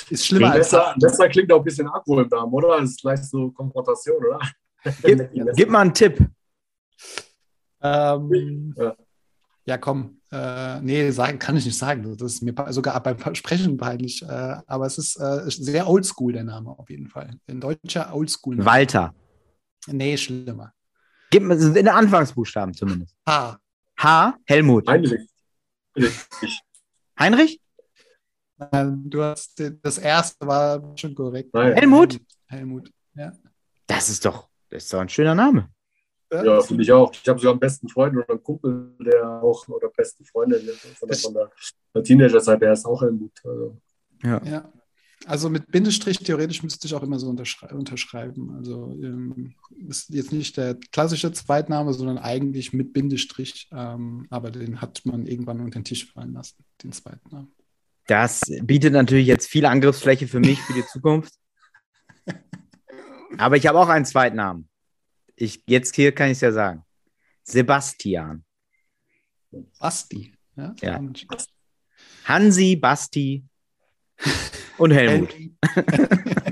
ist 0.10 0.26
schlimmer 0.26 0.52
als. 0.52 0.72
Messer, 0.72 0.96
Messer 1.02 1.30
klingt 1.30 1.52
auch 1.54 1.60
ein 1.60 1.64
bisschen 1.64 1.88
Akku 1.88 2.20
im 2.20 2.28
Namen, 2.28 2.52
oder? 2.52 2.82
Das 2.82 2.92
ist 2.92 3.02
gleich 3.02 3.22
so 3.22 3.52
Konfrontation, 3.52 4.18
oder? 4.18 4.40
Gib, 5.04 5.30
gib 5.56 5.70
mal 5.70 5.82
einen 5.82 5.94
Tipp. 5.94 6.30
Ähm, 7.82 8.74
ja. 8.78 8.96
ja, 9.66 9.78
komm, 9.78 10.19
äh, 10.32 10.80
nee, 10.82 11.10
sagen 11.12 11.40
kann 11.40 11.58
ich 11.58 11.66
nicht 11.66 11.78
sagen. 11.78 12.04
Das 12.18 12.34
ist 12.34 12.44
mir 12.44 12.54
sogar 12.70 13.02
beim 13.02 13.36
Sprechen 13.36 13.78
peinlich. 13.78 14.22
Äh, 14.24 14.58
aber 14.68 14.86
es 14.86 14.98
ist 14.98 15.20
äh, 15.20 15.44
sehr 15.48 15.88
oldschool, 15.90 16.34
der 16.34 16.44
Name 16.44 16.70
auf 16.70 16.90
jeden 16.90 17.08
Fall. 17.08 17.32
Ein 17.48 17.60
deutscher 17.60 18.14
oldschool. 18.14 18.56
-Name. 18.56 18.66
Walter. 18.66 19.16
Nee, 19.88 20.18
schlimmer. 20.18 20.74
Gib 21.32 21.44
mir 21.44 21.56
in 21.56 21.74
den 21.74 21.88
Anfangsbuchstaben 21.88 22.74
zumindest. 22.74 23.16
H. 23.28 23.58
H. 23.98 24.38
Helmut. 24.46 24.88
Heinrich. 24.88 25.30
Heinrich? 27.20 27.62
Du 28.58 29.24
hast 29.24 29.62
das 29.82 29.98
erste 29.98 30.46
war 30.46 30.98
schon 30.98 31.16
korrekt. 31.16 31.54
Nein. 31.54 31.74
Helmut? 31.74 32.20
Helmut, 32.48 32.92
ja. 33.16 33.32
Das 33.88 34.10
ist 34.10 34.26
doch, 34.26 34.50
das 34.70 34.84
ist 34.84 34.94
doch 34.94 35.00
ein 35.00 35.10
schöner 35.10 35.34
Name. 35.34 35.70
Ja, 36.32 36.62
finde 36.62 36.84
ich 36.84 36.92
auch. 36.92 37.12
Ich 37.12 37.28
habe 37.28 37.40
sogar 37.40 37.54
einen 37.54 37.60
besten 37.60 37.90
Freund 37.90 38.16
oder 38.16 38.30
einen 38.30 38.44
Kumpel, 38.44 38.94
der 39.00 39.42
auch, 39.42 39.68
oder 39.68 39.90
besten 39.90 40.26
Freundin 40.26 40.62
von 40.98 41.10
der, 41.10 41.18
von 41.18 41.34
der 41.96 42.04
Teenagerzeit, 42.04 42.62
der 42.62 42.74
ist 42.74 42.86
auch 42.86 43.02
Helmut. 43.02 43.32
Also. 43.44 43.78
Ja. 44.24 44.42
ja. 44.46 44.74
Also 45.26 45.50
mit 45.50 45.70
Bindestrich 45.70 46.20
theoretisch 46.20 46.64
müsste 46.64 46.88
ich 46.88 46.94
auch 46.94 47.04
immer 47.04 47.20
so 47.20 47.28
unterschrei 47.28 47.74
unterschreiben. 47.74 48.56
Also 48.56 48.98
ähm, 49.02 49.54
ist 49.88 50.10
jetzt 50.10 50.32
nicht 50.32 50.56
der 50.56 50.78
klassische 50.92 51.32
Zweitname, 51.34 51.94
sondern 51.94 52.18
eigentlich 52.18 52.72
mit 52.72 52.94
Bindestrich. 52.94 53.68
Ähm, 53.72 54.28
aber 54.30 54.50
den 54.50 54.82
hat 54.82 55.02
man 55.04 55.26
irgendwann 55.26 55.60
unter 55.60 55.80
den 55.80 55.84
Tisch 55.84 56.12
fallen 56.12 56.34
lassen, 56.34 56.64
den 56.84 56.94
Zweitnamen. 56.94 57.52
Das 58.08 58.42
bietet 58.62 58.94
natürlich 58.94 59.28
jetzt 59.28 59.48
viel 59.48 59.66
Angriffsfläche 59.66 60.28
für 60.28 60.40
mich 60.40 60.60
für 60.62 60.74
die 60.74 60.86
Zukunft. 60.86 61.34
aber 63.38 63.58
ich 63.58 63.68
habe 63.68 63.78
auch 63.78 63.90
einen 63.90 64.06
Zweitnamen 64.06 64.69
ich, 65.40 65.64
jetzt 65.66 65.96
hier 65.96 66.12
kann 66.14 66.28
ich 66.28 66.34
es 66.34 66.42
ja 66.42 66.52
sagen. 66.52 66.84
Sebastian. 67.44 68.44
Basti. 69.80 70.34
Ja. 70.56 70.76
ja. 70.82 71.02
Hansi, 72.26 72.76
Basti 72.76 73.46
und 74.78 74.92
Helmut. 74.92 75.34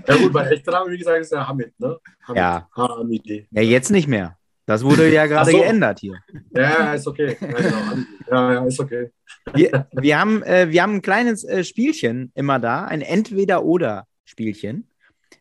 ja 0.08 0.18
gut, 0.18 0.34
mein 0.34 0.48
echter 0.48 0.72
Name, 0.72 0.92
wie 0.92 0.98
gesagt, 0.98 1.20
ist 1.20 1.32
ja 1.32 1.48
Hamid, 1.48 1.80
ne? 1.80 2.00
Hamid. 2.24 2.38
Ja. 2.38 2.70
Hamid. 2.76 3.48
Ja, 3.52 3.62
jetzt 3.62 3.92
nicht 3.92 4.08
mehr. 4.08 4.38
Das 4.66 4.84
wurde 4.84 5.12
ja 5.14 5.28
gerade 5.28 5.52
so. 5.52 5.58
geändert 5.58 6.00
hier. 6.00 6.20
Ja, 6.52 6.94
ist 6.94 7.08
okay. 7.08 7.38
Ja, 7.40 7.48
genau. 7.48 8.04
ja, 8.30 8.54
ja 8.54 8.66
ist 8.66 8.80
okay. 8.80 9.12
Wir, 9.54 9.88
wir, 9.92 10.20
haben, 10.20 10.44
äh, 10.44 10.70
wir 10.70 10.82
haben 10.82 10.96
ein 10.96 11.02
kleines 11.02 11.44
äh, 11.46 11.64
Spielchen 11.64 12.32
immer 12.36 12.60
da, 12.60 12.84
ein 12.84 13.02
Entweder-Oder-Spielchen. 13.02 14.90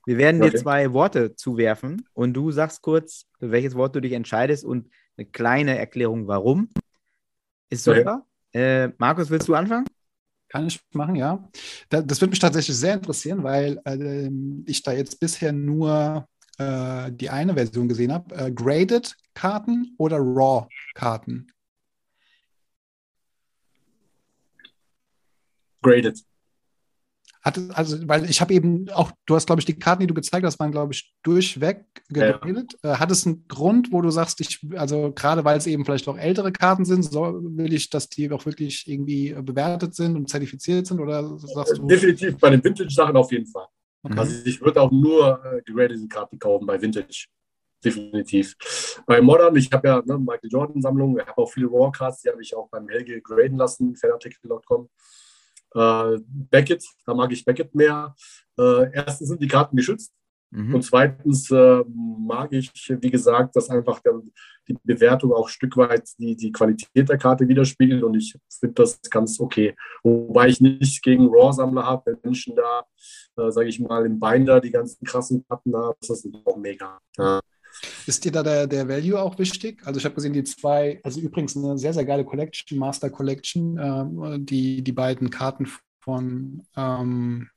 Wir 0.07 0.19
werden 0.19 0.41
okay. 0.41 0.53
dir 0.53 0.59
zwei 0.59 0.93
Worte 0.93 1.35
zuwerfen 1.35 2.09
und 2.15 2.33
du 2.33 2.53
sagst 2.53 2.81
kurz, 2.81 3.27
für 3.39 3.51
welches 3.51 3.75
Wort 3.75 3.95
du 3.97 4.01
dich 4.01 4.13
entscheidest 4.13 4.65
und 4.65 4.89
eine 5.17 5.27
kleine 5.27 5.77
Erklärung, 5.77 6.29
warum. 6.29 6.71
Ist 7.71 7.85
super. 7.85 8.25
Okay. 8.51 8.85
Äh, 8.85 8.93
Markus, 8.99 9.29
willst 9.31 9.49
du 9.49 9.55
anfangen? 9.55 9.87
Kann 10.49 10.69
ich 10.69 10.81
machen, 10.93 11.17
ja. 11.17 11.49
Das 11.91 12.21
würde 12.21 12.31
mich 12.31 12.39
tatsächlich 12.39 12.77
sehr 12.77 12.95
interessieren, 12.95 13.43
weil 13.43 13.81
äh, 13.85 14.31
ich 14.71 14.81
da 14.83 14.93
jetzt 14.93 15.19
bisher 15.19 15.53
nur 15.53 16.29
äh, 16.59 17.11
die 17.11 17.29
eine 17.29 17.55
Version 17.55 17.89
gesehen 17.89 18.13
habe. 18.13 18.33
Äh, 18.37 18.53
graded 18.53 19.17
Karten 19.35 19.95
oder 19.99 20.19
Raw 20.19 20.69
Karten? 20.95 21.49
Graded. 25.83 26.26
Hat, 27.47 27.61
also, 27.75 27.97
weil 28.09 28.29
ich 28.29 28.41
habe 28.41 28.53
eben 28.53 28.91
auch, 28.91 29.13
du 29.25 29.37
hast, 29.37 29.47
glaube 29.47 29.61
ich, 29.61 29.65
die 29.65 29.79
Karten, 29.79 30.01
die 30.01 30.09
du 30.09 30.15
gezeigt 30.15 30.45
hast, 30.45 30.59
waren, 30.59 30.73
glaube 30.73 30.93
ich, 30.93 31.15
durchweg 31.23 31.85
geredet. 32.09 32.77
Ja. 32.83 32.95
Äh, 32.95 32.97
hat 32.97 33.13
es 33.13 33.25
einen 33.25 33.47
Grund, 33.47 33.93
wo 33.93 34.03
du 34.03 34.11
sagst, 34.11 34.41
ich, 34.41 34.67
also 34.75 35.13
gerade 35.13 35.45
weil 35.45 35.57
es 35.57 35.69
eben 35.69 35.85
vielleicht 35.85 36.09
auch 36.09 36.19
ältere 36.19 36.51
Karten 36.51 36.85
sind, 36.85 37.05
so 37.05 37.21
will 37.41 37.73
ich, 37.73 37.89
dass 37.89 38.09
die 38.09 38.33
auch 38.33 38.45
wirklich 38.47 38.89
irgendwie 38.89 39.31
äh, 39.31 39.43
bewertet 39.43 39.95
sind 39.95 40.17
und 40.17 40.29
zertifiziert 40.29 40.89
sind? 40.89 40.99
Oder 40.99 41.39
sagst 41.39 41.79
du? 41.79 41.87
Definitiv 41.87 42.37
bei 42.37 42.51
den 42.51 42.65
Vintage-Sachen 42.65 43.17
auf 43.17 43.31
jeden 43.31 43.47
Fall. 43.47 43.67
Okay. 44.03 44.19
Also 44.19 44.45
ich 44.45 44.61
würde 44.61 44.83
auch 44.83 44.91
nur 44.91 45.41
äh, 45.45 45.63
gegradete 45.63 46.09
Karten 46.09 46.41
kaufen 46.41 46.67
bei 46.67 46.83
Vintage. 46.83 47.27
Definitiv. 47.85 48.57
Bei 49.07 49.21
Modern, 49.21 49.55
ich 49.55 49.71
habe 49.71 49.87
ja 49.87 50.03
ne, 50.05 50.19
Michael 50.19 50.51
Jordan-Sammlung, 50.51 51.17
ich 51.17 51.27
habe 51.27 51.39
auch 51.41 51.53
viele 51.53 51.69
Raw-Cards, 51.69 52.23
die 52.23 52.29
habe 52.29 52.43
ich 52.43 52.57
auch 52.57 52.69
beim 52.71 52.89
Helge 52.89 53.23
graden 53.23 53.57
lassen, 53.57 53.95
fanartikel.com. 53.95 54.89
Äh, 55.77 56.19
Beckett, 56.27 56.85
da 57.05 57.15
mag 57.15 57.31
ich 57.33 57.45
Beckett 57.45 57.75
mehr. 57.75 58.15
Äh, 58.59 58.91
erstens 58.93 59.29
sind 59.29 59.43
die 59.43 59.49
Karten 59.49 59.77
geschützt. 59.77 60.13
Mhm. 60.51 60.77
Und 60.77 60.83
zweitens 60.83 61.51
äh, 61.51 61.83
mag 61.87 62.53
ich, 62.53 62.71
wie 62.89 63.11
gesagt, 63.11 63.57
dass 63.57 63.69
einfach 63.69 64.01
der, 64.01 64.23
die 64.69 64.77
Bewertung 64.85 65.33
auch 65.33 65.49
ein 65.49 65.53
Stück 65.53 65.77
weit 65.77 66.09
die, 66.19 66.37
die 66.37 66.53
Qualität 66.53 67.09
der 67.09 67.19
Karte 67.19 67.47
widerspiegelt 67.47 68.03
und 68.03 68.15
ich 68.15 68.35
finde 68.49 68.75
das 68.75 69.01
ganz 69.11 69.39
okay. 69.39 69.77
Wobei 70.03 70.49
ich 70.49 70.61
nicht 70.61 71.03
gegen 71.03 71.29
Raw-Sammler 71.29 71.85
habe, 71.85 72.13
wenn 72.13 72.21
Menschen 72.23 72.57
da, 72.57 72.85
äh, 73.37 73.51
sage 73.51 73.69
ich 73.69 73.81
mal, 73.81 74.07
im 74.07 74.19
Binder 74.19 74.61
die 74.61 74.71
ganzen 74.71 75.05
krassen 75.05 75.45
Karten 75.47 75.77
haben, 75.77 75.97
das 76.01 76.11
ist 76.11 76.29
auch 76.45 76.57
mega. 76.57 76.99
Ja. 77.19 77.41
Ist 78.07 78.25
dir 78.25 78.33
da 78.33 78.43
der, 78.43 78.67
der 78.67 78.89
Value 78.89 79.21
auch 79.21 79.39
wichtig? 79.39 79.83
Also 79.85 79.99
ich 79.99 80.05
habe 80.05 80.15
gesehen, 80.15 80.33
die 80.33 80.45
zwei, 80.45 81.01
also 81.03 81.21
übrigens 81.21 81.57
eine 81.57 81.77
sehr, 81.77 81.93
sehr 81.93 82.05
geile 82.05 82.25
Collection, 82.25 82.79
Master 82.79 83.11
Collection, 83.11 83.79
äh, 83.79 84.39
die, 84.39 84.83
die 84.83 84.93
beiden 84.93 85.31
Karten 85.31 85.67
von, 86.01 86.63
ähm, 86.77 87.49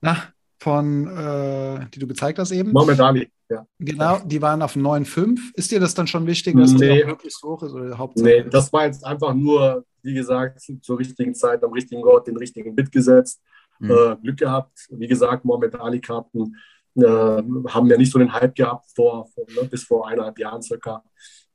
na, 0.00 0.16
von, 0.58 1.06
äh, 1.08 1.86
die 1.92 1.98
du 1.98 2.06
gezeigt 2.06 2.38
hast 2.38 2.52
eben. 2.52 2.72
Mohamed 2.72 3.00
Ali, 3.00 3.28
ja. 3.48 3.66
Genau, 3.78 4.18
die 4.24 4.40
waren 4.40 4.62
auf 4.62 4.76
9,5. 4.76 5.54
Ist 5.54 5.72
dir 5.72 5.80
das 5.80 5.94
dann 5.94 6.06
schon 6.06 6.26
wichtig, 6.26 6.56
dass 6.56 6.72
Nee. 6.72 6.94
die 6.94 7.04
auch 7.04 7.08
wirklich 7.08 7.34
so 7.34 7.48
hoch 7.48 7.62
ist? 7.64 7.72
Oder 7.72 7.98
Hauptsache? 7.98 8.28
Nee, 8.28 8.44
das 8.48 8.72
war 8.72 8.86
jetzt 8.86 9.04
einfach 9.04 9.34
nur, 9.34 9.84
wie 10.02 10.14
gesagt, 10.14 10.60
zur 10.82 10.98
richtigen 10.98 11.34
Zeit, 11.34 11.64
am 11.64 11.72
richtigen 11.72 12.04
Ort, 12.04 12.28
den 12.28 12.36
richtigen 12.36 12.76
Bit 12.76 12.92
gesetzt. 12.92 13.40
Mhm. 13.80 13.90
Äh, 13.90 14.16
Glück 14.22 14.38
gehabt. 14.38 14.86
Wie 14.90 15.08
gesagt, 15.08 15.44
Mohamed 15.44 15.74
Ali-Karten 15.74 16.54
äh, 16.96 17.42
haben 17.68 17.86
ja 17.88 17.96
nicht 17.96 18.12
so 18.12 18.18
den 18.18 18.32
Hype 18.32 18.54
gehabt 18.54 18.86
vor, 18.94 19.28
vor 19.34 19.44
ne, 19.48 19.68
bis 19.68 19.84
vor 19.84 20.08
eineinhalb 20.08 20.38
Jahren 20.38 20.62
circa. 20.62 21.02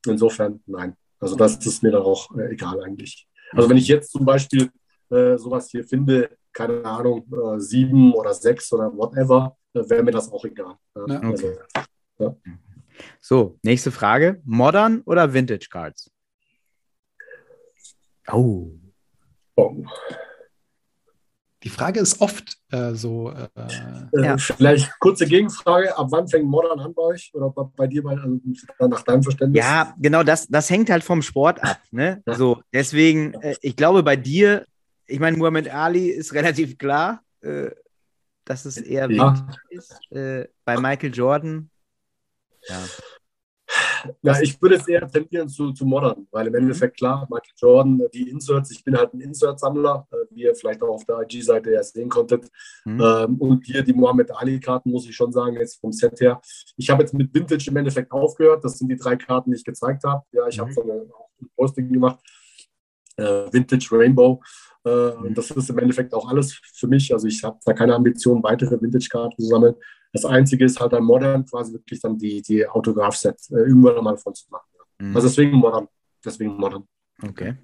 Insofern, 0.05 0.61
nein. 0.65 0.95
Also 1.19 1.35
das 1.35 1.57
ist 1.65 1.83
mir 1.83 1.91
dann 1.91 2.03
auch 2.03 2.35
äh, 2.37 2.53
egal 2.53 2.83
eigentlich. 2.83 3.27
Also 3.51 3.69
wenn 3.69 3.77
ich 3.77 3.87
jetzt 3.87 4.11
zum 4.11 4.25
Beispiel 4.25 4.69
äh, 5.09 5.37
sowas 5.37 5.69
hier 5.69 5.83
finde, 5.83 6.29
keine 6.51 6.83
Ahnung, 6.85 7.25
äh, 7.31 7.59
sieben 7.59 8.13
oder 8.13 8.33
sechs 8.33 8.71
oder 8.73 8.91
whatever, 8.95 9.57
äh, 9.73 9.89
wäre 9.89 10.03
mir 10.03 10.11
das 10.11 10.31
auch 10.31 10.43
egal. 10.45 10.75
Ja, 10.95 11.05
Ja. 11.07 11.19
also, 11.19 12.39
So, 13.19 13.59
nächste 13.61 13.91
Frage. 13.91 14.41
Modern 14.45 15.01
oder 15.01 15.33
Vintage 15.33 15.67
Cards? 15.69 16.11
Oh. 18.31 18.71
oh. 19.55 19.83
Die 21.65 21.69
Frage 21.69 21.99
ist 21.99 22.21
oft 22.21 22.57
äh, 22.71 22.93
so. 22.93 23.31
Äh, 23.31 23.47
Äh, 24.13 24.23
Ja. 24.23 24.37
Vielleicht 24.37 24.91
kurze 24.99 25.25
Gegenfrage, 25.25 25.97
ab 25.97 26.07
wann 26.11 26.27
fängt 26.27 26.45
Modern 26.45 26.79
an 26.79 26.93
bei 26.93 27.01
euch 27.01 27.31
oder 27.33 27.49
bei, 27.49 27.63
bei 27.75 27.87
dir, 27.87 28.03
bei, 28.03 28.11
also 28.11 28.39
nach 28.87 29.01
deinem 29.01 29.23
Verständnis? 29.23 29.63
Ja, 29.65 29.95
genau, 29.99 30.21
das, 30.21 30.47
das 30.47 30.69
hängt 30.69 30.91
halt 30.91 31.03
vom 31.03 31.23
Sport 31.23 31.61
ab. 31.63 31.79
Ne? 31.89 32.21
Ja. 32.27 32.35
So, 32.35 32.61
deswegen, 32.71 33.33
äh, 33.41 33.55
ich 33.61 33.75
glaube, 33.75 34.03
bei 34.03 34.15
dir, 34.15 34.65
ich 35.07 35.19
meine, 35.19 35.37
Muhammad 35.37 35.67
Ali 35.67 36.09
ist 36.09 36.33
relativ 36.35 36.77
klar, 36.77 37.23
äh, 37.41 37.71
dass 38.45 38.65
es 38.65 38.77
eher 38.77 39.09
Ja. 39.09 39.47
Ist. 39.69 39.99
Äh, 40.11 40.47
bei 40.65 40.77
Michael 40.79 41.13
Jordan, 41.15 41.71
ja. 42.67 42.79
Ja, 44.21 44.39
ich 44.41 44.61
würde 44.61 44.75
es 44.75 44.87
eher 44.87 45.07
tendieren 45.07 45.47
zu, 45.49 45.71
zu 45.73 45.85
Modern, 45.85 46.27
weil 46.31 46.47
im 46.47 46.53
Mhm. 46.53 46.59
Endeffekt 46.59 46.97
klar, 46.97 47.27
Michael 47.29 47.53
Jordan, 47.57 48.01
die 48.13 48.29
Inserts, 48.29 48.71
ich 48.71 48.83
bin 48.83 48.97
halt 48.97 49.13
ein 49.13 49.21
Insert-Sammler, 49.21 50.07
äh, 50.11 50.15
wie 50.31 50.43
ihr 50.43 50.55
vielleicht 50.55 50.81
auch 50.81 50.89
auf 50.95 51.05
der 51.05 51.19
IG-Seite 51.21 51.71
ja 51.71 51.83
sehen 51.83 52.09
konntet. 52.09 52.47
Mhm. 52.85 53.01
Ähm, 53.01 53.35
und 53.39 53.65
hier 53.65 53.83
die 53.83 53.93
Mohamed 53.93 54.31
Ali-Karten, 54.31 54.91
muss 54.91 55.07
ich 55.07 55.15
schon 55.15 55.31
sagen, 55.31 55.55
jetzt 55.57 55.79
vom 55.79 55.91
Set 55.91 56.19
her. 56.21 56.41
Ich 56.77 56.89
habe 56.89 57.03
jetzt 57.03 57.13
mit 57.13 57.33
Vintage 57.33 57.69
im 57.69 57.77
Endeffekt 57.77 58.11
aufgehört. 58.11 58.63
Das 58.63 58.77
sind 58.77 58.89
die 58.89 58.97
drei 58.97 59.15
Karten, 59.15 59.51
die 59.51 59.57
ich 59.57 59.63
gezeigt 59.65 60.03
habe. 60.03 60.23
Ja, 60.31 60.47
ich 60.47 60.57
Mhm. 60.57 60.61
habe 60.61 60.73
so 60.73 60.81
eine, 60.83 60.93
ein 61.41 61.49
Posting 61.55 61.91
gemacht. 61.91 62.19
Äh, 63.17 63.51
Vintage 63.51 63.87
Rainbow. 63.91 64.41
Äh, 64.85 64.89
Mhm. 65.15 65.33
das 65.33 65.49
ist 65.51 65.69
im 65.69 65.77
Endeffekt 65.79 66.13
auch 66.13 66.29
alles 66.29 66.59
für 66.73 66.87
mich. 66.87 67.11
Also 67.13 67.27
ich 67.27 67.43
habe 67.43 67.57
da 67.65 67.73
keine 67.73 67.95
Ambition, 67.95 68.43
weitere 68.43 68.79
Vintage-Karten 68.79 69.41
zu 69.41 69.47
sammeln. 69.47 69.75
Das 70.15 70.25
Einzige 70.25 70.65
ist 70.65 70.79
halt 70.79 70.93
ein 70.93 71.03
Modern, 71.03 71.45
quasi 71.45 71.73
wirklich 71.73 71.99
dann 71.99 72.17
die, 72.17 72.41
die 72.41 72.65
Autograph-Set 72.67 73.37
äh, 73.51 73.55
irgendwann 73.67 74.03
mal 74.03 74.17
von 74.17 74.33
zu 74.33 74.45
machen. 74.49 74.65
Mhm. 74.99 75.15
Also 75.15 75.27
deswegen 75.27 75.51
Modern. 75.51 75.87
Deswegen 76.23 76.55
Modern. 76.57 76.87
okay. 77.21 77.55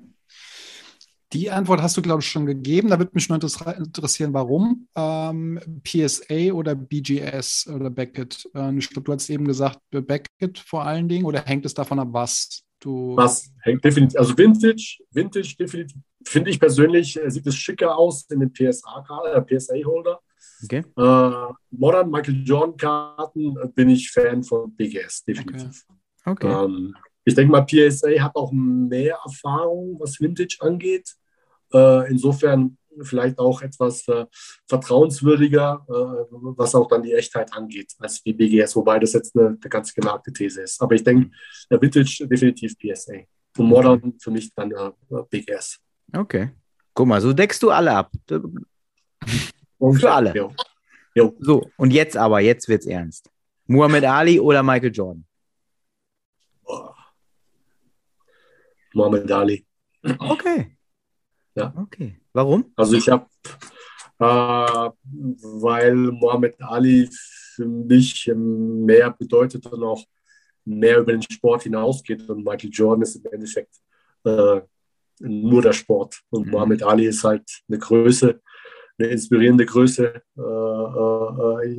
die 1.33 1.49
Antwort 1.49 1.81
hast 1.81 1.95
du, 1.95 2.01
glaube 2.01 2.21
ich, 2.21 2.27
schon 2.27 2.45
gegeben. 2.45 2.89
Da 2.89 2.99
würde 2.99 3.11
mich 3.13 3.29
nur 3.29 3.39
interess- 3.39 3.77
interessieren, 3.77 4.33
warum. 4.33 4.87
Ähm, 4.95 5.59
PSA 5.83 6.51
oder 6.51 6.75
BGS 6.75 7.69
oder 7.73 7.89
Beckett? 7.89 8.49
Ähm, 8.53 8.77
ich 8.77 8.89
glaube, 8.89 9.05
du 9.05 9.13
hast 9.13 9.29
eben 9.29 9.45
gesagt, 9.45 9.79
Beckett 9.89 10.59
vor 10.59 10.83
allen 10.83 11.07
Dingen. 11.07 11.25
Oder 11.25 11.43
hängt 11.45 11.65
es 11.65 11.73
davon 11.73 11.99
ab, 11.99 12.09
was 12.11 12.63
du. 12.81 13.15
Was 13.15 13.49
hängt 13.61 13.83
definitiv, 13.83 14.19
also 14.19 14.37
Vintage, 14.37 14.97
Vintage 15.11 15.55
definitiv, 15.57 15.97
finde 16.25 16.49
ich 16.51 16.59
persönlich, 16.59 17.17
äh, 17.17 17.31
sieht 17.31 17.47
es 17.47 17.55
schicker 17.55 17.97
aus 17.97 18.29
in 18.29 18.41
den 18.41 18.51
PSA, 18.51 19.05
äh, 19.33 19.41
PSA-Holder. 19.41 20.19
Okay. 20.63 20.83
Äh, 20.97 21.53
Modern 21.71 22.09
Michael 22.09 22.43
Jordan-Karten 22.43 23.57
äh, 23.57 23.67
bin 23.67 23.89
ich 23.89 24.11
Fan 24.11 24.43
von 24.43 24.73
BGS, 24.75 25.23
definitiv. 25.25 25.85
Okay. 26.25 26.47
Ähm, 26.47 26.95
ich 27.23 27.35
denke 27.35 27.51
mal, 27.51 27.65
PSA 27.65 28.09
hat 28.19 28.35
auch 28.35 28.51
mehr 28.51 29.19
Erfahrung, 29.23 29.97
was 29.99 30.19
Vintage 30.19 30.57
angeht. 30.59 31.13
Äh, 31.73 32.09
insofern 32.09 32.77
vielleicht 33.01 33.39
auch 33.39 33.61
etwas 33.61 34.07
äh, 34.07 34.25
vertrauenswürdiger, 34.67 35.85
äh, 35.87 36.25
was 36.57 36.75
auch 36.75 36.87
dann 36.87 37.03
die 37.03 37.13
Echtheit 37.13 37.53
angeht, 37.53 37.93
als 37.99 38.21
die 38.21 38.33
BGS, 38.33 38.75
wobei 38.75 38.99
das 38.99 39.13
jetzt 39.13 39.35
eine, 39.35 39.47
eine 39.47 39.57
ganz 39.57 39.93
gewagte 39.93 40.33
These 40.33 40.63
ist. 40.63 40.81
Aber 40.81 40.95
ich 40.95 41.03
denke, 41.03 41.31
der 41.69 41.81
Vintage 41.81 42.27
definitiv 42.27 42.77
PSA. 42.77 43.13
Und 43.57 43.67
Modern 43.67 44.13
für 44.19 44.31
mich 44.31 44.53
dann 44.53 44.71
äh, 44.71 44.91
BGS. 45.29 45.79
Okay. 46.13 46.51
Guck 46.93 47.07
mal, 47.07 47.21
so 47.21 47.33
deckst 47.33 47.61
du 47.63 47.69
alle 47.69 47.95
ab. 47.95 48.11
Und 49.81 49.99
Für 49.99 50.11
alle. 50.11 50.33
Jo. 50.35 50.53
Jo. 51.15 51.35
So, 51.39 51.69
und 51.77 51.91
jetzt 51.91 52.15
aber, 52.15 52.39
jetzt 52.39 52.67
wird's 52.69 52.85
ernst. 52.85 53.29
Muhammad 53.65 54.03
Ali 54.03 54.39
oder 54.39 54.61
Michael 54.61 54.91
Jordan? 54.93 55.25
Boah. 56.63 56.95
Mohamed 58.93 59.31
Ali. 59.31 59.65
Okay. 60.19 60.77
Ja. 61.55 61.73
Okay. 61.75 62.21
Warum? 62.33 62.71
Also 62.75 62.95
ich 62.95 63.09
habe, 63.09 63.25
äh, 64.19 64.89
weil 65.61 65.95
Mohamed 65.95 66.61
Ali 66.61 67.09
für 67.55 67.65
mich 67.65 68.31
mehr 68.35 69.11
bedeutet 69.11 69.65
und 69.65 69.83
auch 69.83 70.03
mehr 70.63 70.99
über 70.99 71.11
den 71.11 71.23
Sport 71.23 71.63
hinausgeht 71.63 72.29
und 72.29 72.43
Michael 72.43 72.69
Jordan 72.71 73.01
ist 73.01 73.15
im 73.15 73.31
Endeffekt 73.31 73.75
äh, 74.25 74.61
nur 75.19 75.61
der 75.61 75.73
Sport 75.73 76.21
und 76.29 76.45
Mhm. 76.45 76.51
Mohamed 76.51 76.83
Ali 76.83 77.05
ist 77.07 77.23
halt 77.23 77.49
eine 77.67 77.79
Größe, 77.79 78.41
eine 79.01 79.11
inspirierende 79.11 79.65
Größe. 79.65 80.21
Äh, 80.37 80.41
äh, 80.41 81.75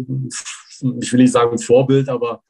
ich 1.01 1.13
will 1.13 1.21
nicht 1.21 1.33
sagen 1.33 1.59
Vorbild, 1.59 2.09
aber 2.09 2.43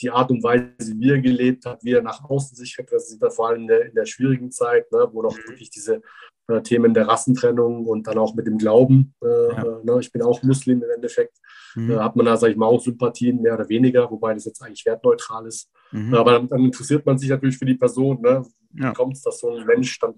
die 0.00 0.10
Art 0.10 0.30
und 0.30 0.42
Weise, 0.42 0.94
wie 0.96 1.10
er 1.10 1.20
gelebt 1.20 1.64
hat, 1.64 1.84
wie 1.84 1.92
er 1.92 2.02
nach 2.02 2.22
außen 2.24 2.56
sich 2.56 2.76
repräsentiert, 2.78 3.32
vor 3.34 3.48
allem 3.48 3.62
in 3.62 3.66
der, 3.68 3.86
in 3.86 3.94
der 3.94 4.06
schwierigen 4.06 4.50
Zeit, 4.50 4.90
ne, 4.92 5.08
wo 5.12 5.22
noch 5.22 5.36
wirklich 5.36 5.70
diese 5.70 6.02
äh, 6.48 6.60
Themen 6.62 6.92
der 6.92 7.06
Rassentrennung 7.06 7.86
und 7.86 8.06
dann 8.06 8.18
auch 8.18 8.34
mit 8.34 8.46
dem 8.46 8.58
Glauben, 8.58 9.14
äh, 9.22 9.26
Ja. 9.28 9.62
äh, 9.62 9.84
ne, 9.84 9.98
ich 10.00 10.10
bin 10.10 10.22
auch 10.22 10.42
Muslim 10.42 10.82
im 10.82 10.90
Endeffekt, 10.90 11.38
Mhm. 11.74 11.90
äh, 11.92 11.96
hat 11.98 12.16
man 12.16 12.26
da, 12.26 12.36
sage 12.36 12.52
ich 12.52 12.58
mal, 12.58 12.66
auch 12.66 12.80
Sympathien, 12.82 13.40
mehr 13.40 13.54
oder 13.54 13.68
weniger, 13.68 14.10
wobei 14.10 14.34
das 14.34 14.44
jetzt 14.44 14.60
eigentlich 14.62 14.84
wertneutral 14.84 15.46
ist. 15.46 15.70
Mhm. 15.92 16.12
Aber 16.14 16.32
dann, 16.32 16.48
dann 16.48 16.64
interessiert 16.64 17.06
man 17.06 17.16
sich 17.16 17.30
natürlich 17.30 17.56
für 17.56 17.64
die 17.64 17.76
Person, 17.76 18.20
ne? 18.20 18.44
wie 18.72 18.82
Ja. 18.82 18.92
kommt 18.92 19.16
es, 19.16 19.22
dass 19.22 19.38
so 19.38 19.50
ein 19.54 19.64
Mensch 19.66 19.98
dann 19.98 20.14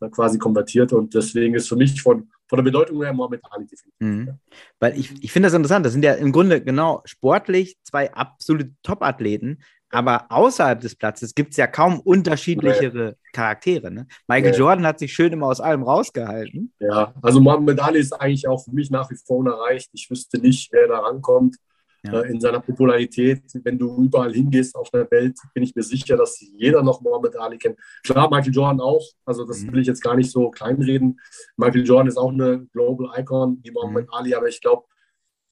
äh, 0.00 0.08
quasi 0.10 0.38
konvertiert 0.38 0.92
und 0.92 1.14
deswegen 1.14 1.54
ist 1.54 1.68
für 1.68 1.76
mich 1.76 2.00
von, 2.00 2.30
von 2.48 2.56
der 2.56 2.64
Bedeutung 2.64 3.02
her 3.02 3.12
Mohammed 3.12 3.40
Ali 3.50 3.66
definitiv. 3.66 4.00
Mhm. 4.00 4.38
Weil 4.80 4.98
ich, 4.98 5.22
ich 5.22 5.32
finde 5.32 5.46
das 5.46 5.54
interessant. 5.54 5.84
Das 5.86 5.92
sind 5.92 6.04
ja 6.04 6.14
im 6.14 6.32
Grunde 6.32 6.62
genau 6.62 7.02
sportlich 7.04 7.76
zwei 7.82 8.12
absolute 8.12 8.72
Top-Athleten, 8.82 9.58
aber 9.90 10.26
außerhalb 10.30 10.80
des 10.80 10.96
Platzes 10.96 11.34
gibt 11.34 11.52
es 11.52 11.56
ja 11.56 11.66
kaum 11.66 12.00
unterschiedlichere 12.00 13.16
Charaktere. 13.32 13.90
Ne? 13.90 14.06
Michael 14.26 14.52
Nee. 14.52 14.58
Jordan 14.58 14.86
hat 14.86 14.98
sich 14.98 15.12
schön 15.12 15.32
immer 15.32 15.46
aus 15.46 15.60
allem 15.60 15.82
rausgehalten. 15.82 16.72
Ja, 16.78 17.14
also 17.22 17.40
Mohammed 17.40 17.80
Ali 17.80 18.00
ist 18.00 18.12
eigentlich 18.12 18.48
auch 18.48 18.64
für 18.64 18.72
mich 18.72 18.90
nach 18.90 19.10
wie 19.10 19.16
vor 19.16 19.38
unerreicht. 19.38 19.90
Ich 19.92 20.10
wüsste 20.10 20.38
nicht, 20.38 20.72
wer 20.72 20.88
da 20.88 20.98
rankommt 21.00 21.56
Ja. 22.04 22.20
äh, 22.20 22.30
in 22.30 22.40
seiner 22.40 22.60
Popularität. 22.60 23.42
Wenn 23.64 23.78
du 23.78 24.04
überall 24.04 24.32
hingehst 24.32 24.74
auf 24.76 24.88
der 24.90 25.10
Welt, 25.10 25.36
bin 25.52 25.62
ich 25.64 25.74
mir 25.74 25.82
sicher, 25.82 26.16
dass 26.16 26.40
jeder 26.40 26.82
noch 26.82 27.00
Mohammed 27.00 27.36
Ali 27.36 27.58
kennt. 27.58 27.78
Klar, 28.04 28.30
Michael 28.30 28.52
Jordan 28.54 28.80
auch. 28.80 29.04
Also 29.24 29.44
das 29.44 29.62
Mhm. 29.62 29.72
will 29.72 29.80
ich 29.80 29.86
jetzt 29.88 30.02
gar 30.02 30.14
nicht 30.14 30.30
so 30.30 30.50
kleinreden. 30.50 31.18
Michael 31.56 31.84
Jordan 31.84 32.06
ist 32.06 32.16
auch 32.16 32.30
eine 32.32 32.66
Global 32.72 33.10
Icon 33.18 33.58
wie 33.62 33.70
Mohammed 33.72 34.06
Mhm. 34.06 34.12
Ali, 34.14 34.34
aber 34.34 34.46
ich 34.48 34.60
glaube, 34.60 34.84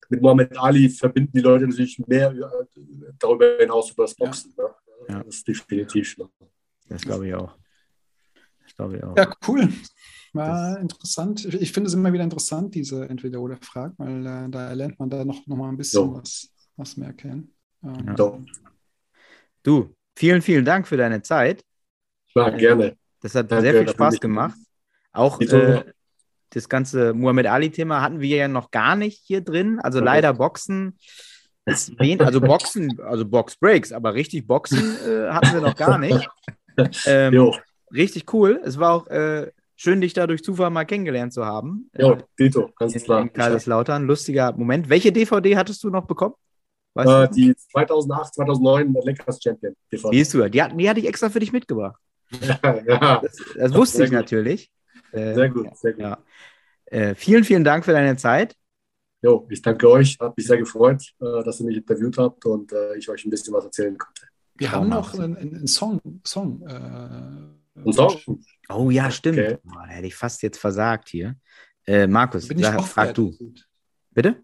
mit 0.09 0.23
Mohammed 0.23 0.57
Ali 0.57 0.89
verbinden 0.89 1.33
die 1.35 1.41
Leute 1.41 1.67
natürlich 1.67 1.99
mehr 2.07 2.31
äh, 2.31 2.77
darüber 3.19 3.57
hinaus 3.59 3.91
über 3.91 4.05
das 4.05 4.15
Boxen. 4.15 4.55
Ne? 4.57 4.65
Ja. 5.09 5.23
Das 5.25 5.35
ist 5.37 5.49
definitiv. 5.49 6.17
Ne? 6.17 6.29
Das 6.89 7.03
glaube 7.03 7.27
ich 7.27 7.35
auch. 7.35 7.57
Das 8.63 8.75
glaube 8.77 8.97
ich 8.99 9.03
auch. 9.03 9.17
Ja, 9.17 9.35
cool. 9.49 9.69
War 10.37 10.79
interessant. 10.79 11.45
Ich- 11.55 11.73
finde 11.73 11.89
es 11.89 11.95
immer 11.95 12.13
wieder 12.13 12.25
interessant, 12.25 12.75
diese 12.75 13.09
Entweder-Oder-Fragen, 13.09 13.95
weil 13.99 14.27
äh, 14.27 14.49
da 14.51 14.73
lernt 14.73 14.99
man 14.99 15.11
da 15.11 15.25
noch, 15.25 15.47
noch 15.47 15.57
mal 15.57 15.69
ein 15.69 15.77
bisschen 15.77 16.09
Ja. 16.13 16.15
was, 16.21 16.49
was 16.77 16.97
mehr 16.97 17.13
kennen. 17.13 17.55
Ähm, 17.85 18.07
Ja. 18.09 18.17
So, 18.17 18.41
Du, 19.63 19.95
vielen, 20.17 20.43
vielen 20.43 20.65
Dank 20.65 20.87
für 20.87 20.97
deine 20.97 21.23
Zeit. 21.23 21.65
klar, 22.33 22.53
gerne. 22.53 22.97
Das 23.21 23.35
hat 23.35 23.51
Danke, 23.51 23.63
sehr 23.71 23.75
viel 23.85 23.89
Spaß 23.93 24.21
gemacht. 24.21 24.57
Auch 25.13 25.41
äh, 25.41 25.83
das 26.51 26.69
ganze 26.69 27.13
Muhammad 27.15 27.47
Ali-Thema 27.47 28.01
hatten 28.03 28.21
wir 28.21 28.37
ja 28.37 28.49
noch 28.49 28.71
gar 28.71 28.95
nicht 28.95 29.23
hier 29.25 29.41
drin. 29.41 29.81
Also 29.81 29.99
Okay. 29.99 30.05
leider 30.05 30.35
Boxen. 30.35 30.97
Das 31.65 31.91
wen, 31.99 32.21
also 32.21 32.41
Boxen, 32.41 33.01
also 33.01 33.25
Box-Breaks, 33.27 33.91
aber 33.91 34.15
richtig 34.15 34.47
Boxen 34.47 34.97
äh, 35.05 35.31
hatten 35.31 35.53
wir 35.55 35.61
noch 35.61 35.75
gar 35.77 35.99
nicht. 35.99 36.29
Ähm, 37.07 37.33
Jo, 37.33 37.57
richtig 37.91 38.31
cool. 38.35 38.61
Es 38.63 38.79
war 38.79 38.93
auch 38.93 39.07
äh, 39.07 39.51
schön, 39.77 40.01
dich 40.01 40.13
da 40.15 40.27
durch 40.27 40.43
Zufall 40.43 40.71
mal 40.71 40.85
kennengelernt 40.85 41.33
zu 41.33 41.45
haben. 41.45 41.91
jo, 41.97 42.13
Äh, 42.15 42.23
Dito, 42.39 42.71
ganz 42.79 42.95
in, 42.95 43.03
klar. 43.03 43.21
in 43.23 43.33
Kaiserslautern. 43.33 44.07
Lustiger 44.07 44.53
Moment. 44.53 44.89
Welche 44.89 45.13
DVD 45.13 45.57
hattest 45.57 45.85
du 45.85 45.91
noch 45.91 46.07
bekommen? 46.07 46.35
Weißt 46.95 47.09
Äh, 47.09 47.29
du? 47.29 47.35
die 47.35 47.57
2008, 47.57 48.35
2009 48.35 48.95
Lakers 49.05 49.43
Champion. 49.43 49.75
TV. 49.91 50.11
Siehst 50.11 50.35
du, 50.35 50.49
die, 50.49 50.63
die 50.77 50.89
hatte 50.91 51.01
ich 51.01 51.07
extra 51.07 51.29
für 51.29 51.41
dich 51.41 51.53
mitgebracht. 51.53 52.01
ja, 52.41 53.21
Das, 53.23 53.37
das 53.57 53.75
wusste 53.75 53.99
Sehr 53.99 54.05
ich 54.07 54.11
gut. 54.11 54.19
natürlich. 54.19 54.73
Äh, 55.13 55.35
sehr 55.35 55.49
gut, 55.51 55.77
sehr 55.77 55.93
gut. 55.93 56.03
Ja. 56.03 56.19
Äh, 56.87 57.15
vielen, 57.15 57.45
vielen 57.45 57.65
Dank 57.65 57.85
für 57.85 57.93
deine 57.93 58.17
Zeit. 58.17 58.57
Jo, 59.23 59.47
ich 59.51 59.63
danke 59.63 59.89
euch. 59.91 60.17
Hat 60.21 60.37
mich 60.37 60.47
sehr 60.47 60.59
gefreut, 60.59 61.03
äh, 61.21 61.43
dass 61.45 61.61
ihr 61.61 61.67
mich 61.67 61.77
interviewt 61.77 62.19
habt 62.19 62.45
und 62.47 62.73
äh, 62.73 62.97
ich 62.97 63.09
euch 63.09 63.25
ein 63.25 63.31
bisschen 63.31 63.53
was 63.55 63.65
erzählen 63.65 63.97
konnte. 63.97 64.23
Wir 64.55 64.73
haben 64.73 64.89
noch 64.89 65.15
einen, 65.15 65.37
einen 65.37 65.67
Song. 65.67 66.01
Song 66.25 66.63
äh, 66.67 67.66
Ein 67.85 67.93
Song? 67.93 68.41
Oh 68.69 68.91
ja, 68.91 69.11
stimmt. 69.11 69.39
Okay. 69.39 69.59
Boah, 69.65 69.87
hätte 69.87 70.07
ich 70.07 70.15
fast 70.15 70.43
jetzt 70.43 70.59
versagt 70.59 71.09
hier. 71.09 71.37
Äh, 71.87 72.07
Markus, 72.07 72.49
sag, 72.49 72.83
frag 72.83 73.15
du. 73.15 73.37
Bitte? 74.11 74.43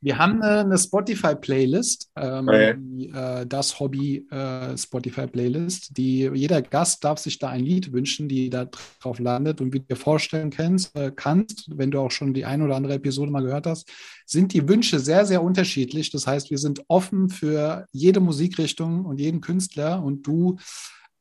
Wir 0.00 0.18
haben 0.18 0.42
äh, 0.42 0.46
eine 0.46 0.78
Spotify-Playlist, 0.78 2.10
ähm, 2.16 2.48
Okay. 2.48 2.74
die, 2.78 3.08
äh, 3.08 3.46
das 3.46 3.78
Hobby 3.80 4.26
äh, 4.30 4.76
Spotify-Playlist, 4.76 5.96
die 5.96 6.30
jeder 6.34 6.62
Gast 6.62 7.04
darf 7.04 7.18
sich 7.18 7.38
da 7.38 7.48
ein 7.48 7.64
Lied 7.64 7.92
wünschen, 7.92 8.28
die 8.28 8.50
da 8.50 8.66
drauf 9.00 9.18
landet. 9.18 9.60
Und 9.60 9.72
wie 9.72 9.80
du 9.80 9.86
dir 9.86 9.96
vorstellen 9.96 10.50
kannst, 10.50 10.94
äh, 10.96 11.12
kannst, 11.14 11.70
wenn 11.76 11.90
du 11.90 12.00
auch 12.00 12.10
schon 12.10 12.34
die 12.34 12.44
ein 12.44 12.62
oder 12.62 12.76
andere 12.76 12.94
Episode 12.94 13.30
mal 13.30 13.42
gehört 13.42 13.66
hast, 13.66 13.90
sind 14.26 14.52
die 14.52 14.68
Wünsche 14.68 14.98
sehr, 14.98 15.24
sehr 15.24 15.42
unterschiedlich. 15.42 16.10
Das 16.10 16.26
heißt, 16.26 16.50
wir 16.50 16.58
sind 16.58 16.82
offen 16.88 17.28
für 17.28 17.86
jede 17.92 18.20
Musikrichtung 18.20 19.04
und 19.04 19.20
jeden 19.20 19.40
Künstler 19.40 20.02
und 20.02 20.26
du 20.26 20.56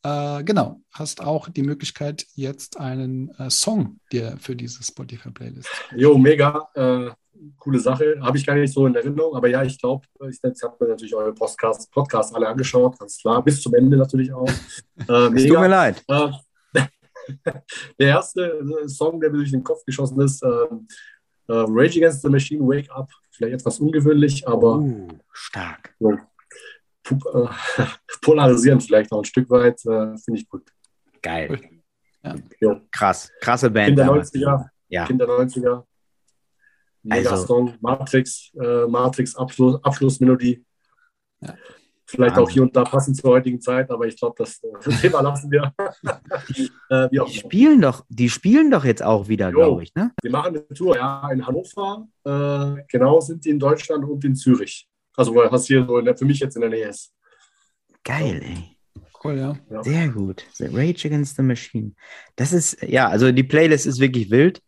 äh, 0.05 0.43
genau, 0.43 0.81
hast 0.91 1.21
auch 1.21 1.49
die 1.49 1.63
Möglichkeit, 1.63 2.25
jetzt 2.35 2.77
einen 2.79 3.29
äh, 3.39 3.49
Song 3.49 3.99
dir 4.11 4.37
für 4.39 4.55
diese 4.55 4.83
Spotify-Playlist. 4.83 5.69
Jo, 5.95 6.17
mega. 6.17 6.67
Äh, 6.75 7.09
coole 7.57 7.79
Sache. 7.79 8.17
Habe 8.21 8.37
ich 8.37 8.45
gar 8.45 8.55
nicht 8.55 8.73
so 8.73 8.85
in 8.87 8.95
Erinnerung, 8.95 9.35
aber 9.35 9.47
ja, 9.49 9.61
ich 9.63 9.79
glaube, 9.79 10.05
ich, 10.29 10.39
ich 10.43 10.63
habe 10.63 10.75
mir 10.79 10.89
natürlich 10.91 11.15
eure 11.15 11.33
Podcasts 11.33 11.87
Podcast 11.87 12.33
alle 12.35 12.47
angeschaut, 12.47 12.97
ganz 12.99 13.17
klar, 13.17 13.43
bis 13.43 13.61
zum 13.61 13.73
Ende 13.75 13.97
natürlich 13.97 14.31
auch. 14.33 14.47
Äh, 15.07 15.27
Es 15.35 15.43
tut 15.43 15.51
mir 15.59 15.59
mega. 15.59 15.65
leid. 15.67 16.03
Äh, 16.07 16.31
der 17.99 18.07
erste 18.07 18.41
äh, 18.83 18.87
Song, 18.87 19.19
der 19.19 19.29
mir 19.31 19.37
durch 19.39 19.51
den 19.51 19.63
Kopf 19.63 19.83
geschossen 19.85 20.19
ist, 20.21 20.41
äh, 20.43 20.47
äh, 20.47 21.65
Rage 21.67 21.97
Against 21.99 22.21
the 22.21 22.29
Machine, 22.29 22.61
Wake 22.67 22.89
Up. 22.91 23.09
Vielleicht 23.31 23.55
etwas 23.55 23.79
ungewöhnlich, 23.79 24.47
aber 24.47 24.77
Uh, 24.77 25.07
stark. 25.33 25.93
so, 25.99 26.13
äh, 27.11 27.83
polarisierend 28.21 28.83
vielleicht 28.83 29.11
auch 29.11 29.19
ein 29.19 29.25
Stück 29.25 29.49
weit. 29.49 29.79
Äh, 29.85 30.17
Finde 30.17 30.39
ich 30.39 30.47
gut. 30.49 30.63
Geil. 31.21 31.59
Jo. 32.59 32.81
Krass. 32.91 33.31
Krasse 33.39 33.69
Band. 33.69 33.89
Kinder 33.89 34.05
damals. 34.05 34.33
90er, 34.33 34.65
Ja. 34.89 35.05
Kinder 35.05 35.25
90er. 35.27 35.83
Mega 37.03 37.29
Also- 37.31 37.45
Song, 37.45 37.73
Matrix, 37.81 38.51
äh, 38.59 38.87
Matrix 38.87 39.35
Abschluss, 39.35 39.83
Abschlussmelodie. 39.83 40.65
Ja. 41.41 41.55
Vielleicht 42.07 42.33
auch 42.35 42.41
Wahnsinn. 42.41 42.53
hier 42.53 42.61
und 42.63 42.75
da 42.75 42.83
passend 42.83 43.17
zur 43.17 43.31
heutigen 43.31 43.59
Zeit, 43.59 43.89
aber 43.89 44.05
ich 44.05 44.15
glaube, 44.17 44.35
das 44.37 44.59
äh, 44.63 44.89
Thema 45.01 45.21
lassen 45.21 45.49
wir. 45.51 45.73
äh, 46.89 47.19
auch 47.19 47.27
Die 47.27 47.33
spielen 47.39 47.81
doch, 47.81 48.05
die 48.09 48.29
spielen 48.29 48.69
doch 48.71 48.85
jetzt 48.85 49.01
auch 49.03 49.27
wieder, 49.27 49.51
glaube 49.51 49.83
ich, 49.83 49.93
ne? 49.95 50.11
Wir 50.21 50.31
machen 50.31 50.55
eine 50.55 50.67
Tour, 50.69 50.95
ja, 50.95 51.27
in 51.31 51.45
Hannover. 51.45 52.07
Äh, 52.23 52.83
genau 52.89 53.19
sind 53.21 53.43
die 53.45 53.49
in 53.49 53.59
Deutschland 53.59 54.05
und 54.05 54.23
in 54.23 54.35
Zürich. 54.35 54.87
Also, 55.17 55.35
was 55.35 55.65
hier 55.67 55.85
so 55.85 56.01
der, 56.01 56.17
für 56.17 56.25
mich 56.25 56.39
jetzt 56.39 56.55
in 56.55 56.61
der 56.61 56.69
Nähe 56.69 56.89
ist. 56.89 57.13
Geil, 58.03 58.41
ey. 58.43 58.77
Cool, 59.23 59.37
ja. 59.39 59.83
Sehr 59.83 60.09
gut. 60.09 60.45
The 60.53 60.65
Rage 60.71 61.07
Against 61.07 61.35
the 61.35 61.41
Machine. 61.41 61.93
Das 62.35 62.53
ist, 62.53 62.81
ja, 62.83 63.07
also 63.09 63.31
die 63.31 63.43
Playlist 63.43 63.87
ist 63.87 63.99
wirklich 63.99 64.29
wild. 64.29 64.61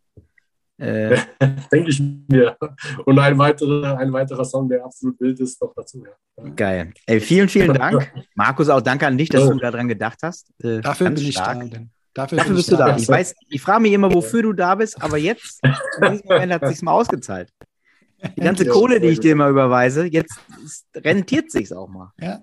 Äh, 0.78 1.16
Denke 1.72 1.90
ich 1.90 2.00
mir. 2.00 2.56
Und 3.04 3.18
ein 3.18 3.38
weiterer, 3.38 3.98
ein 3.98 4.12
weiterer 4.12 4.44
Song, 4.44 4.68
der 4.68 4.84
absolut 4.84 5.20
wild 5.20 5.38
ist, 5.40 5.60
noch 5.62 5.74
dazu. 5.74 6.04
Ja. 6.36 6.50
geil. 6.50 6.92
Ey, 7.06 7.20
vielen, 7.20 7.48
vielen 7.48 7.74
Dank. 7.74 8.12
Markus, 8.34 8.68
auch 8.68 8.80
danke 8.80 9.06
an 9.06 9.16
dich, 9.18 9.28
dass 9.28 9.44
Jo. 9.44 9.52
du 9.52 9.58
daran 9.58 9.86
gedacht 9.88 10.18
hast. 10.22 10.50
Äh, 10.62 10.80
Dafür 10.80 11.10
bin 11.10 11.24
ich 11.24 11.34
stark. 11.34 11.60
da. 11.60 11.66
Denn 11.66 11.90
dafür 12.14 12.38
Dafür 12.38 12.54
bist 12.56 12.68
ich 12.68 12.74
du 12.74 12.76
da. 12.78 12.88
da. 12.90 12.96
Ich 12.96 13.08
weiß, 13.08 13.34
ich 13.48 13.60
frage 13.60 13.82
mich 13.82 13.92
immer, 13.92 14.12
wofür 14.12 14.42
du 14.42 14.52
da 14.52 14.74
bist, 14.74 15.00
aber 15.00 15.18
jetzt, 15.18 15.60
in 15.62 16.10
diesem 16.12 16.26
Moment 16.28 16.52
hat 16.52 16.62
es 16.64 16.70
sich 16.70 16.82
mal 16.82 16.92
ausgezahlt. 16.92 17.50
Die 18.36 18.40
ganze 18.40 18.64
Ja, 18.64 18.72
Kohle, 18.72 19.00
die 19.00 19.08
ich 19.08 19.20
dir 19.20 19.32
immer 19.32 19.48
überweise, 19.48 20.04
jetzt 20.06 20.38
rentiert 20.94 21.50
sich's 21.50 21.72
auch 21.72 21.88
mal. 21.88 22.12
Ja, 22.20 22.40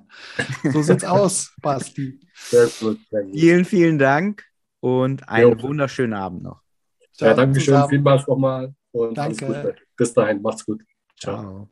so 0.72 0.82
sieht's 0.82 1.04
aus, 1.04 1.54
Basti. 1.62 2.20
Sehr 2.34 2.68
gut. 2.80 3.00
Sehr 3.10 3.24
gut. 3.24 3.34
Vielen, 3.34 3.66
vielen 3.66 4.00
Dank 4.00 4.44
und 4.80 5.28
einen 5.28 5.58
Jo. 5.58 5.62
wunderschönen 5.64 6.14
Abend 6.14 6.44
noch. 6.44 6.62
Ja, 7.20 7.34
danke 7.34 7.60
schön. 7.60 7.88
Vielmals 7.90 8.28
nochmal. 8.28 8.74
Und 8.92 9.20
alles 9.20 9.38
Danke. 9.38 9.54
Gute. 9.64 9.76
Bis 9.98 10.14
dahin. 10.14 10.42
Macht's 10.42 10.66
gut. 10.66 10.84
Ciao. 11.20 11.42
Ciao. 11.42 11.70